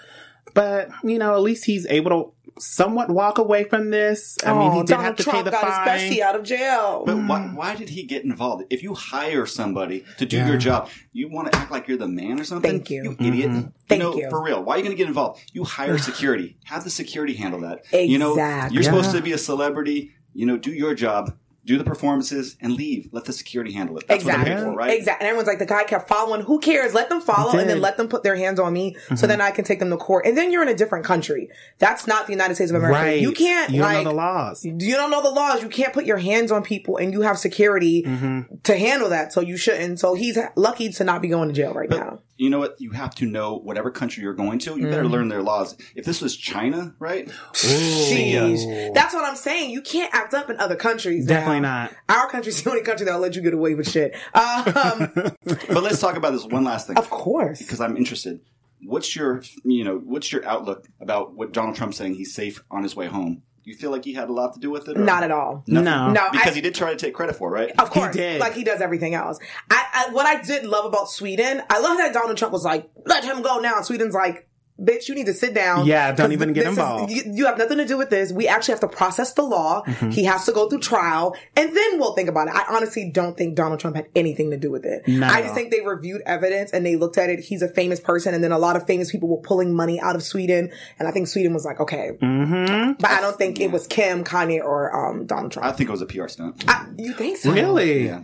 But, 0.56 0.90
you 1.04 1.20
know, 1.20 1.36
at 1.36 1.42
least 1.42 1.64
he's 1.66 1.86
able 1.86 2.10
to 2.10 2.34
somewhat 2.60 3.12
walk 3.12 3.38
away 3.38 3.66
from 3.66 3.92
this. 3.92 4.36
I 4.44 4.52
mean, 4.54 4.72
he 4.72 4.78
Oh, 4.80 4.82
did 4.82 4.88
Donald 4.88 5.06
have 5.06 5.16
to 5.18 5.24
Trump 5.24 5.38
pay 5.38 5.44
the 5.44 5.52
got 5.52 5.66
his 5.66 5.76
fine. 5.76 6.12
bestie 6.12 6.22
out 6.22 6.36
of 6.36 6.42
jail. 6.44 7.04
But 7.06 7.18
why, 7.18 7.42
why 7.54 7.76
did 7.76 7.90
he 7.90 8.02
get 8.04 8.24
involved? 8.24 8.64
If 8.72 8.82
you 8.82 8.96
hire 8.96 9.46
somebody 9.46 10.06
to 10.18 10.26
do 10.26 10.38
your 10.38 10.58
job, 10.58 10.90
you 11.14 11.30
want 11.30 11.52
to 11.52 11.58
act 11.60 11.70
like 11.72 11.88
you're 11.88 12.00
the 12.00 12.08
man 12.08 12.40
or 12.40 12.44
something? 12.46 12.72
Thank 12.72 12.90
you. 12.90 13.04
You 13.04 13.28
idiot. 13.28 13.50
Mm-hmm. 13.52 13.68
Thank 13.88 14.02
you 14.02 14.10
know, 14.10 14.16
you. 14.18 14.30
For 14.32 14.42
real. 14.44 14.64
Why 14.64 14.74
are 14.74 14.78
you 14.78 14.84
going 14.84 14.96
to 14.96 14.98
get 14.98 15.08
involved? 15.08 15.40
You 15.54 15.66
hire 15.66 15.98
security. 16.00 16.58
Have 16.64 16.84
the 16.84 16.90
security 16.90 17.36
handle 17.36 17.62
that. 17.62 17.86
You 17.94 18.18
know, 18.18 18.36
you're 18.72 18.82
supposed 18.82 19.14
Yeah. 19.14 19.20
to 19.20 19.24
be 19.24 19.34
a 19.34 19.38
celebrity. 19.38 20.14
You 20.34 20.46
know, 20.46 20.58
do 20.58 20.72
your 20.72 20.94
job, 20.94 21.36
do 21.66 21.78
the 21.78 21.84
performances, 21.84 22.56
and 22.62 22.74
leave. 22.74 23.10
Let 23.12 23.26
the 23.26 23.34
security 23.34 23.72
handle 23.74 23.98
it. 23.98 24.08
That's 24.08 24.24
exactly. 24.24 24.40
what 24.40 24.46
they're 24.46 24.58
paid 24.66 24.72
for, 24.72 24.76
right? 24.78 24.98
Exactly. 24.98 25.26
And 25.26 25.30
everyone's 25.30 25.48
like, 25.48 25.60
the 25.60 25.66
guy 25.66 25.84
kept 25.84 26.08
following. 26.08 26.42
Who 26.42 26.60
cares? 26.60 26.94
Let 26.94 27.10
them 27.10 27.20
follow 27.22 27.58
and 27.60 27.70
then 27.70 27.82
let 27.82 27.98
them 27.98 28.08
put 28.08 28.24
their 28.24 28.36
hands 28.36 28.60
on 28.60 28.72
me 28.74 28.96
so 29.16 29.28
then 29.28 29.42
I 29.42 29.52
can 29.52 29.66
take 29.66 29.80
them 29.80 29.90
to 29.90 29.98
court. 29.98 30.26
And 30.26 30.38
then 30.38 30.52
you're 30.52 30.62
in 30.64 30.70
a 30.70 30.74
different 30.76 31.06
country. 31.06 31.50
That's 31.78 32.08
not 32.08 32.26
the 32.28 32.32
United 32.34 32.56
States 32.56 32.72
of 32.72 32.78
America. 32.78 33.00
Right. 33.00 33.22
You 33.22 33.32
can't, 33.34 33.72
You 33.72 33.82
don't 33.82 33.94
like, 33.94 34.04
know 34.04 34.10
the 34.12 34.16
laws. 34.16 34.64
you 34.66 34.96
don't 34.96 35.12
know 35.12 35.22
the 35.22 35.30
laws. 35.32 35.62
You 35.62 35.70
can't 35.70 35.94
put 35.94 36.06
your 36.06 36.18
hands 36.18 36.52
on 36.52 36.64
people 36.64 36.98
and 36.98 37.12
you 37.14 37.22
have 37.22 37.38
security 37.38 38.04
Mm-hmm. 38.04 38.56
to 38.64 38.78
handle 38.78 39.10
that. 39.10 39.34
So 39.34 39.42
you 39.42 39.58
shouldn't. 39.58 40.00
So 40.00 40.14
he's 40.16 40.38
lucky 40.56 40.90
to 40.94 41.04
not 41.04 41.22
be 41.22 41.28
going 41.28 41.50
to 41.50 41.54
jail 41.54 41.74
right 41.74 41.90
now. 41.90 42.20
You 42.40 42.50
know 42.50 42.60
what? 42.60 42.76
You 42.80 42.92
have 42.92 43.14
to 43.16 43.26
know 43.26 43.56
whatever 43.58 43.92
country 43.92 44.24
you're 44.24 44.34
going 44.34 44.60
to. 44.60 44.78
You 44.78 44.88
better 44.88 45.04
Mm-hmm. 45.04 45.12
learn 45.12 45.28
their 45.28 45.42
laws. 45.44 45.76
If 45.94 46.06
this 46.06 46.22
was 46.22 46.38
China, 46.38 46.96
right? 46.98 47.28
Jeez. 47.54 48.94
That's 48.94 49.14
what 49.14 49.26
I'm 49.26 49.36
saying. 49.36 49.72
You 49.72 49.82
can't 49.82 50.14
act 50.14 50.34
up 50.34 50.50
in 50.50 50.58
other 50.60 50.76
countries. 50.76 51.26
Definitely 51.26 51.60
now. 51.62 51.84
not. 51.84 51.94
Our 52.18 52.30
country's 52.30 52.62
the 52.64 52.70
only 52.70 52.82
country 52.84 53.06
that'll 53.06 53.20
let 53.22 53.36
you 53.36 53.42
get 53.42 53.54
away 53.54 53.76
with 53.76 53.90
shit. 53.90 54.16
Um, 54.34 55.12
But 55.46 55.84
let's 55.84 56.00
talk 56.00 56.16
about 56.16 56.32
this 56.32 56.46
one 56.46 56.64
last 56.64 56.88
thing. 56.88 56.98
of 56.98 57.10
course. 57.10 57.60
because 57.60 57.82
I'm 57.82 57.98
interested. 57.98 58.40
What's 58.86 59.16
your, 59.16 59.44
you 59.66 59.84
know, 59.84 59.98
what's 59.98 60.32
your 60.32 60.46
outlook 60.46 60.88
about 61.02 61.36
what 61.36 61.52
Donald 61.52 61.76
Trump's 61.76 61.98
saying 61.98 62.16
he's 62.16 62.34
safe 62.34 62.64
on 62.72 62.84
his 62.84 62.96
way 62.96 63.08
home? 63.08 63.44
Do 63.70 63.74
you 63.74 63.78
feel 63.80 63.92
like 63.92 64.04
he 64.04 64.16
had 64.16 64.30
a 64.30 64.34
lot 64.34 64.56
to 64.56 64.60
do 64.60 64.72
with 64.72 64.88
it? 64.88 64.98
or- 64.98 65.02
Not 65.02 65.22
at 65.22 65.30
all. 65.30 65.64
Nothing? 65.68 65.86
No. 65.86 66.12
No, 66.12 66.28
because 66.32 66.54
I- 66.54 66.56
he 66.56 66.62
did 66.62 66.74
try 66.74 66.90
to 66.90 66.96
take 66.96 67.14
credit 67.14 67.36
for 67.36 67.50
it, 67.50 67.60
right? 67.60 67.72
Of 67.78 67.92
course, 67.92 68.16
did. 68.16 68.40
like 68.40 68.56
he 68.56 68.64
does 68.64 68.82
everything 68.82 69.14
else. 69.14 69.38
I, 69.70 69.86
I 70.08 70.12
what 70.12 70.26
I 70.26 70.42
did 70.42 70.66
love 70.66 70.86
about 70.86 71.08
Sweden, 71.08 71.62
I 71.70 71.80
love 71.80 72.00
that 72.00 72.12
Donald 72.12 72.36
Trump 72.36 72.52
was 72.52 72.66
like, 72.66 72.90
"Let 73.06 73.24
him 73.24 73.44
go 73.44 73.60
now." 73.60 73.80
Sweden's 73.84 74.16
like, 74.16 74.49
"Bitch, 74.82 75.08
you 75.10 75.16
need 75.16 75.26
to 75.28 75.34
sit 75.34 75.54
down." 75.54 75.86
Yeah, 75.86 76.12
don't 76.12 76.32
even 76.32 76.54
get 76.54 76.64
this 76.66 76.74
is- 76.74 76.78
involved. 76.78 77.12
you, 77.12 77.24
you 77.26 77.46
have 77.46 77.58
nothing 77.58 77.78
to 77.78 77.86
do 77.86 77.98
with 77.98 78.10
this. 78.10 78.32
We 78.32 78.48
actually 78.48 78.74
have 78.74 78.82
to 78.82 78.88
process 78.88 79.34
the 79.34 79.44
law. 79.44 79.84
Mm-hmm. 79.86 80.12
He 80.12 80.24
has 80.26 80.46
to 80.46 80.52
go 80.52 80.70
through 80.70 80.80
trial, 80.80 81.36
and 81.56 81.76
then 81.76 82.00
we'll 82.00 82.14
think 82.14 82.30
about 82.30 82.48
it. 82.48 82.56
I 82.56 82.64
honestly 82.70 83.10
don't 83.14 83.38
think 83.38 83.56
Donald 83.56 83.80
Trump 83.80 83.96
had 83.96 84.08
anything 84.16 84.52
to 84.52 84.58
do 84.58 84.72
with 84.72 84.86
it. 84.86 85.08
Not 85.08 85.32
I 85.32 85.42
just 85.42 85.54
think 85.54 85.72
they 85.72 85.82
reviewed 85.82 86.22
evidence 86.26 86.72
and 86.72 86.86
they 86.86 86.96
looked 86.96 87.18
at 87.18 87.30
it. 87.30 87.40
He's 87.40 87.62
a 87.62 87.70
famous 87.70 88.00
person, 88.00 88.34
and 88.34 88.44
then 88.44 88.52
a 88.52 88.60
lot 88.60 88.76
of 88.76 88.86
famous 88.88 89.12
people 89.12 89.30
were 89.30 89.38
pulling 89.42 89.74
money 89.74 90.00
out 90.00 90.16
of 90.16 90.24
Sweden, 90.24 90.72
and 91.00 91.08
I 91.08 91.12
think 91.12 91.28
Sweden 91.28 91.54
was 91.54 91.66
like, 91.66 91.80
"Okay," 91.80 92.12
Mm-hmm. 92.22 92.94
but 93.00 93.12
I 93.12 93.22
don't 93.22 93.38
think 93.38 93.60
it 93.60 93.72
was 93.72 93.88
Kim, 93.88 94.24
Kanye, 94.24 94.64
or 94.64 94.96
um, 94.96 95.26
Donald 95.26 95.52
Trump. 95.52 95.68
I 95.68 95.72
think 95.72 95.90
it 95.90 95.92
was 95.92 96.02
a 96.02 96.06
PR 96.06 96.28
stunt. 96.28 96.64
I- 96.68 96.86
you 96.98 97.14
think 97.14 97.38
so? 97.38 97.52
Really? 97.52 98.06
Yeah. 98.06 98.22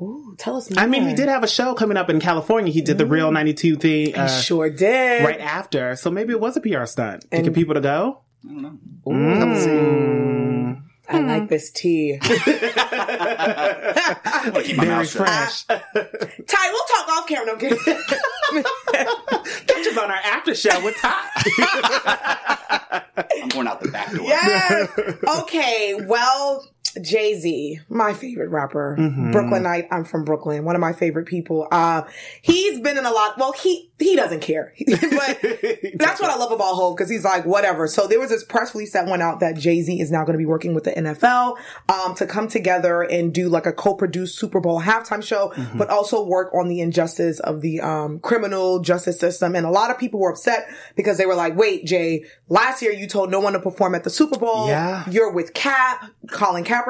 Ooh, 0.00 0.34
tell 0.38 0.56
us 0.56 0.70
more. 0.70 0.82
I 0.82 0.86
mean, 0.86 1.08
he 1.08 1.14
did 1.14 1.28
have 1.28 1.42
a 1.42 1.48
show 1.48 1.74
coming 1.74 1.96
up 1.96 2.08
in 2.08 2.20
California. 2.20 2.72
He 2.72 2.82
did 2.82 2.98
the 2.98 3.06
Real 3.06 3.32
92 3.32 3.76
thing 3.76 4.14
uh, 4.14 4.28
sure 4.28 4.70
did. 4.70 5.24
right 5.24 5.40
after. 5.40 5.96
So 5.96 6.10
maybe 6.10 6.32
it 6.32 6.40
was 6.40 6.56
a 6.56 6.60
PR 6.60 6.84
stunt 6.86 7.26
to 7.32 7.42
get 7.42 7.52
people 7.54 7.74
to 7.74 7.80
go. 7.80 8.20
I 8.44 8.52
don't 8.52 8.62
know. 8.62 8.78
Mm. 9.06 10.82
I 11.10 11.20
like 11.20 11.48
this 11.48 11.70
tea. 11.70 12.18
I'm 12.22 12.28
gonna 14.52 14.62
keep 14.62 14.76
my 14.76 14.84
Very 14.84 14.96
mouth 14.96 15.08
shut. 15.08 15.26
fresh. 15.26 15.64
Ty, 15.66 16.70
we'll 16.70 16.84
talk 16.84 17.08
off 17.08 17.26
camera. 17.26 17.46
No, 17.46 17.52
I'm 17.54 17.58
kidding. 17.58 17.78
Catch 19.66 19.86
us 19.86 19.96
on 19.98 20.10
our 20.10 20.16
after 20.18 20.54
show 20.54 20.84
with 20.84 20.96
Ty. 21.00 21.28
I'm 23.40 23.48
going 23.48 23.66
out 23.66 23.80
the 23.80 23.88
back 23.90 24.12
door. 24.12 24.26
yes. 24.26 24.88
Okay. 25.42 25.94
Well, 26.06 26.64
Jay 27.02 27.38
Z, 27.38 27.80
my 27.88 28.12
favorite 28.14 28.48
rapper, 28.48 28.96
Mm-hmm. 28.98 29.32
Brooklynite. 29.32 29.88
I'm 29.90 30.04
from 30.04 30.24
Brooklyn. 30.24 30.64
One 30.64 30.74
of 30.74 30.80
my 30.80 30.92
favorite 30.92 31.26
people. 31.26 31.66
Uh, 31.70 32.02
he's 32.42 32.80
been 32.80 32.96
in 32.98 33.04
a 33.06 33.10
lot. 33.10 33.38
Well, 33.38 33.52
he 33.52 33.90
he 33.98 34.14
doesn't 34.16 34.40
care, 34.40 34.72
but 34.86 35.38
that's 35.94 36.20
what 36.20 36.30
I 36.30 36.36
love 36.36 36.52
about 36.52 36.74
Hov 36.74 36.96
because 36.96 37.10
he's 37.10 37.24
like 37.24 37.44
whatever. 37.44 37.88
So 37.88 38.06
there 38.06 38.20
was 38.20 38.30
this 38.30 38.44
press 38.44 38.74
release 38.74 38.92
that 38.92 39.06
went 39.08 39.22
out 39.22 39.40
that 39.40 39.56
Jay 39.56 39.80
Z 39.82 40.00
is 40.00 40.10
now 40.10 40.20
going 40.24 40.34
to 40.34 40.38
be 40.38 40.46
working 40.46 40.74
with 40.74 40.84
the 40.84 40.92
NFL 40.92 41.56
um, 41.88 42.14
to 42.16 42.26
come 42.26 42.48
together 42.48 43.02
and 43.02 43.32
do 43.34 43.48
like 43.48 43.66
a 43.66 43.72
co-produced 43.72 44.38
Super 44.38 44.60
Bowl 44.60 44.80
halftime 44.80 45.22
show, 45.22 45.52
Mm-hmm. 45.58 45.78
but 45.78 45.88
also 45.88 46.24
work 46.24 46.52
on 46.54 46.68
the 46.68 46.80
injustice 46.80 47.40
of 47.40 47.60
the 47.60 47.80
um, 47.80 48.20
criminal 48.20 48.80
justice 48.80 49.18
system. 49.18 49.54
And 49.56 49.66
a 49.66 49.70
lot 49.70 49.90
of 49.90 49.98
people 49.98 50.20
were 50.20 50.30
upset 50.30 50.68
because 50.96 51.18
they 51.18 51.26
were 51.26 51.34
like, 51.34 51.56
"Wait, 51.56 51.84
Jay, 51.84 52.24
last 52.48 52.82
year 52.82 52.92
you 52.92 53.06
told 53.06 53.30
no 53.30 53.40
one 53.40 53.52
to 53.54 53.60
perform 53.60 53.94
at 53.94 54.04
the 54.04 54.10
Super 54.10 54.38
Bowl. 54.38 54.68
Yeah. 54.68 55.04
You're 55.10 55.32
with 55.32 55.54
Cap, 55.54 56.10
Colin 56.30 56.64
Kaepernick. 56.64 56.87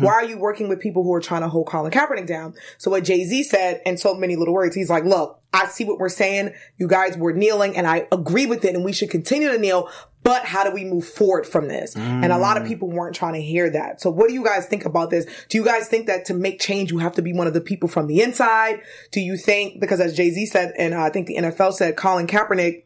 Why 0.00 0.12
are 0.12 0.24
you 0.24 0.38
working 0.38 0.68
with 0.68 0.80
people 0.80 1.02
who 1.02 1.12
are 1.14 1.20
trying 1.20 1.42
to 1.42 1.48
hold 1.48 1.66
Colin 1.66 1.92
Kaepernick 1.92 2.26
down?" 2.26 2.54
So 2.78 2.90
what 2.90 3.04
Jay 3.04 3.24
Z 3.24 3.44
said 3.44 3.80
in 3.86 3.96
so 3.96 4.14
many 4.14 4.36
little 4.36 4.54
words, 4.54 4.74
he's 4.74 4.90
like, 4.90 5.04
"Look, 5.04 5.40
I 5.52 5.66
see 5.66 5.84
what 5.84 5.98
we're 5.98 6.08
saying. 6.08 6.52
You 6.76 6.88
guys 6.88 7.16
were 7.16 7.32
kneeling, 7.32 7.76
and 7.76 7.86
I 7.86 8.06
agree 8.12 8.46
with 8.46 8.64
it, 8.64 8.74
and 8.74 8.84
we 8.84 8.92
should 8.92 9.10
continue 9.10 9.50
to 9.50 9.58
kneel." 9.58 9.88
But 10.24 10.44
how 10.44 10.62
do 10.64 10.70
we 10.74 10.84
move 10.84 11.06
forward 11.06 11.46
from 11.46 11.68
this? 11.68 11.94
And 11.96 12.32
a 12.32 12.38
lot 12.38 12.60
of 12.60 12.66
people 12.66 12.90
weren't 12.90 13.14
trying 13.14 13.32
to 13.34 13.40
hear 13.40 13.70
that. 13.70 14.00
So 14.00 14.10
what 14.10 14.28
do 14.28 14.34
you 14.34 14.44
guys 14.44 14.66
think 14.66 14.84
about 14.84 15.08
this? 15.08 15.24
Do 15.48 15.56
you 15.56 15.64
guys 15.64 15.88
think 15.88 16.06
that 16.06 16.26
to 16.26 16.34
make 16.34 16.60
change, 16.60 16.90
you 16.90 16.98
have 16.98 17.14
to 17.14 17.22
be 17.22 17.32
one 17.32 17.46
of 17.46 17.54
the 17.54 17.62
people 17.62 17.88
from 17.88 18.08
the 18.08 18.20
inside? 18.20 18.82
Do 19.10 19.20
you 19.20 19.38
think, 19.38 19.80
because 19.80 20.00
as 20.00 20.14
Jay-Z 20.14 20.44
said, 20.46 20.74
and 20.76 20.92
uh, 20.92 21.00
I 21.00 21.10
think 21.10 21.28
the 21.28 21.36
NFL 21.36 21.72
said, 21.72 21.96
Colin 21.96 22.26
Kaepernick, 22.26 22.82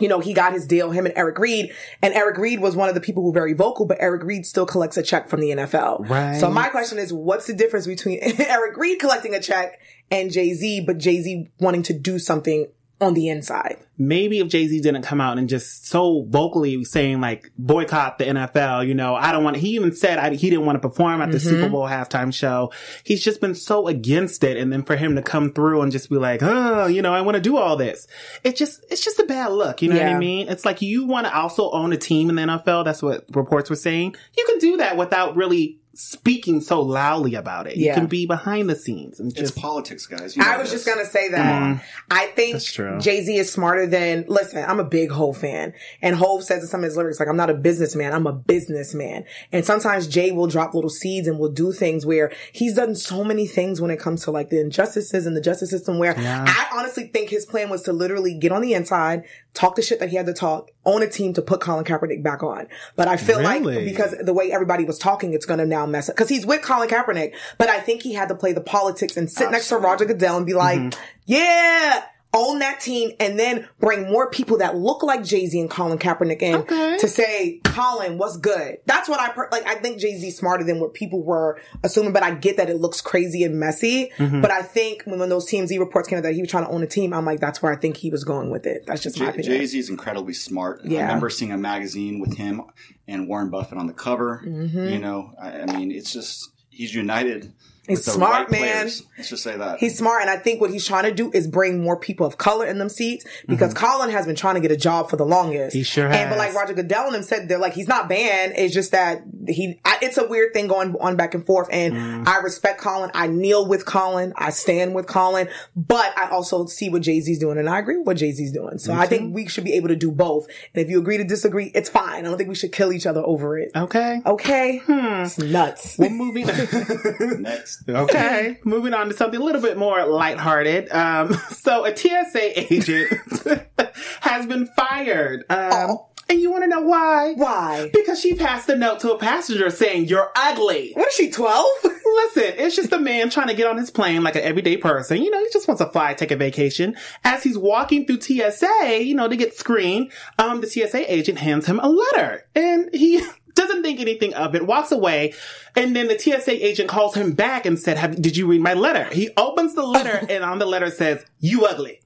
you 0.00 0.08
know, 0.08 0.20
he 0.20 0.32
got 0.32 0.52
his 0.52 0.66
deal, 0.66 0.90
him 0.90 1.06
and 1.06 1.14
Eric 1.16 1.38
Reid. 1.38 1.72
And 2.00 2.14
Eric 2.14 2.38
Reid 2.38 2.60
was 2.60 2.74
one 2.74 2.88
of 2.88 2.94
the 2.94 3.00
people 3.00 3.22
who 3.22 3.28
were 3.28 3.34
very 3.34 3.52
vocal, 3.52 3.86
but 3.86 3.98
Eric 4.00 4.22
Reid 4.24 4.46
still 4.46 4.66
collects 4.66 4.96
a 4.96 5.02
check 5.02 5.28
from 5.28 5.40
the 5.40 5.50
NFL. 5.50 6.08
Right. 6.08 6.38
So 6.38 6.50
my 6.50 6.68
question 6.68 6.98
is, 6.98 7.12
what's 7.12 7.46
the 7.46 7.54
difference 7.54 7.86
between 7.86 8.18
Eric 8.38 8.76
Reid 8.76 9.00
collecting 9.00 9.34
a 9.34 9.40
check 9.40 9.80
and 10.10 10.30
Jay-Z, 10.30 10.84
but 10.86 10.98
Jay-Z 10.98 11.50
wanting 11.60 11.82
to 11.84 11.92
do 11.92 12.18
something 12.18 12.66
on 13.02 13.14
the 13.14 13.28
inside? 13.28 13.78
maybe 13.98 14.38
if 14.38 14.48
Jay 14.48 14.66
Z 14.66 14.80
didn't 14.80 15.02
come 15.02 15.20
out 15.20 15.38
and 15.38 15.48
just 15.48 15.86
so 15.86 16.26
vocally 16.28 16.84
saying 16.84 17.20
like 17.20 17.50
boycott 17.58 18.18
the 18.18 18.24
NFL, 18.24 18.86
you 18.86 18.94
know, 18.94 19.14
I 19.14 19.32
don't 19.32 19.44
want. 19.44 19.56
He 19.56 19.70
even 19.70 19.94
said 19.94 20.18
I, 20.18 20.34
he 20.34 20.50
didn't 20.50 20.66
want 20.66 20.80
to 20.80 20.88
perform 20.88 21.20
at 21.20 21.30
the 21.30 21.38
mm-hmm. 21.38 21.48
Super 21.48 21.68
Bowl 21.68 21.86
halftime 21.86 22.34
show. 22.34 22.72
He's 23.04 23.22
just 23.22 23.40
been 23.40 23.54
so 23.54 23.88
against 23.88 24.44
it, 24.44 24.56
and 24.56 24.72
then 24.72 24.82
for 24.82 24.96
him 24.96 25.16
to 25.16 25.22
come 25.22 25.52
through 25.52 25.82
and 25.82 25.92
just 25.92 26.10
be 26.10 26.16
like, 26.16 26.42
oh, 26.42 26.86
you 26.86 27.02
know, 27.02 27.14
I 27.14 27.20
want 27.20 27.36
to 27.36 27.40
do 27.40 27.56
all 27.56 27.76
this. 27.76 28.06
It 28.44 28.56
just 28.56 28.84
it's 28.90 29.04
just 29.04 29.18
a 29.18 29.24
bad 29.24 29.52
look. 29.52 29.82
You 29.82 29.88
know 29.88 29.98
what 29.98 30.06
I 30.06 30.18
mean? 30.18 30.48
It's 30.48 30.64
like 30.64 30.82
you 30.82 31.06
want 31.06 31.26
to 31.26 31.36
also 31.36 31.70
own 31.70 31.92
a 31.92 31.98
team 31.98 32.28
in 32.28 32.36
the 32.36 32.42
NFL. 32.42 32.84
That's 32.84 33.02
what 33.02 33.24
reports 33.30 33.70
were 33.70 33.76
saying. 33.76 34.16
You 34.36 34.44
can 34.44 34.58
do 34.58 34.78
that 34.78 34.96
without 34.96 35.36
really 35.36 35.81
speaking 35.94 36.60
so 36.60 36.80
loudly 36.80 37.34
about 37.34 37.66
it. 37.66 37.76
Yeah. 37.76 37.90
You 37.90 37.94
can 37.94 38.06
be 38.06 38.26
behind 38.26 38.68
the 38.70 38.76
scenes 38.76 39.20
and 39.20 39.36
It's 39.36 39.50
politics, 39.50 40.06
guys. 40.06 40.36
You 40.36 40.42
know 40.42 40.50
I 40.50 40.56
was 40.56 40.70
this. 40.70 40.84
just 40.84 40.94
gonna 40.94 41.06
say 41.06 41.28
that. 41.30 41.82
I 42.10 42.26
think 42.28 42.62
Jay 43.00 43.22
Z 43.22 43.36
is 43.36 43.52
smarter 43.52 43.86
than. 43.86 44.24
Listen, 44.28 44.64
I'm 44.66 44.80
a 44.80 44.84
big 44.84 45.10
Hov 45.10 45.36
fan, 45.36 45.74
and 46.00 46.16
Hov 46.16 46.44
says 46.44 46.62
in 46.62 46.68
some 46.68 46.80
of 46.80 46.84
his 46.84 46.96
lyrics, 46.96 47.20
like, 47.20 47.28
"I'm 47.28 47.36
not 47.36 47.50
a 47.50 47.54
businessman, 47.54 48.12
I'm 48.12 48.26
a 48.26 48.32
businessman." 48.32 49.24
And 49.52 49.64
sometimes 49.64 50.06
Jay 50.06 50.32
will 50.32 50.46
drop 50.46 50.74
little 50.74 50.90
seeds 50.90 51.28
and 51.28 51.38
will 51.38 51.50
do 51.50 51.72
things 51.72 52.06
where 52.06 52.32
he's 52.52 52.74
done 52.74 52.94
so 52.94 53.22
many 53.22 53.46
things 53.46 53.80
when 53.80 53.90
it 53.90 53.98
comes 53.98 54.24
to 54.24 54.30
like 54.30 54.48
the 54.50 54.60
injustices 54.60 55.26
and 55.26 55.36
the 55.36 55.40
justice 55.40 55.70
system. 55.70 55.98
Where 55.98 56.14
I 56.16 56.66
honestly 56.72 57.04
think 57.04 57.28
his 57.28 57.44
plan 57.44 57.68
was 57.68 57.82
to 57.82 57.92
literally 57.92 58.34
get 58.34 58.52
on 58.52 58.62
the 58.62 58.74
inside, 58.74 59.24
talk 59.54 59.76
the 59.76 59.82
shit 59.82 60.00
that 60.00 60.08
he 60.08 60.16
had 60.16 60.26
to 60.26 60.32
talk, 60.32 60.70
own 60.84 61.02
a 61.02 61.08
team 61.08 61.34
to 61.34 61.42
put 61.42 61.60
Colin 61.60 61.84
Kaepernick 61.84 62.22
back 62.22 62.42
on. 62.42 62.66
But 62.96 63.08
I 63.08 63.16
feel 63.16 63.42
like 63.42 63.62
because 63.62 64.14
the 64.18 64.32
way 64.32 64.50
everybody 64.52 64.84
was 64.84 64.98
talking, 64.98 65.34
it's 65.34 65.46
gonna 65.46 65.66
now 65.66 65.81
mess 65.86 66.08
up 66.08 66.16
because 66.16 66.28
he's 66.28 66.44
with 66.46 66.62
Colin 66.62 66.88
Kaepernick. 66.88 67.34
But 67.58 67.68
I 67.68 67.80
think 67.80 68.02
he 68.02 68.14
had 68.14 68.28
to 68.28 68.34
play 68.34 68.52
the 68.52 68.60
politics 68.60 69.16
and 69.16 69.30
sit 69.30 69.50
next 69.50 69.68
to 69.68 69.76
Roger 69.76 70.04
Goodell 70.04 70.36
and 70.36 70.46
be 70.46 70.54
like, 70.54 70.78
Mm-hmm. 70.80 71.00
yeah. 71.26 72.04
Own 72.34 72.60
that 72.60 72.80
team 72.80 73.10
and 73.20 73.38
then 73.38 73.68
bring 73.78 74.10
more 74.10 74.30
people 74.30 74.56
that 74.58 74.74
look 74.74 75.02
like 75.02 75.22
Jay 75.22 75.44
Z 75.46 75.60
and 75.60 75.68
Colin 75.70 75.98
Kaepernick 75.98 76.40
in 76.40 76.54
Okay. 76.56 76.96
to 76.98 77.06
say, 77.06 77.60
Colin, 77.64 78.16
what's 78.16 78.38
good? 78.38 78.78
That's 78.86 79.06
what 79.06 79.20
I 79.20 79.28
per- 79.32 79.50
like. 79.52 79.66
I 79.66 79.74
think 79.74 79.98
Jay 79.98 80.16
Z 80.16 80.30
smarter 80.30 80.64
than 80.64 80.80
what 80.80 80.94
people 80.94 81.22
were 81.22 81.60
assuming, 81.82 82.14
but 82.14 82.22
I 82.22 82.30
get 82.34 82.56
that 82.56 82.70
it 82.70 82.76
looks 82.80 83.02
crazy 83.02 83.44
and 83.44 83.60
messy. 83.60 84.10
Mm-hmm. 84.16 84.40
But 84.40 84.50
I 84.50 84.62
think 84.62 85.02
when, 85.04 85.18
when 85.18 85.28
those 85.28 85.46
TMZ 85.46 85.78
reports 85.78 86.08
came 86.08 86.16
out 86.16 86.22
that 86.22 86.32
he 86.34 86.40
was 86.40 86.50
trying 86.50 86.64
to 86.64 86.70
own 86.70 86.82
a 86.82 86.86
team, 86.86 87.12
I'm 87.12 87.26
like, 87.26 87.38
that's 87.40 87.60
where 87.62 87.70
I 87.70 87.76
think 87.76 87.98
he 87.98 88.10
was 88.10 88.24
going 88.24 88.50
with 88.50 88.64
it. 88.64 88.86
That's 88.86 89.02
just 89.02 89.20
my 89.20 89.26
opinion. 89.28 89.44
Jay 89.58 89.66
Z 89.66 89.78
is 89.78 89.90
incredibly 89.90 90.32
smart. 90.32 90.84
Yeah. 90.86 91.00
I 91.00 91.02
remember 91.02 91.28
seeing 91.28 91.52
a 91.52 91.58
magazine 91.58 92.18
with 92.18 92.36
him 92.38 92.62
and 93.06 93.28
Warren 93.28 93.50
Buffett 93.50 93.76
on 93.76 93.86
the 93.86 93.92
cover. 93.92 94.42
Mm-hmm. 94.46 94.86
You 94.88 94.98
know, 95.00 95.34
I, 95.38 95.60
I 95.60 95.66
mean, 95.76 95.92
it's 95.92 96.10
just 96.12 96.50
he's 96.70 96.94
united. 96.94 97.52
He's 97.88 97.98
with 97.98 98.04
the 98.06 98.10
smart, 98.12 98.32
right 98.32 98.50
man. 98.50 98.60
players. 98.60 99.02
Let's 99.18 99.28
just 99.30 99.42
say 99.42 99.56
that. 99.56 99.78
He's 99.80 99.98
smart, 99.98 100.20
and 100.22 100.30
I 100.30 100.36
think 100.36 100.60
what 100.60 100.70
he's 100.70 100.86
trying 100.86 101.02
to 101.04 101.12
do 101.12 101.32
is 101.32 101.48
bring 101.48 101.82
more 101.82 101.96
people 101.98 102.24
of 102.24 102.38
color 102.38 102.64
in 102.66 102.78
them 102.78 102.88
seats 102.88 103.24
because 103.48 103.74
Colin 103.74 104.10
has 104.10 104.24
been 104.24 104.36
trying 104.36 104.54
to 104.54 104.60
get 104.60 104.70
a 104.70 104.76
job 104.76 105.10
for 105.10 105.16
the 105.16 105.24
longest. 105.26 105.70
Mm-hmm. 105.70 105.78
He 105.78 105.82
sure 105.82 106.08
has. 106.08 106.16
And 106.16 106.30
but 106.30 106.38
like 106.38 106.54
Roger 106.54 106.74
Goodell 106.74 107.06
and 107.08 107.16
him 107.16 107.22
said, 107.24 107.48
they're 107.48 107.58
like 107.58 107.72
he's 107.74 107.88
not 107.88 108.08
banned. 108.08 108.52
It's 108.56 108.72
just 108.72 108.92
that 108.92 109.22
he. 109.48 109.80
I, 109.84 109.98
it's 110.00 110.16
a 110.16 110.26
weird 110.28 110.52
thing 110.54 110.68
going 110.68 110.94
on 111.00 111.16
back 111.16 111.34
and 111.34 111.44
forth. 111.44 111.68
And 111.72 111.92
Mm-hmm. 111.92 112.28
I 112.28 112.38
respect 112.38 112.80
Colin. 112.80 113.10
I 113.14 113.26
kneel 113.26 113.66
with 113.66 113.84
Colin. 113.84 114.32
I 114.36 114.50
stand 114.50 114.94
with 114.94 115.06
Colin. 115.06 115.48
But 115.74 116.16
I 116.16 116.28
also 116.30 116.66
see 116.66 116.88
what 116.88 117.02
Jay 117.02 117.20
Z's 117.20 117.38
doing, 117.40 117.58
and 117.58 117.68
I 117.68 117.78
agree 117.80 117.98
with 117.98 118.06
what 118.06 118.16
Jay 118.16 118.30
Z's 118.32 118.52
doing. 118.52 118.78
So 118.78 118.92
I 118.92 119.06
think 119.06 119.34
we 119.34 119.48
should 119.48 119.64
be 119.64 119.72
able 119.74 119.88
to 119.88 119.96
do 119.96 120.10
both. 120.12 120.46
And 120.74 120.84
if 120.84 120.88
you 120.88 120.98
agree 121.00 121.16
to 121.18 121.24
disagree, 121.24 121.72
it's 121.74 121.88
fine. 121.90 122.24
I 122.24 122.28
don't 122.28 122.36
think 122.38 122.48
we 122.48 122.54
should 122.54 122.72
kill 122.72 122.92
each 122.92 123.06
other 123.06 123.22
over 123.26 123.58
it. 123.58 123.72
okay. 123.74 124.20
Okay, 124.24 124.78
Hmm. 124.78 125.24
it's 125.24 125.38
nuts. 125.38 125.98
Well, 125.98 126.10
moving. 126.10 126.46
Next. 127.42 127.71
Okay, 127.88 128.58
moving 128.64 128.94
on 128.94 129.08
to 129.08 129.14
something 129.14 129.40
a 129.40 129.44
little 129.44 129.62
bit 129.62 129.76
more 129.76 130.04
lighthearted. 130.06 130.90
Um, 130.92 131.34
so 131.50 131.84
a 131.84 131.96
TSA 131.96 132.72
agent 132.72 133.12
has 134.20 134.46
been 134.46 134.66
fired. 134.76 135.44
Um, 135.50 135.70
Oh. 135.72 136.08
And 136.28 136.40
you 136.40 136.50
want 136.50 136.64
to 136.64 136.68
know 136.68 136.80
why? 136.80 137.34
Why? 137.34 137.90
Because 137.92 138.18
she 138.18 138.34
passed 138.34 138.66
a 138.70 138.76
note 138.76 139.00
to 139.00 139.12
a 139.12 139.18
passenger 139.18 139.68
saying, 139.68 140.06
you're 140.06 140.30
ugly. 140.34 140.92
What 140.94 141.08
is 141.08 141.14
she 141.14 141.30
twelve? 141.30 141.68
Listen, 141.84 142.54
it's 142.56 142.76
just 142.76 142.92
a 142.92 142.98
man 142.98 143.28
trying 143.28 143.48
to 143.48 143.54
get 143.54 143.66
on 143.66 143.76
his 143.76 143.90
plane 143.90 144.22
like 144.22 144.36
an 144.36 144.42
everyday 144.42 144.78
person. 144.78 145.22
You 145.22 145.30
know, 145.30 145.40
he 145.40 145.48
just 145.52 145.68
wants 145.68 145.82
to 145.82 145.90
fly, 145.90 146.14
take 146.14 146.30
a 146.30 146.36
vacation. 146.36 146.96
As 147.24 147.42
he's 147.42 147.58
walking 147.58 148.06
through 148.06 148.20
TSA, 148.20 149.02
you 149.02 149.14
know, 149.14 149.28
to 149.28 149.36
get 149.36 149.56
screened, 149.56 150.10
um, 150.38 150.60
the 150.62 150.66
TSA 150.68 151.12
agent 151.12 151.38
hands 151.38 151.66
him 151.66 151.78
a 151.80 151.88
letter 151.88 152.46
and 152.54 152.88
he 152.94 153.22
doesn't 153.54 153.82
think 153.82 154.00
anything 154.00 154.34
of 154.34 154.54
it, 154.54 154.66
walks 154.66 154.92
away. 154.92 155.34
And 155.76 155.94
then 155.94 156.08
the 156.08 156.18
TSA 156.18 156.64
agent 156.64 156.88
calls 156.88 157.14
him 157.14 157.32
back 157.32 157.66
and 157.66 157.78
said, 157.78 157.96
Have, 157.98 158.20
did 158.20 158.36
you 158.36 158.46
read 158.46 158.60
my 158.60 158.74
letter? 158.74 159.04
He 159.04 159.30
opens 159.36 159.74
the 159.74 159.86
letter 159.86 160.24
and 160.30 160.44
on 160.44 160.58
the 160.58 160.66
letter 160.66 160.90
says, 160.90 161.24
you 161.40 161.64
ugly. 161.64 162.00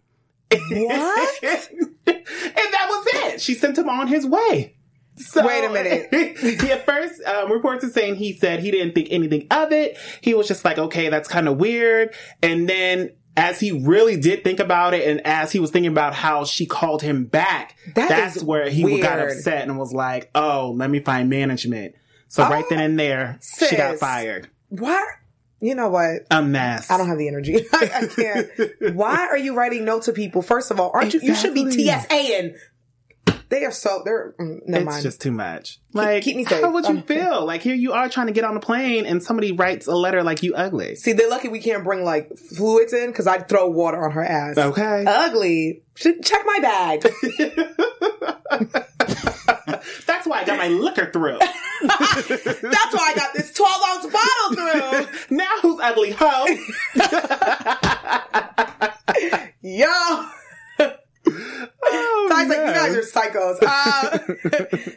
What? 0.51 1.43
and 1.43 1.85
that 2.07 2.87
was 2.89 3.07
it. 3.15 3.41
She 3.41 3.55
sent 3.55 3.79
him 3.79 3.89
on 3.89 4.07
his 4.07 4.27
way. 4.27 4.77
So, 5.17 5.47
Wait 5.47 5.65
a 5.65 5.71
minute. 5.71 6.39
he 6.39 6.73
at 6.73 6.85
first 6.85 7.23
um, 7.25 7.51
reports 7.51 7.85
are 7.85 7.91
saying 7.91 8.17
he 8.17 8.35
said 8.35 8.61
he 8.61 8.71
didn't 8.71 8.95
think 8.95 9.09
anything 9.11 9.47
of 9.51 9.73
it. 9.73 9.97
He 10.21 10.35
was 10.35 10.47
just 10.47 10.65
like, 10.65 10.79
okay, 10.79 11.09
that's 11.09 11.29
kind 11.29 11.49
of 11.49 11.57
weird. 11.57 12.15
And 12.43 12.69
then 12.69 13.13
as 13.37 13.61
he 13.61 13.73
really 13.73 14.19
did 14.19 14.43
think 14.45 14.61
about 14.61 14.95
it, 14.95 15.07
and 15.07 15.25
as 15.27 15.53
he 15.53 15.61
was 15.61 15.71
thinking 15.71 15.93
about 15.93 16.15
how 16.15 16.45
she 16.45 16.67
called 16.67 17.03
him 17.03 17.25
back, 17.25 17.77
That 17.95 18.09
that's 18.09 18.43
where 18.43 18.69
he 18.69 19.01
got 19.01 19.19
upset 19.19 19.69
and 19.69 19.79
was 19.79 19.93
like, 19.93 20.31
oh, 20.35 20.73
let 20.77 20.91
me 20.91 21.01
find 21.01 21.29
management. 21.29 21.95
So 22.29 22.43
right 22.45 22.65
then 22.69 22.81
oh, 22.81 22.85
and 22.85 22.99
there, 22.99 23.39
she 23.43 23.77
got 23.77 23.99
fired. 23.99 24.49
Why? 24.69 25.05
You 25.61 25.75
know 25.75 25.89
what? 25.89 26.27
A 26.31 26.43
mess. 26.43 26.91
I 26.91 26.99
don't 26.99 27.09
have 27.09 27.19
the 27.19 27.29
energy. 27.29 27.57
I, 27.73 27.91
I 27.95 28.07
can't. 28.07 28.49
Why 28.95 29.27
are 29.27 29.39
you 29.39 29.55
writing 29.55 29.85
notes 29.85 30.07
to 30.07 30.13
people? 30.13 30.43
First 30.43 30.71
of 30.71 30.79
all, 30.79 30.91
aren't 30.93 31.15
you? 31.15 31.21
You 31.21 31.35
should 31.35 31.55
be 31.55 31.63
Exactly. 31.63 32.19
TSAing. 32.19 32.57
They 33.49 33.65
are 33.65 33.71
so. 33.71 34.03
They're. 34.05 34.35
Mm, 34.41 34.67
never 34.67 34.83
it's 34.83 34.91
mind. 34.93 35.03
just 35.05 35.21
too 35.21 35.31
much. 35.31 35.79
Like, 35.93 36.25
keep 36.25 36.37
me 36.37 36.45
safe. 36.45 36.61
how 36.63 36.73
would 36.73 36.85
you 36.85 36.91
Um, 36.97 37.03
feel? 37.05 37.47
Like, 37.47 37.63
here 37.63 37.77
you 37.77 37.93
are 37.93 38.09
trying 38.09 38.27
to 38.27 38.33
get 38.33 38.43
on 38.45 38.57
a 38.57 38.61
plane, 38.61 39.07
and 39.07 39.23
somebody 39.23 39.53
writes 39.53 39.87
a 39.87 39.95
letter 39.95 40.25
like 40.25 40.43
you 40.43 40.53
ugly. 40.55 40.97
See, 40.97 41.13
they're 41.13 41.31
lucky 41.31 41.47
we 41.49 41.61
can't 41.61 41.85
bring 41.85 42.03
like 42.05 42.37
fluids 42.37 42.93
in 42.93 43.07
because 43.11 43.27
I'd 43.29 43.49
throw 43.49 43.69
water 43.69 44.05
on 44.05 44.11
her 44.13 44.25
ass. 44.25 44.59
Okay. 44.59 45.05
Ugly. 45.07 45.83
Check 45.97 46.43
my 46.45 46.59
bag. 46.61 47.03
That's 50.07 50.27
why 50.27 50.41
I 50.41 50.45
got 50.45 50.59
my 50.59 50.69
liquor 50.69 51.11
through. 51.13 51.39
That's 51.83 52.95
why 52.95 53.03
I 53.11 53.13
got 53.15 53.33
this 53.35 53.53
twelve 53.53 53.81
ounce 53.89 54.07
bottle 54.07 54.55
through. 54.55 55.07
now 55.37 55.51
who's 55.63 55.79
ugly? 55.81 56.11
Ho. 56.19 56.47
Yo. 59.63 60.27
Oh, 61.29 62.29
Ty's 62.31 62.49
like, 62.49 62.59
you 62.59 62.65
guys 62.65 62.97
are 62.97 63.03
psychos. 63.03 63.59
Uh, 63.63 64.19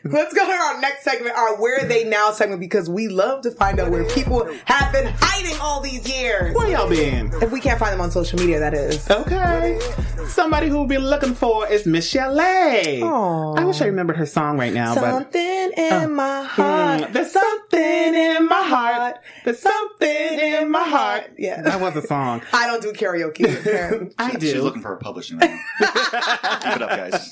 let's 0.09 0.33
go 0.33 0.45
to 0.45 0.51
our 0.51 0.81
next 0.81 1.03
segment, 1.03 1.35
our 1.35 1.59
Where 1.61 1.83
Are 1.83 1.87
They 1.87 2.03
Now 2.03 2.31
segment, 2.31 2.59
because 2.59 2.89
we 2.89 3.07
love 3.07 3.43
to 3.43 3.51
find 3.51 3.79
out 3.79 3.91
where 3.91 4.03
people 4.05 4.49
have 4.65 4.91
been 4.91 5.13
hiding 5.19 5.59
all 5.61 5.81
these 5.81 6.07
years. 6.09 6.55
Where 6.55 6.67
y'all 6.69 6.89
been? 6.89 7.31
If 7.41 7.51
we 7.51 7.59
can't 7.61 7.79
find 7.79 7.93
them 7.93 8.01
on 8.01 8.11
social 8.11 8.39
media, 8.39 8.59
that 8.59 8.73
is. 8.73 9.09
Okay. 9.09 9.79
Somebody 10.27 10.67
who 10.67 10.77
we'll 10.77 10.87
be 10.87 10.97
looking 10.97 11.33
for 11.33 11.67
is 11.67 11.85
Michel'le. 11.85 13.01
Aw. 13.03 13.53
I 13.55 13.65
wish 13.65 13.81
I 13.81 13.85
remembered 13.85 14.17
her 14.17 14.25
song 14.25 14.57
right 14.57 14.73
now, 14.73 14.93
but 14.95 15.01
Something 15.01 15.71
in 15.75 16.13
my 16.13 16.43
heart. 16.43 17.01
Mm, 17.01 17.13
there's 17.13 17.31
something 17.31 17.79
in 18.15 18.47
my 18.47 18.61
heart. 18.63 19.17
There's 19.43 19.59
something 19.59 20.09
in 20.39 20.69
my 20.71 20.83
heart. 20.83 21.31
Yeah. 21.37 21.61
That 21.61 21.81
was 21.81 21.95
a 21.95 22.05
song. 22.05 22.41
I 22.53 22.67
don't 22.67 22.81
do 22.81 22.93
karaoke. 22.93 23.59
apparently. 23.59 24.13
I 24.19 24.37
She's 24.39 24.55
looking 24.55 24.81
for 24.81 24.93
a 24.93 24.97
publishing 24.97 25.37
now. 25.39 25.47
Keep 25.79 26.18
it 26.23 26.81
up, 26.81 26.89
guys. 26.89 27.31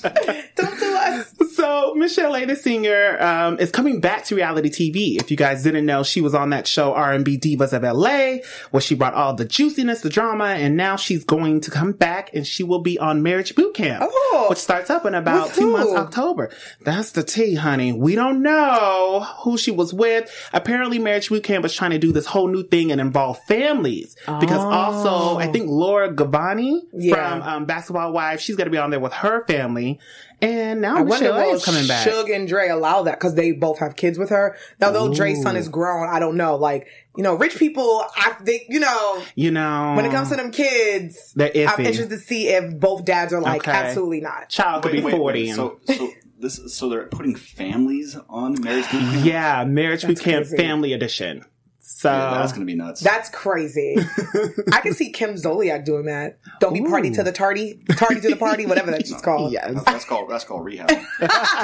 don't 0.56 0.78
do 0.78 0.94
us. 0.96 1.34
So 1.54 1.94
Michel'le, 1.96 2.46
the 2.46 2.56
singer, 2.56 3.20
um, 3.22 3.58
is 3.58 3.70
coming 3.70 4.00
back 4.00 4.24
to 4.26 4.36
reality 4.36 4.68
TV. 4.70 5.20
If 5.20 5.30
you 5.30 5.36
guys 5.36 5.62
didn't 5.62 5.86
know, 5.86 6.02
she 6.02 6.20
was 6.20 6.34
on 6.34 6.50
that 6.50 6.66
show 6.66 6.94
R&B 6.94 7.38
Divas 7.38 7.72
of 7.72 7.82
LA, 7.82 8.44
where 8.70 8.80
she 8.80 8.94
brought 8.94 9.14
all 9.14 9.34
the 9.34 9.44
juiciness, 9.44 10.00
the 10.00 10.08
drama, 10.08 10.44
and 10.46 10.76
now 10.76 10.96
she's 10.96 11.24
going 11.24 11.60
to 11.62 11.70
come 11.70 11.92
back 11.92 12.30
and 12.34 12.46
she 12.46 12.62
will 12.62 12.78
be 12.80 12.98
on 12.98 13.22
Marriage 13.22 13.54
Boot 13.54 13.74
Camp, 13.74 14.04
Oh. 14.06 14.46
which 14.50 14.58
starts 14.58 14.90
up 14.90 15.04
in 15.06 15.14
about 15.14 15.52
two 15.54 15.62
who? 15.62 15.72
months, 15.72 15.92
October. 15.94 16.50
That's 16.80 17.12
the 17.12 17.22
tea, 17.22 17.54
honey. 17.54 17.92
We 17.92 18.14
don't 18.14 18.42
know 18.42 19.26
who 19.40 19.58
she 19.58 19.70
was 19.70 19.92
with. 19.92 20.30
Apparently, 20.52 20.98
Marriage 20.98 21.28
Boot 21.28 21.42
Camp 21.42 21.64
is 21.64 21.74
trying 21.74 21.90
to 21.90 21.98
do 21.98 22.12
this 22.12 22.26
whole 22.26 22.48
new 22.48 22.62
thing 22.62 22.92
and 22.92 23.00
involve 23.00 23.38
families 23.44 24.16
because 24.40 24.60
also 24.64 25.38
I 25.38 25.48
think 25.48 25.68
Laura 25.68 26.12
Govan 26.12 26.38
Oh. 26.38 26.82
Yeah. 26.94 27.14
from 27.14 27.42
um, 27.42 27.64
Basketball 27.66 28.12
Wives, 28.12 28.42
she's 28.42 28.56
going 28.56 28.66
to 28.66 28.70
be 28.70 28.77
on 28.78 28.90
there 28.90 29.00
with 29.00 29.12
her 29.12 29.44
family. 29.46 29.98
And 30.40 30.80
now 30.80 30.98
I 30.98 31.02
wonder 31.02 31.30
Michel'le 31.30 31.46
will 31.46 31.54
is 31.56 31.64
coming 31.64 31.86
back. 31.88 32.06
Suge 32.06 32.34
and 32.34 32.46
Dre 32.46 32.68
allow 32.68 33.02
that 33.02 33.18
because 33.18 33.34
they 33.34 33.50
both 33.52 33.78
have 33.80 33.96
kids 33.96 34.18
with 34.18 34.30
her. 34.30 34.56
Now, 34.80 34.90
though 34.92 35.12
Dre's 35.12 35.42
son 35.42 35.56
is 35.56 35.68
grown, 35.68 36.08
I 36.08 36.20
don't 36.20 36.36
know. 36.36 36.54
Like, 36.56 36.86
you 37.16 37.24
know, 37.24 37.34
rich 37.34 37.56
people, 37.58 38.04
I 38.16 38.34
think, 38.44 38.62
you 38.68 38.78
know, 38.78 39.22
you 39.34 39.50
know, 39.50 39.94
when 39.96 40.04
it 40.04 40.12
comes 40.12 40.28
to 40.30 40.36
them 40.36 40.52
kids, 40.52 41.32
They're 41.34 41.50
iffy. 41.50 41.68
I'm 41.68 41.80
interested 41.86 42.10
to 42.10 42.18
see 42.18 42.48
if 42.48 42.78
both 42.78 43.04
dads 43.04 43.32
are 43.32 43.40
like, 43.40 43.62
Okay. 43.62 43.72
absolutely 43.76 44.20
not. 44.20 44.48
child 44.48 44.84
could 44.84 44.92
be 44.92 45.00
forty. 45.00 45.48
and- 45.48 45.56
So, 45.56 45.80
so 45.88 46.08
this, 46.38 46.60
so 46.72 46.88
they're 46.88 47.06
putting 47.06 47.34
families 47.34 48.16
on 48.28 48.62
marriage 48.62 48.88
boot 48.92 49.00
camp. 49.00 49.26
yeah, 49.26 49.64
marriage 49.64 50.06
boot 50.06 50.20
camp 50.20 50.46
family 50.46 50.92
edition. 50.92 51.44
So 51.98 52.12
Yeah, 52.12 52.30
that's 52.38 52.52
gonna 52.52 52.64
be 52.64 52.76
nuts. 52.76 53.00
That's 53.00 53.28
crazy. 53.28 53.96
I 54.72 54.80
can 54.82 54.94
see 54.94 55.10
Kim 55.10 55.34
Zolciak 55.34 55.84
doing 55.84 56.04
that. 56.04 56.38
Don't 56.60 56.72
be 56.72 56.80
party 56.80 57.10
to 57.10 57.24
the 57.24 57.32
tardy, 57.32 57.82
tardy 57.96 58.20
to 58.20 58.28
the 58.28 58.36
party, 58.36 58.66
whatever 58.66 58.92
that's 58.92 59.12
called. 59.22 59.50
yes. 59.52 59.72
That's, 59.72 59.84
that's 59.84 60.04
called 60.04 60.30
that's 60.30 60.44
called 60.44 60.64
rehab. 60.64 60.88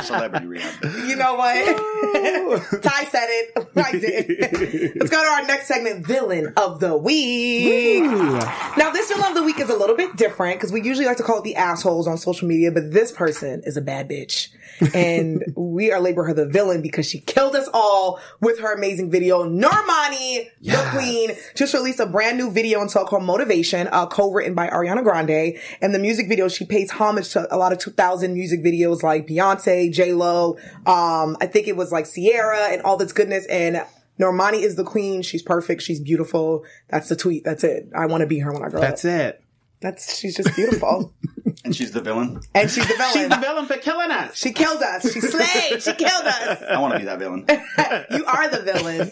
Celebrity 0.03 0.47
rehab. 0.47 0.85
You 1.07 1.15
know 1.15 1.35
what? 1.37 2.83
Ty 2.83 3.05
said 3.05 3.27
it. 3.29 3.69
I 3.77 3.93
did. 3.93 4.97
Let's 4.97 5.11
go 5.11 5.23
to 5.23 5.29
our 5.31 5.47
next 5.47 5.69
segment, 5.69 6.05
Villain 6.05 6.53
of 6.57 6.81
the 6.81 6.97
Week. 6.97 8.03
Now, 8.03 8.91
this 8.91 9.09
Villain 9.13 9.29
of 9.29 9.35
the 9.37 9.45
Week 9.45 9.61
is 9.61 9.71
a 9.71 9.77
little 9.77 9.97
bit 9.97 10.17
different 10.17 10.59
because 10.59 10.73
we 10.73 10.83
usually 10.83 11.07
like 11.07 11.19
to 11.19 11.23
call 11.23 11.39
it 11.39 11.45
the 11.45 11.55
assholes 11.55 12.09
on 12.09 12.17
social 12.19 12.49
media, 12.49 12.73
but 12.73 12.91
this 12.91 13.13
person 13.13 13.63
is 13.65 13.77
a 13.77 13.81
bad 13.81 14.09
bitch. 14.09 14.49
And 14.95 15.45
we 15.57 15.93
are 15.93 16.01
labeling 16.01 16.27
her 16.29 16.35
the 16.35 16.47
villain 16.49 16.83
because 16.83 17.09
she 17.09 17.21
killed 17.21 17.55
us 17.55 17.69
all 17.73 18.19
with 18.41 18.59
her 18.59 18.75
amazing 18.75 19.11
video. 19.11 19.45
Normani, 19.45 20.24
the 20.61 20.91
queen, 20.91 21.31
just 21.55 21.75
released 21.75 22.01
a 22.01 22.07
brand 22.07 22.39
new 22.39 22.51
video 22.51 22.81
and 22.81 22.91
song 22.91 23.07
called 23.07 23.25
Motivation, 23.25 23.89
uh, 23.93 24.07
co-written 24.07 24.55
by 24.55 24.69
Ariana 24.69 25.03
Grande. 25.03 25.59
And 25.81 25.95
the 25.95 25.99
music 25.99 26.29
video, 26.29 26.49
she 26.49 26.65
pays 26.65 26.91
homage 26.91 27.31
to 27.31 27.53
a 27.55 27.57
lot 27.57 27.73
of 27.73 27.79
2000 27.79 28.33
music 28.35 28.63
videos 28.63 29.03
like 29.03 29.27
Beyonce, 29.27 29.93
J-Lo, 29.93 30.57
um, 30.87 31.37
I 31.41 31.47
think 31.47 31.69
it 31.69 31.77
was 31.77 31.93
like 31.93 32.07
Ciara 32.13 32.69
and 32.71 32.83
all 32.83 32.97
this 32.97 33.13
goodness. 33.13 33.47
And 33.47 33.85
Normani 34.21 34.63
is 34.63 34.77
the 34.77 34.85
queen. 34.85 35.23
She's 35.23 35.43
perfect. 35.43 35.83
She's 35.83 36.01
beautiful. 36.01 36.65
That's 36.89 37.09
the 37.09 37.17
tweet. 37.17 37.45
That's 37.45 37.65
it. 37.65 37.89
I 37.95 38.07
want 38.07 38.21
to 38.21 38.27
be 38.27 38.39
her 38.41 38.53
when 38.53 38.63
I 38.63 38.69
grow 38.69 38.81
That's 38.81 39.05
up. 39.05 39.11
That's 39.11 39.37
it. 39.37 39.44
That's, 39.81 40.19
she's 40.19 40.37
just 40.37 40.55
beautiful. 40.55 41.13
And 41.63 41.75
she's 41.75 41.93
the 41.93 42.01
villain. 42.01 42.41
and 42.55 42.71
she's 42.71 42.87
the 42.87 42.95
villain. 42.95 43.13
She's 43.13 43.29
the 43.29 43.37
villain 43.37 43.67
for 43.67 43.77
killing 43.77 44.11
us. 44.11 44.37
She 44.37 44.53
killed 44.53 44.83
us. 44.83 45.11
She 45.11 45.21
slayed. 45.21 45.83
She 45.83 45.93
killed 45.95 46.25
us. 46.25 46.63
I 46.63 46.79
want 46.79 46.93
to 46.95 46.99
be 46.99 47.05
that 47.07 47.19
villain. 47.19 47.47
You 48.11 48.25
are 48.27 48.49
the 48.49 48.63
villain. 48.63 49.11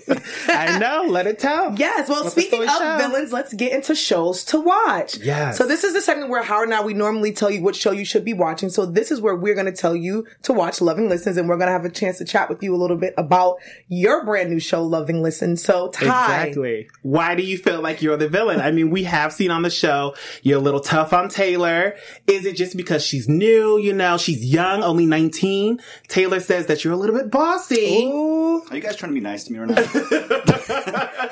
I 0.49 0.79
know. 0.79 1.05
Let 1.09 1.27
it 1.27 1.39
tell. 1.39 1.75
Yes. 1.79 2.09
Well, 2.09 2.25
Let 2.25 2.33
speaking 2.33 2.63
story 2.63 2.67
of 2.69 3.01
show. 3.01 3.09
villains, 3.09 3.33
let's 3.33 3.55
get 3.55 3.73
into 3.73 3.95
shows 3.95 4.45
to 4.47 4.61
watch. 4.61 5.17
Yes. 5.19 5.57
So 5.57 5.67
this 5.67 5.85
is 5.85 5.95
the 5.95 6.01
segment 6.01 6.31
where 6.31 6.43
Howard 6.43 6.69
and 6.69 6.75
I, 6.75 6.83
we 6.85 6.95
normally 6.95 7.33
tell 7.33 7.51
you 7.51 7.63
what 7.63 7.75
show 7.77 7.91
you 7.91 8.05
should 8.05 8.25
be 8.25 8.35
watching. 8.35 8.69
So 8.71 8.87
this 8.87 9.11
is 9.11 9.21
where 9.21 9.35
we're 9.35 9.55
going 9.55 9.67
to 9.67 9.73
tell 9.73 9.97
you 9.97 10.27
to 10.43 10.53
watch 10.53 10.81
Love 10.81 10.99
& 10.99 11.01
Listings 11.01 11.37
and 11.37 11.49
we're 11.49 11.57
going 11.59 11.69
to 11.69 11.73
have 11.73 11.85
a 11.85 11.91
chance 11.91 12.19
to 12.19 12.25
chat 12.25 12.49
with 12.49 12.63
you 12.63 12.75
a 12.75 12.79
little 12.79 12.97
bit 12.99 13.15
about 13.17 13.57
your 13.89 14.25
brand 14.25 14.51
new 14.51 14.61
show, 14.61 14.83
Love 14.83 15.09
& 15.09 15.11
Listings. 15.11 15.63
So 15.63 15.89
Ty. 15.89 16.05
Exactly. 16.05 16.89
Why 17.03 17.35
do 17.35 17.43
you 17.43 17.57
feel 17.59 17.81
like 17.83 18.03
you're 18.03 18.17
the 18.17 18.29
villain? 18.29 18.61
I 18.61 18.73
mean, 18.73 18.91
we 18.91 19.05
have 19.05 19.33
seen 19.33 19.51
on 19.51 19.63
the 19.63 19.71
show 19.71 20.15
you're 20.43 20.52
a 20.53 20.61
little 20.61 20.81
tough 20.81 21.13
on 21.13 21.29
Taylor. 21.29 21.97
Is 22.27 22.45
it 22.45 22.57
just 22.57 22.77
because 22.77 23.05
she's 23.05 23.29
new? 23.29 23.79
You 23.79 23.93
know, 23.93 24.17
she's 24.19 24.45
young, 24.45 24.83
only 24.83 25.07
19. 25.07 25.81
Taylor 26.09 26.41
says 26.41 26.67
that 26.67 26.85
you're 26.85 26.93
a 26.93 26.97
little 26.97 27.17
bit 27.17 27.31
bossy. 27.31 28.05
Ooh. 28.07 28.63
Are 28.71 28.77
you 28.77 28.83
guys 28.83 28.97
trying 28.97 29.11
to 29.11 29.15
be 29.15 29.21
nice 29.21 29.45
to 29.45 29.53
me 29.53 29.59
or 29.59 29.67
not? 29.67 29.79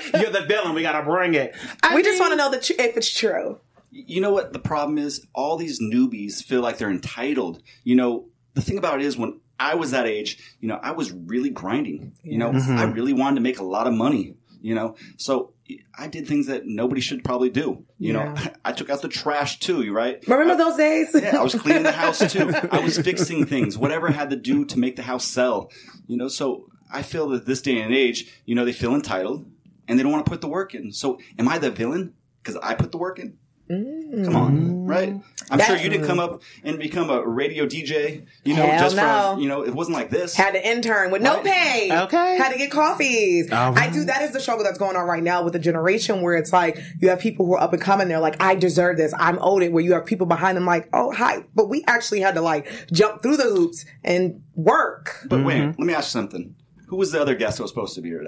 You're 0.15 0.31
the 0.31 0.45
villain. 0.49 0.75
We 0.75 0.83
gotta 0.83 1.05
bring 1.05 1.35
it. 1.35 1.55
I 1.83 1.95
We 1.95 2.03
just 2.03 2.21
want 2.21 2.33
to 2.33 2.37
know 2.37 2.51
that 2.51 2.69
if 2.71 2.97
it's 2.97 3.11
true. 3.11 3.61
you 3.91 4.21
know 4.21 4.33
what 4.33 4.53
the 4.53 4.59
problem 4.59 4.99
is? 4.99 5.27
All 5.35 5.57
these 5.57 5.81
newbies 5.81 6.43
feel 6.43 6.61
like 6.61 6.79
they're 6.79 6.91
entitled. 6.91 7.63
You 7.85 7.97
know, 7.97 8.27
the 8.55 8.63
thing 8.63 8.79
about 8.79 9.01
it 9.01 9.07
is 9.07 9.17
when 9.17 9.41
I 9.59 9.75
was 9.75 9.91
that 9.91 10.07
age, 10.07 10.39
you 10.61 10.69
know, 10.69 10.79
I 10.83 10.93
was 10.93 11.13
really 11.13 11.51
grinding. 11.51 12.13
You 12.23 12.39
know, 12.39 12.49
I 12.49 12.53
mm-hmm. 12.53 12.93
really 12.93 13.13
wanted 13.13 13.37
to 13.37 13.43
make 13.43 13.59
a 13.59 13.65
lot 13.65 13.87
of 13.87 13.95
money. 13.95 14.37
You 14.63 14.75
know, 14.75 14.97
so 15.17 15.55
I 15.97 16.09
did 16.09 16.27
things 16.27 16.47
that 16.47 16.67
nobody 16.67 17.01
should 17.01 17.25
probably 17.25 17.51
do. 17.51 17.85
You 17.99 18.13
know, 18.13 18.35
I 18.65 18.73
took 18.73 18.91
out 18.91 19.03
the 19.03 19.09
trash 19.09 19.59
too. 19.59 19.83
You 19.83 19.93
right? 19.93 20.23
Remember 20.27 20.57
those 20.57 20.77
days? 20.77 21.11
Yeah, 21.15 21.39
I 21.39 21.43
was 21.43 21.55
cleaning 21.55 21.83
the 21.83 21.93
house 21.93 22.19
too. 22.33 22.53
I 22.73 22.81
was 22.81 22.99
fixing 22.99 23.47
things, 23.47 23.77
whatever 23.77 24.09
I 24.09 24.13
had 24.13 24.31
to 24.31 24.37
do 24.37 24.65
to 24.67 24.79
make 24.79 24.97
the 24.97 25.03
house 25.03 25.27
sell. 25.27 25.71
You 26.07 26.17
know, 26.17 26.29
so 26.29 26.67
I 26.93 27.03
feel 27.03 27.29
that 27.31 27.47
this 27.47 27.63
day 27.63 27.81
and 27.81 27.95
age, 27.95 28.31
you 28.45 28.55
know, 28.55 28.65
they 28.65 28.73
feel 28.73 28.95
entitled 28.95 29.47
and 29.89 29.99
they 29.99 30.03
don't 30.03 30.13
want 30.13 30.25
to 30.25 30.31
put 30.31 30.41
the 30.41 30.49
work 30.49 30.75
in. 30.75 30.93
So 30.93 31.19
am 31.39 31.49
I 31.49 31.59
the 31.59 31.71
villain 31.71 32.15
because 32.43 32.57
I 32.63 32.75
put 32.75 32.93
the 32.93 32.99
work 32.99 33.19
in? 33.19 33.39
Come 33.71 34.35
on, 34.35 34.59
mm. 34.59 34.89
right? 34.89 35.15
I'm 35.49 35.59
That- 35.59 35.69
sure 35.69 35.77
you 35.77 35.89
didn't 35.89 36.05
mm. 36.05 36.09
come 36.09 36.19
up 36.19 36.43
and 36.65 36.77
become 36.77 37.09
a 37.09 37.25
radio 37.25 37.67
DJ. 37.67 38.27
You 38.43 38.57
know, 38.57 38.67
just 38.67 38.97
no. 38.97 39.35
for 39.37 39.41
you 39.41 39.49
know, 39.49 39.65
it 39.65 39.73
wasn't 39.73 39.97
like 39.97 40.11
this. 40.11 40.35
Had 40.35 40.55
to 40.55 40.69
intern 40.69 41.13
with 41.13 41.23
no 41.23 41.37
Right. 41.37 41.45
pay. 41.45 41.99
Okay. 42.03 42.37
Had 42.37 42.51
to 42.51 42.59
get 42.59 42.73
coffees. 42.73 43.53
All 43.53 43.79
I 43.79 43.89
do. 43.89 44.05
That 44.05 44.23
is 44.23 44.33
the 44.33 44.41
struggle 44.41 44.65
that's 44.65 44.79
going 44.79 44.97
on 44.97 45.07
right 45.07 45.23
now 45.23 45.45
with 45.45 45.53
the 45.53 45.61
generation 45.61 46.21
where 46.21 46.35
it's 46.35 46.53
like 46.53 46.81
you 47.01 47.11
have 47.11 47.21
people 47.21 47.47
who 47.47 47.55
are 47.55 47.61
up 47.61 47.73
and 47.73 47.81
coming. 47.81 48.09
They're 48.09 48.19
like, 48.19 48.43
I 48.43 48.57
deserve 48.57 48.97
this. 48.97 49.15
I'm 49.17 49.39
owed 49.41 49.63
it. 49.63 49.73
Where 49.73 49.85
you 49.85 49.93
have 49.93 50.05
people 50.05 50.27
behind 50.27 50.57
them 50.57 50.67
like, 50.67 50.89
oh, 50.93 51.13
hi. 51.13 51.45
But 51.55 51.69
we 51.69 51.85
actually 51.87 52.21
had 52.21 52.35
to 52.35 52.41
like 52.41 52.67
jump 52.93 53.23
through 53.23 53.37
the 53.37 53.45
hoops 53.45 53.85
and 54.03 54.43
work. 54.57 55.15
but 55.29 55.45
wait, 55.45 55.59
mm-hmm. 55.59 55.81
let 55.81 55.87
me 55.87 55.95
ask 55.95 56.09
you 56.09 56.21
something. 56.21 56.57
Who 56.89 56.97
was 56.97 57.13
the 57.13 57.21
other 57.21 57.37
guest 57.37 57.59
that 57.59 57.63
was 57.63 57.71
supposed 57.71 57.95
to 57.95 58.01
be 58.01 58.09
here 58.09 58.25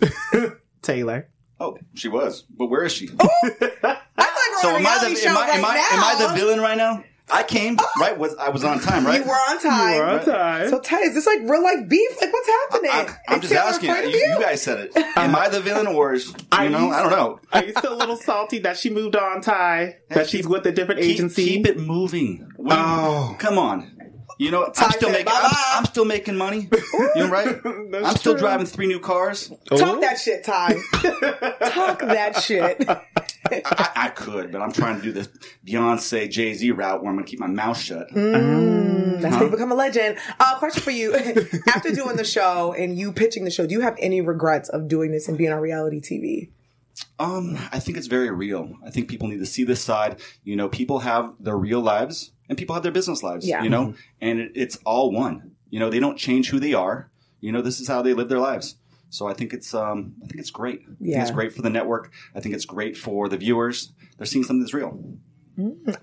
today? 0.00 0.52
Taylor. 0.82 1.28
Oh, 1.60 1.76
she 1.94 2.08
was. 2.08 2.42
But 2.42 2.66
where 2.66 2.84
is 2.84 2.92
she? 2.92 3.08
Oh, 3.18 3.28
I 3.42 3.48
feel 3.48 3.86
like 3.86 3.98
So 4.60 4.68
am 4.76 4.86
I 4.86 4.98
the 5.00 5.28
am 5.28 5.36
I, 5.36 5.40
right 5.40 5.58
am 5.58 5.64
I 5.64 5.76
am 5.76 6.04
I 6.04 6.26
the 6.28 6.34
villain 6.34 6.60
right 6.60 6.76
now? 6.76 7.04
I 7.30 7.42
came 7.42 7.76
oh. 7.78 7.86
right. 8.00 8.16
Was 8.16 8.34
I 8.36 8.48
was 8.48 8.64
on 8.64 8.80
time, 8.80 9.04
right? 9.04 9.20
You 9.20 9.26
were 9.28 9.34
on 9.34 9.60
time. 9.60 9.94
You 9.94 10.00
were 10.00 10.06
on 10.06 10.24
time. 10.24 10.68
So 10.70 10.80
Ty, 10.80 11.00
is 11.00 11.14
this 11.14 11.26
like 11.26 11.40
real 11.42 11.62
life 11.62 11.86
beef? 11.88 12.10
Like 12.20 12.32
what's 12.32 12.48
happening? 12.48 12.90
I, 12.90 13.16
I'm 13.28 13.40
just 13.40 13.52
Taylor 13.52 13.66
asking. 13.66 13.90
You, 13.90 14.16
you 14.18 14.40
guys 14.40 14.62
said 14.62 14.78
it. 14.78 14.96
Am 15.16 15.36
I 15.36 15.48
the 15.50 15.60
villain 15.60 15.86
or 15.88 16.14
is 16.14 16.28
you 16.28 16.34
Are 16.52 16.68
know? 16.70 16.86
you- 16.86 16.92
I 16.92 17.02
don't 17.02 17.12
know. 17.12 17.40
Are 17.52 17.64
you 17.64 17.72
still 17.76 17.92
a 17.92 17.96
little 17.98 18.16
salty 18.16 18.60
that 18.60 18.78
she 18.78 18.88
moved 18.88 19.14
on, 19.14 19.42
Ty? 19.42 19.96
That 20.08 20.28
she's 20.30 20.46
with 20.48 20.66
a 20.66 20.72
different 20.72 21.02
Keep, 21.02 21.10
agency? 21.10 21.44
keep 21.44 21.66
it 21.66 21.78
moving. 21.78 22.50
What 22.56 22.70
do 22.70 22.76
you- 22.76 22.82
Oh. 22.86 23.36
come 23.38 23.58
on. 23.58 23.97
You 24.38 24.52
know, 24.52 24.72
I'm 24.76 24.90
still 24.92 25.10
making. 25.10 25.32
I'm. 25.32 25.50
I'm 25.74 25.84
still 25.84 26.04
making 26.04 26.36
money. 26.36 26.68
You're 27.16 27.28
right. 27.28 27.60
I'm 27.64 28.16
still 28.16 28.34
true. 28.34 28.40
driving 28.40 28.66
three 28.66 28.86
new 28.86 29.00
cars. 29.00 29.52
Talk 29.66 30.00
that 30.00 30.18
shit, 30.18 30.44
Ty. 30.44 30.74
Talk 31.70 31.98
that 32.00 32.40
shit. 32.40 32.84
I, 32.88 33.90
I 33.96 34.08
could, 34.10 34.52
but 34.52 34.60
I'm 34.62 34.72
trying 34.72 34.96
to 34.98 35.02
do 35.02 35.10
this 35.12 35.28
Beyonce 35.66 36.30
Jay 36.30 36.54
Z 36.54 36.70
route 36.70 37.02
where 37.02 37.10
I'm 37.10 37.16
going 37.16 37.24
to 37.24 37.30
keep 37.30 37.40
my 37.40 37.46
mouth 37.48 37.78
shut. 37.78 38.10
Mm, 38.10 39.20
That's 39.20 39.34
how 39.34 39.42
you 39.44 39.50
become 39.50 39.72
a 39.72 39.74
legend. 39.74 40.18
Uh, 40.38 40.56
question 40.58 40.82
for 40.82 40.90
you. 40.92 41.14
After 41.66 41.92
doing 41.92 42.16
the 42.16 42.24
show 42.24 42.72
and 42.72 42.96
you 42.96 43.12
pitching 43.12 43.44
the 43.44 43.50
show, 43.50 43.66
do 43.66 43.74
you 43.74 43.80
have 43.80 43.96
any 43.98 44.20
regrets 44.20 44.68
of 44.68 44.86
doing 44.86 45.10
this 45.10 45.28
and 45.28 45.36
being 45.36 45.50
on 45.52 45.60
reality 45.60 46.00
TV? 46.00 46.50
Um, 47.18 47.56
I 47.72 47.78
think 47.80 47.96
it's 47.96 48.06
very 48.06 48.30
real. 48.30 48.76
I 48.84 48.90
think 48.90 49.08
people 49.08 49.28
need 49.28 49.38
to 49.38 49.46
see 49.46 49.64
this 49.64 49.82
side. 49.82 50.20
You 50.44 50.56
know, 50.56 50.68
people 50.68 51.00
have 51.00 51.32
their 51.40 51.56
real 51.56 51.80
lives 51.80 52.32
and 52.48 52.56
people 52.58 52.74
have 52.74 52.82
their 52.82 52.92
business 52.92 53.22
lives. 53.22 53.46
Yeah. 53.46 53.62
You 53.62 53.70
know, 53.70 53.94
and 54.20 54.38
it, 54.40 54.52
it's 54.54 54.76
all 54.84 55.10
one. 55.12 55.52
You 55.70 55.80
know, 55.80 55.90
they 55.90 56.00
don't 56.00 56.16
change 56.18 56.48
who 56.50 56.58
they 56.60 56.74
are. 56.74 57.10
You 57.40 57.52
know, 57.52 57.62
this 57.62 57.80
is 57.80 57.88
how 57.88 58.02
they 58.02 58.14
live 58.14 58.28
their 58.28 58.38
lives. 58.40 58.76
So 59.10 59.26
I 59.26 59.32
think 59.34 59.52
it's 59.54 59.72
um, 59.74 60.14
I 60.22 60.26
think 60.26 60.40
it's 60.40 60.50
great. 60.50 60.80
I 60.82 60.86
think 60.86 60.96
Yeah. 61.00 61.22
it's 61.22 61.30
great 61.30 61.52
for 61.54 61.62
the 61.62 61.70
network. 61.70 62.10
I 62.34 62.40
think 62.40 62.54
it's 62.54 62.64
great 62.66 62.96
for 62.96 63.28
the 63.28 63.36
viewers. 63.36 63.92
They're 64.16 64.26
seeing 64.26 64.44
something 64.44 64.60
that's 64.60 64.74
real. 64.74 64.98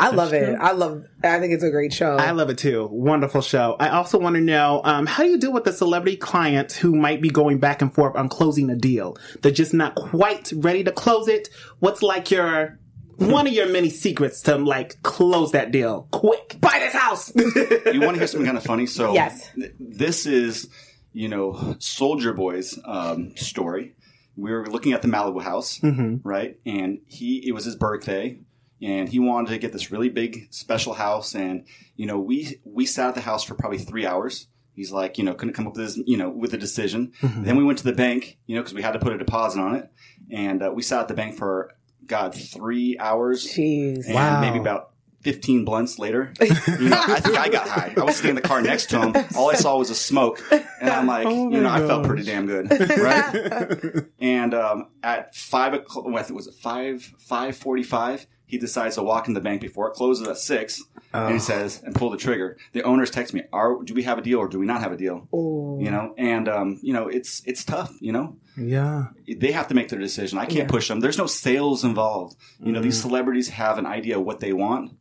I 0.01 0.09
love 0.09 0.33
it. 0.33 0.57
I 0.59 0.73
love. 0.73 1.05
I 1.23 1.39
think 1.39 1.53
it's 1.53 1.63
a 1.63 1.69
great 1.71 1.93
show. 1.93 2.17
I 2.17 2.31
love 2.31 2.49
it 2.49 2.57
too. 2.57 2.89
Wonderful 2.91 3.41
show. 3.41 3.77
I 3.79 3.87
also 3.89 4.19
want 4.19 4.35
to 4.35 4.41
know 4.41 4.81
um, 4.83 5.05
how 5.05 5.23
do 5.23 5.29
you 5.29 5.37
deal 5.37 5.53
with 5.53 5.63
the 5.63 5.71
celebrity 5.71 6.17
clients 6.17 6.75
who 6.75 6.93
might 6.93 7.21
be 7.21 7.29
going 7.29 7.59
back 7.59 7.81
and 7.81 7.93
forth 7.93 8.17
on 8.17 8.27
closing 8.27 8.69
a 8.69 8.75
deal? 8.75 9.15
They're 9.41 9.53
just 9.53 9.73
not 9.73 9.95
quite 9.95 10.51
ready 10.57 10.83
to 10.83 10.91
close 10.91 11.29
it. 11.29 11.47
What's 11.79 12.01
like 12.03 12.31
your 12.31 12.79
one 13.27 13.47
of 13.47 13.53
your 13.53 13.67
many 13.69 13.89
secrets 13.89 14.41
to 14.41 14.57
like 14.57 15.01
close 15.03 15.51
that 15.51 15.71
deal 15.71 16.07
quick? 16.11 16.57
Buy 16.59 16.79
this 16.79 16.93
house. 16.93 17.31
you 17.35 18.01
want 18.01 18.13
to 18.13 18.17
hear 18.19 18.27
something 18.27 18.45
kind 18.45 18.57
of 18.57 18.63
funny? 18.63 18.85
So 18.85 19.13
Yes. 19.13 19.49
th- 19.55 19.73
this 19.79 20.25
is, 20.25 20.69
you 21.13 21.27
know, 21.29 21.53
Soulja 21.79 22.35
Boy's 22.35 22.77
um, 22.85 23.35
story. 23.37 23.95
We 24.37 24.51
were 24.51 24.67
looking 24.67 24.91
at 24.93 25.01
the 25.01 25.07
Malibu 25.07 25.41
house, 25.41 25.79
right? 25.81 26.59
And 26.65 26.99
he, 27.07 27.47
it 27.47 27.53
was 27.53 27.63
his 27.63 27.77
birthday, 27.77 28.39
and 28.81 29.07
he 29.07 29.19
wanted 29.19 29.49
to 29.51 29.57
get 29.57 29.71
this 29.71 29.91
really 29.91 30.09
big 30.09 30.47
special 30.51 30.93
house. 30.93 31.35
And 31.35 31.65
you 31.95 32.05
know, 32.05 32.19
we 32.19 32.59
we 32.65 32.85
sat 32.85 33.07
at 33.09 33.15
the 33.15 33.21
house 33.21 33.45
for 33.45 33.55
probably 33.55 33.77
three 33.77 34.05
hours. 34.05 34.47
He's 34.73 34.91
like, 34.91 35.17
you 35.17 35.23
know, 35.23 35.33
couldn't 35.35 35.53
come 35.53 35.67
up 35.67 35.77
with 35.77 35.83
his, 35.85 35.97
you 36.05 36.17
know, 36.17 36.29
with 36.29 36.53
a 36.53 36.57
decision. 36.57 37.13
Then 37.21 37.55
we 37.55 37.63
went 37.63 37.77
to 37.77 37.85
the 37.85 37.93
bank, 37.93 38.37
you 38.45 38.55
know, 38.57 38.61
because 38.61 38.73
we 38.73 38.81
had 38.81 38.91
to 38.91 38.99
put 38.99 39.13
a 39.13 39.17
deposit 39.17 39.61
on 39.61 39.75
it, 39.75 39.89
and 40.29 40.61
uh, 40.61 40.69
we 40.75 40.81
sat 40.81 40.99
at 40.99 41.07
the 41.07 41.13
bank 41.13 41.37
for 41.37 41.71
God 42.07 42.35
three 42.35 42.97
hours. 42.99 43.45
Jeez. 43.45 44.05
And 44.05 44.15
Wow. 44.15 44.41
maybe 44.41 44.59
about 44.59 44.91
15 45.21 45.65
blunts 45.65 45.97
later, 45.97 46.31
you 46.41 46.89
know, 46.89 47.01
I 47.01 47.19
think 47.19 47.35
I 47.37 47.49
got 47.49 47.67
high. 47.67 47.93
I 47.97 48.03
was 48.03 48.15
sitting 48.17 48.29
in 48.29 48.35
the 48.35 48.41
car 48.43 48.61
next 48.61 48.91
to 48.91 49.01
him. 49.01 49.25
All 49.35 49.49
I 49.49 49.55
saw 49.55 49.77
was 49.77 49.89
a 49.89 49.95
smoke. 49.95 50.39
And 50.51 50.89
I'm 50.89 51.07
like, 51.07 51.25
Oh 51.25 51.49
you 51.49 51.61
know, 51.61 51.69
my 51.69 51.83
I 51.83 51.87
felt 51.87 52.05
pretty 52.05 52.23
damn 52.23 52.45
good. 52.45 52.69
Right. 52.97 54.05
and, 54.19 54.53
um, 54.53 54.87
at 55.01 55.33
five 55.35 55.73
o'clock, 55.73 56.05
what 56.05 56.29
was 56.31 56.45
it 56.47 56.53
five, 56.53 57.01
545, 57.19 58.27
he 58.45 58.57
decides 58.57 58.95
to 58.95 59.03
walk 59.03 59.27
in 59.27 59.33
the 59.33 59.41
bank 59.41 59.61
before 59.61 59.87
it 59.87 59.93
closes 59.93 60.27
at 60.27 60.37
six. 60.37 60.81
And 61.13 61.33
he 61.33 61.39
says, 61.39 61.81
and 61.83 61.95
pull 61.95 62.09
the 62.09 62.17
trigger. 62.17 62.57
The 62.73 62.83
owners 62.83 63.09
text 63.09 63.33
me, 63.33 63.43
are, 63.53 63.81
do 63.83 63.93
we 63.93 64.03
have 64.03 64.17
a 64.17 64.21
deal 64.21 64.39
or 64.39 64.49
do 64.49 64.59
we 64.59 64.65
not 64.65 64.81
have 64.81 64.91
a 64.91 64.97
deal? 64.97 65.27
You 65.31 65.89
know, 65.89 66.13
and, 66.17 66.49
um, 66.49 66.79
you 66.83 66.91
know, 66.91 67.07
it's, 67.07 67.41
it's 67.45 67.63
tough, 67.63 67.93
you 68.01 68.11
know? 68.11 68.35
Yeah. 68.57 69.05
they 69.25 69.53
have 69.53 69.69
to 69.69 69.75
make 69.75 69.87
their 69.89 69.99
decision. 69.99 70.37
I 70.39 70.45
can't 70.45 70.67
push 70.69 70.87
them. 70.89 70.99
There's 70.99 71.17
no 71.17 71.25
sales 71.27 71.83
involved. 71.85 72.35
You 72.59 72.73
know, 72.73 72.81
these 72.81 72.99
celebrities 72.99 73.47
have 73.49 73.77
an 73.77 73.85
idea 73.85 74.17
of 74.19 74.25
what 74.25 74.41
they 74.41 74.51
want 74.51 74.91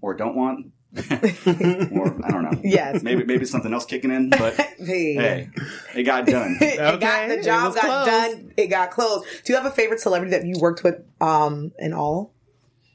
or 0.00 0.14
don't 0.14 0.34
want, 0.34 0.72
or 0.96 2.18
I 2.24 2.30
don't 2.30 2.42
know. 2.42 2.58
Yes. 2.64 3.02
Maybe 3.02 3.22
maybe 3.24 3.44
something 3.44 3.72
else 3.72 3.84
kicking 3.84 4.10
in, 4.10 4.30
but 4.30 4.54
Hey. 4.78 5.14
hey, 5.14 5.48
it 5.94 6.02
got 6.04 6.26
done. 6.26 6.56
it 6.60 7.00
got 7.00 7.28
the 7.28 7.42
job 7.42 7.74
got 7.74 7.84
closed. 7.84 8.06
done. 8.10 8.52
It 8.56 8.66
got 8.68 8.90
closed. 8.90 9.24
Do 9.44 9.52
you 9.52 9.56
have 9.56 9.66
a 9.66 9.74
favorite 9.74 10.00
celebrity 10.00 10.32
that 10.36 10.44
you 10.46 10.56
worked 10.58 10.82
with 10.82 10.96
um 11.20 11.72
in 11.78 11.92
all? 11.92 12.34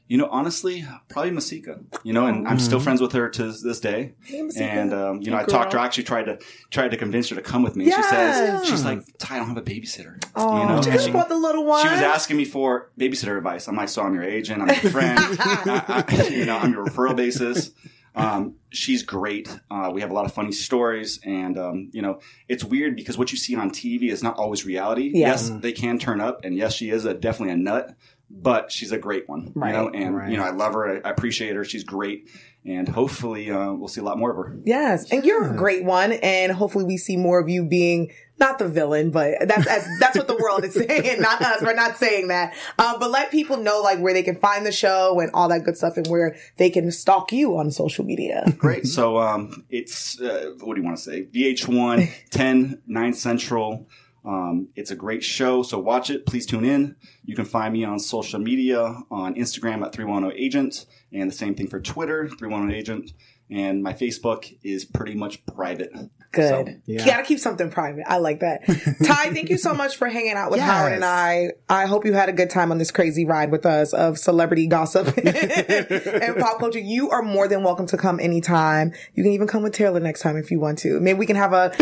You 0.08 0.18
know, 0.18 0.28
honestly, 0.30 0.84
probably 1.08 1.32
Masika. 1.32 1.80
You 2.04 2.12
know, 2.12 2.26
and 2.26 2.46
I'm 2.46 2.58
still 2.58 2.78
friends 2.78 3.00
with 3.00 3.12
her 3.12 3.28
to 3.28 3.52
this 3.52 3.80
day. 3.80 4.14
Hey, 4.22 4.42
Masika. 4.42 4.64
And 4.64 4.92
um, 4.94 5.20
you 5.20 5.30
know, 5.30 5.36
Hey, 5.38 5.42
I 5.42 5.46
talked 5.46 5.72
to 5.72 5.76
her. 5.76 5.82
I 5.82 5.86
actually 5.86 6.04
tried 6.04 6.24
to 6.24 6.38
tried 6.70 6.92
to 6.92 6.96
convince 6.96 7.28
her 7.30 7.36
to 7.36 7.42
come 7.42 7.62
with 7.62 7.74
me. 7.74 7.86
Yes. 7.86 8.04
She 8.04 8.10
says 8.10 8.68
she's 8.68 8.84
like, 8.84 9.00
Ty, 9.18 9.36
I 9.36 9.38
don't 9.38 9.48
have 9.48 9.56
a 9.56 9.62
babysitter. 9.62 10.22
Oh, 10.34 10.60
you 10.62 10.68
know, 10.68 10.82
you 10.82 10.90
and 10.90 11.12
could 11.14 11.28
the 11.28 11.36
little 11.36 11.64
one. 11.64 11.82
She 11.82 11.90
was 11.90 12.00
asking 12.00 12.36
me 12.36 12.44
for 12.44 12.90
babysitter 12.98 13.36
advice. 13.36 13.68
I'm 13.68 13.76
like, 13.76 13.88
so 13.88 14.02
I'm 14.02 14.14
your 14.14 14.24
agent, 14.24 14.62
I'm 14.62 14.68
your 14.68 14.92
friend, 14.92 15.18
I, 15.20 16.04
I, 16.06 16.28
you 16.28 16.44
know, 16.44 16.56
I'm 16.58 16.72
your 16.72 16.84
referral 16.86 17.16
basis. 17.16 17.72
Um, 18.14 18.54
she's 18.70 19.02
great. 19.02 19.48
Uh, 19.70 19.90
we 19.92 20.00
have 20.00 20.10
a 20.10 20.14
lot 20.14 20.24
of 20.24 20.32
funny 20.32 20.52
stories, 20.52 21.20
and 21.22 21.58
um, 21.58 21.90
you 21.92 22.00
know, 22.00 22.20
it's 22.48 22.64
weird 22.64 22.96
because 22.96 23.18
what 23.18 23.30
you 23.30 23.36
see 23.36 23.54
on 23.54 23.70
TV 23.70 24.10
is 24.10 24.22
not 24.22 24.38
always 24.38 24.64
reality. 24.64 25.10
Yeah. 25.12 25.28
Yes, 25.28 25.50
they 25.50 25.72
can 25.72 25.98
turn 25.98 26.20
up, 26.22 26.42
and 26.44 26.56
yes, 26.56 26.72
she 26.72 26.88
is 26.88 27.04
a, 27.04 27.12
definitely 27.12 27.52
a 27.52 27.58
nut, 27.58 27.94
but 28.30 28.72
she's 28.72 28.92
a 28.92 28.98
great 28.98 29.28
one. 29.28 29.52
Right. 29.54 29.68
You 29.68 29.76
know, 29.76 29.88
and 29.90 30.16
Right. 30.16 30.30
you 30.30 30.36
know, 30.36 30.44
I 30.44 30.50
love 30.50 30.74
her. 30.74 30.96
I, 31.04 31.08
I 31.08 31.10
appreciate 31.10 31.54
her. 31.56 31.64
She's 31.64 31.84
great, 31.84 32.28
and 32.64 32.88
hopefully, 32.88 33.50
uh, 33.50 33.72
we'll 33.72 33.88
see 33.88 34.00
a 34.00 34.04
lot 34.04 34.18
more 34.18 34.30
of 34.30 34.36
her. 34.36 34.56
Yes, 34.64 35.10
and 35.12 35.24
you're 35.24 35.52
a 35.52 35.56
great 35.56 35.84
one, 35.84 36.12
and 36.12 36.52
hopefully 36.52 36.84
we 36.84 36.96
see 36.96 37.16
more 37.16 37.38
of 37.38 37.48
you 37.48 37.64
being 37.64 38.10
not 38.38 38.58
the 38.58 38.68
villain, 38.68 39.10
but 39.12 39.32
that's 39.48 39.64
that's, 39.64 39.88
that's 39.98 40.18
what 40.18 40.26
the 40.28 40.36
world 40.36 40.62
is 40.64 40.74
saying, 40.74 41.22
not 41.22 41.40
us. 41.40 41.62
We're 41.62 41.74
not 41.74 41.96
saying 41.96 42.28
that, 42.28 42.54
uh, 42.78 42.98
but 42.98 43.10
let 43.10 43.30
people 43.30 43.56
know 43.56 43.80
like 43.80 43.98
where 44.00 44.12
they 44.12 44.22
can 44.22 44.36
find 44.36 44.66
the 44.66 44.72
show 44.72 45.20
and 45.20 45.30
all 45.32 45.48
that 45.48 45.64
good 45.64 45.76
stuff, 45.78 45.96
and 45.96 46.06
where 46.08 46.36
they 46.58 46.68
can 46.68 46.90
stalk 46.90 47.32
you 47.32 47.56
on 47.56 47.70
social 47.70 48.04
media. 48.04 48.44
Great. 48.58 48.86
So 48.86 49.18
um, 49.18 49.64
it's 49.70 50.20
uh, 50.20 50.52
what 50.60 50.74
do 50.74 50.80
you 50.80 50.84
want 50.86 50.98
to 50.98 51.02
say? 51.02 51.22
VH1, 51.32 52.12
10, 52.30 52.82
9 52.86 53.12
Central. 53.14 53.88
Um, 54.26 54.68
it's 54.74 54.90
a 54.90 54.96
great 54.96 55.22
show, 55.22 55.62
so 55.62 55.78
watch 55.78 56.10
it. 56.10 56.26
Please 56.26 56.46
tune 56.46 56.64
in. 56.64 56.96
You 57.24 57.36
can 57.36 57.44
find 57.44 57.72
me 57.72 57.84
on 57.84 58.00
social 58.00 58.40
media 58.40 58.98
on 59.10 59.36
Instagram 59.36 59.86
at 59.86 59.92
310 59.92 60.36
Agent, 60.36 60.86
and 61.12 61.30
the 61.30 61.34
same 61.34 61.54
thing 61.54 61.68
for 61.68 61.80
Twitter, 61.80 62.28
310 62.28 62.76
Agent. 62.76 63.12
And 63.48 63.82
my 63.82 63.92
Facebook 63.92 64.58
is 64.64 64.84
pretty 64.84 65.14
much 65.14 65.46
private. 65.46 65.92
Good. 66.32 66.66
So, 66.66 66.74
You 66.86 66.98
gotta 67.04 67.22
keep 67.22 67.38
something 67.38 67.70
private. 67.70 68.04
I 68.06 68.18
like 68.18 68.40
that. 68.40 68.66
Ty, 69.04 69.32
thank 69.32 69.48
you 69.50 69.58
so 69.58 69.72
much 69.74 69.96
for 69.96 70.08
hanging 70.08 70.32
out 70.32 70.50
with 70.50 70.58
Yes. 70.60 70.68
Howard 70.70 70.92
and 70.92 71.04
I. 71.04 71.52
I 71.68 71.86
hope 71.86 72.04
you 72.04 72.12
had 72.12 72.28
a 72.28 72.32
good 72.32 72.50
time 72.50 72.70
on 72.70 72.78
this 72.78 72.90
crazy 72.90 73.24
ride 73.24 73.50
with 73.50 73.64
us 73.66 73.92
of 73.92 74.18
celebrity 74.18 74.66
gossip 74.66 75.16
and 75.24 76.36
pop 76.38 76.58
culture. 76.58 76.78
You 76.78 77.10
are 77.10 77.22
more 77.22 77.48
than 77.48 77.62
welcome 77.62 77.86
to 77.88 77.96
come 77.96 78.20
anytime. 78.20 78.92
You 79.14 79.22
can 79.22 79.32
even 79.32 79.46
come 79.46 79.62
with 79.62 79.72
Taylor 79.72 80.00
next 80.00 80.20
time 80.20 80.36
if 80.36 80.50
you 80.50 80.60
want 80.60 80.78
to. 80.80 81.00
Maybe 81.00 81.18
we 81.18 81.26
can 81.26 81.36
have 81.36 81.52
a 81.52 81.72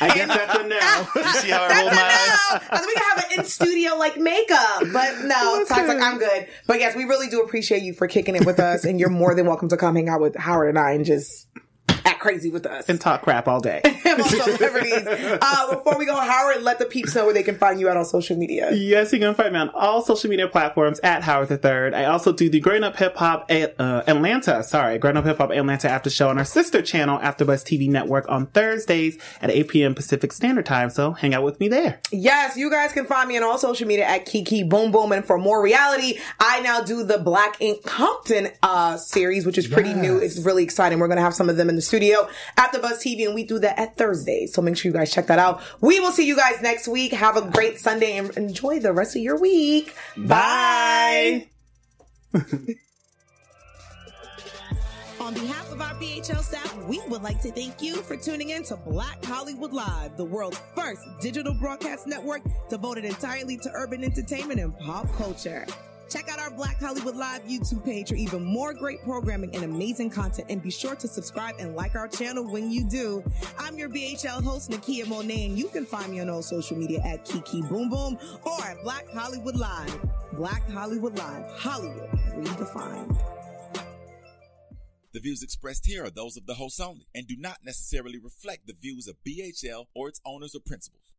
I 0.00 0.14
guess 0.14 0.28
that's 0.28 0.58
a 0.58 0.66
no. 0.66 0.76
you 1.16 1.32
see 1.34 1.50
how 1.50 1.64
I 1.68 1.80
roll 1.80 1.90
my 1.90 2.70
eyes? 2.72 2.86
We 2.86 2.94
can 2.94 3.02
have 3.02 3.24
an 3.30 3.38
in 3.38 3.44
studio 3.44 3.96
like 3.96 4.16
makeup, 4.16 4.84
but 4.92 5.24
no, 5.24 5.64
Ty's 5.68 5.88
like 5.88 6.00
I'm 6.00 6.18
good. 6.18 6.46
But 6.66 6.80
yes, 6.80 6.94
we 6.96 7.04
really 7.04 7.28
do 7.28 7.40
appreciate 7.42 7.82
you 7.82 7.92
for 7.92 8.06
kicking 8.06 8.36
it 8.36 8.46
with 8.46 8.58
us, 8.60 8.84
and 8.84 8.98
you're 9.00 9.10
more 9.10 9.34
than 9.34 9.46
welcome 9.46 9.68
to 9.68 9.76
come 9.76 9.96
hang 9.96 10.08
out 10.08 10.20
with 10.20 10.36
Howard 10.36 10.68
and 10.70 10.78
I 10.78 10.92
and 10.92 11.04
just 11.04 11.47
act 12.08 12.20
crazy 12.20 12.50
with 12.50 12.66
us. 12.66 12.88
and 12.88 13.00
talk 13.00 13.22
crap 13.22 13.46
all 13.46 13.60
day. 13.60 13.80
about 14.04 14.30
celebrities. 14.30 15.06
Uh, 15.06 15.74
before 15.74 15.98
we 15.98 16.06
go, 16.06 16.14
Howard, 16.16 16.62
let 16.62 16.78
the 16.78 16.86
peeps 16.86 17.14
know 17.14 17.24
where 17.24 17.34
they 17.34 17.42
can 17.42 17.56
find 17.56 17.78
you 17.78 17.88
out 17.88 17.96
on 17.96 18.04
social 18.04 18.36
media. 18.36 18.72
Yes, 18.72 19.12
you 19.12 19.18
can 19.18 19.34
find 19.34 19.52
me 19.52 19.58
on 19.58 19.70
all 19.70 20.02
social 20.02 20.30
media 20.30 20.48
platforms 20.48 21.00
at 21.02 21.22
Howard 21.22 21.48
the 21.48 21.58
Third. 21.58 21.94
I 21.94 22.06
also 22.06 22.32
do 22.32 22.48
the 22.48 22.60
Growing 22.60 22.84
Up 22.84 22.96
Hip 22.96 23.16
Hop 23.16 23.50
uh, 23.50 24.02
Atlanta, 24.06 24.62
sorry, 24.62 24.98
Growing 24.98 25.16
Up 25.16 25.24
Hip 25.24 25.38
Hop 25.38 25.50
Atlanta 25.50 25.88
after 25.88 26.10
show 26.10 26.28
on 26.28 26.38
our 26.38 26.44
sister 26.44 26.82
channel, 26.82 27.18
AfterBuzz 27.18 27.64
TV 27.64 27.88
Network, 27.88 28.28
on 28.28 28.46
Thursdays 28.46 29.18
at 29.40 29.50
8 29.50 29.68
p.m. 29.68 29.94
Pacific 29.94 30.32
Standard 30.32 30.66
Time. 30.66 30.90
So 30.90 31.12
hang 31.12 31.34
out 31.34 31.44
with 31.44 31.60
me 31.60 31.68
there. 31.68 32.00
Yes, 32.10 32.56
you 32.56 32.70
guys 32.70 32.92
can 32.92 33.06
find 33.06 33.28
me 33.28 33.36
on 33.36 33.42
all 33.42 33.58
social 33.58 33.86
media 33.86 34.06
at 34.06 34.26
Kiki 34.26 34.62
Boom 34.64 34.90
Boom. 34.92 35.12
And 35.12 35.24
for 35.24 35.38
more 35.38 35.62
reality, 35.62 36.18
I 36.40 36.60
now 36.60 36.82
do 36.82 37.04
the 37.04 37.18
Black 37.18 37.60
Ink 37.60 37.84
Compton 37.84 38.48
uh, 38.62 38.96
series, 38.96 39.46
which 39.46 39.58
is 39.58 39.66
pretty 39.66 39.94
new. 39.94 40.18
It's 40.18 40.38
really 40.38 40.64
exciting. 40.64 40.98
We're 40.98 41.08
going 41.08 41.16
to 41.16 41.22
have 41.22 41.34
some 41.34 41.48
of 41.48 41.56
them 41.56 41.68
in 41.68 41.76
the 41.76 41.82
studio 41.82 41.97
AfterBuzz 42.00 42.98
TV, 43.02 43.26
and 43.26 43.34
we 43.34 43.44
do 43.44 43.58
that 43.58 43.78
at 43.78 43.96
Thursdays. 43.96 44.52
So 44.54 44.62
make 44.62 44.76
sure 44.76 44.90
you 44.90 44.96
guys 44.96 45.12
check 45.12 45.26
that 45.26 45.38
out. 45.38 45.60
We 45.80 46.00
will 46.00 46.12
see 46.12 46.26
you 46.26 46.36
guys 46.36 46.60
next 46.62 46.88
week. 46.88 47.12
Have 47.12 47.36
a 47.36 47.42
great 47.42 47.78
Sunday 47.78 48.16
and 48.16 48.30
enjoy 48.36 48.80
the 48.80 48.92
rest 48.92 49.16
of 49.16 49.22
your 49.22 49.38
week. 49.38 49.94
Bye. 50.16 51.48
On 55.20 55.34
behalf 55.34 55.70
of 55.72 55.80
our 55.82 55.94
BHL 55.94 56.42
staff, 56.42 56.74
we 56.84 57.00
would 57.08 57.22
like 57.22 57.42
to 57.42 57.50
thank 57.52 57.82
you 57.82 57.96
for 57.96 58.16
tuning 58.16 58.50
in 58.50 58.62
to 58.64 58.76
Black 58.76 59.22
Hollywood 59.24 59.72
Live, 59.72 60.16
the 60.16 60.24
world's 60.24 60.60
first 60.74 61.02
digital 61.20 61.52
broadcast 61.52 62.06
network 62.06 62.42
devoted 62.70 63.04
entirely 63.04 63.58
to 63.58 63.70
urban 63.74 64.04
entertainment 64.04 64.60
and 64.60 64.78
pop 64.78 65.12
culture. 65.16 65.66
Check 66.08 66.30
out 66.30 66.38
our 66.38 66.50
Black 66.50 66.80
Hollywood 66.80 67.16
Live 67.16 67.42
YouTube 67.42 67.84
page 67.84 68.08
for 68.08 68.14
even 68.14 68.42
more 68.42 68.72
great 68.72 69.02
programming 69.02 69.54
and 69.54 69.64
amazing 69.64 70.08
content. 70.08 70.46
And 70.50 70.62
be 70.62 70.70
sure 70.70 70.94
to 70.96 71.06
subscribe 71.06 71.56
and 71.58 71.76
like 71.76 71.94
our 71.94 72.08
channel 72.08 72.50
when 72.50 72.70
you 72.70 72.84
do. 72.84 73.22
I'm 73.58 73.76
your 73.76 73.90
BHL 73.90 74.42
host, 74.42 74.70
Nakia 74.70 75.06
Monet, 75.06 75.46
and 75.46 75.58
you 75.58 75.68
can 75.68 75.84
find 75.84 76.10
me 76.10 76.20
on 76.20 76.30
all 76.30 76.42
social 76.42 76.78
media 76.78 77.00
at 77.04 77.26
Kiki 77.26 77.60
Boom 77.62 77.90
Boom 77.90 78.18
or 78.44 78.64
at 78.64 78.82
Black 78.82 79.06
Hollywood 79.12 79.56
Live. 79.56 79.98
Black 80.32 80.68
Hollywood 80.70 81.18
Live, 81.18 81.50
Hollywood 81.58 82.08
redefined. 82.36 83.18
The 85.12 85.20
views 85.20 85.42
expressed 85.42 85.84
here 85.84 86.04
are 86.04 86.10
those 86.10 86.36
of 86.36 86.46
the 86.46 86.54
host 86.54 86.80
only 86.80 87.06
and 87.14 87.26
do 87.26 87.34
not 87.36 87.58
necessarily 87.64 88.18
reflect 88.22 88.66
the 88.66 88.74
views 88.80 89.08
of 89.08 89.16
BHL 89.26 89.86
or 89.94 90.08
its 90.08 90.20
owners 90.24 90.54
or 90.54 90.60
principals. 90.64 91.17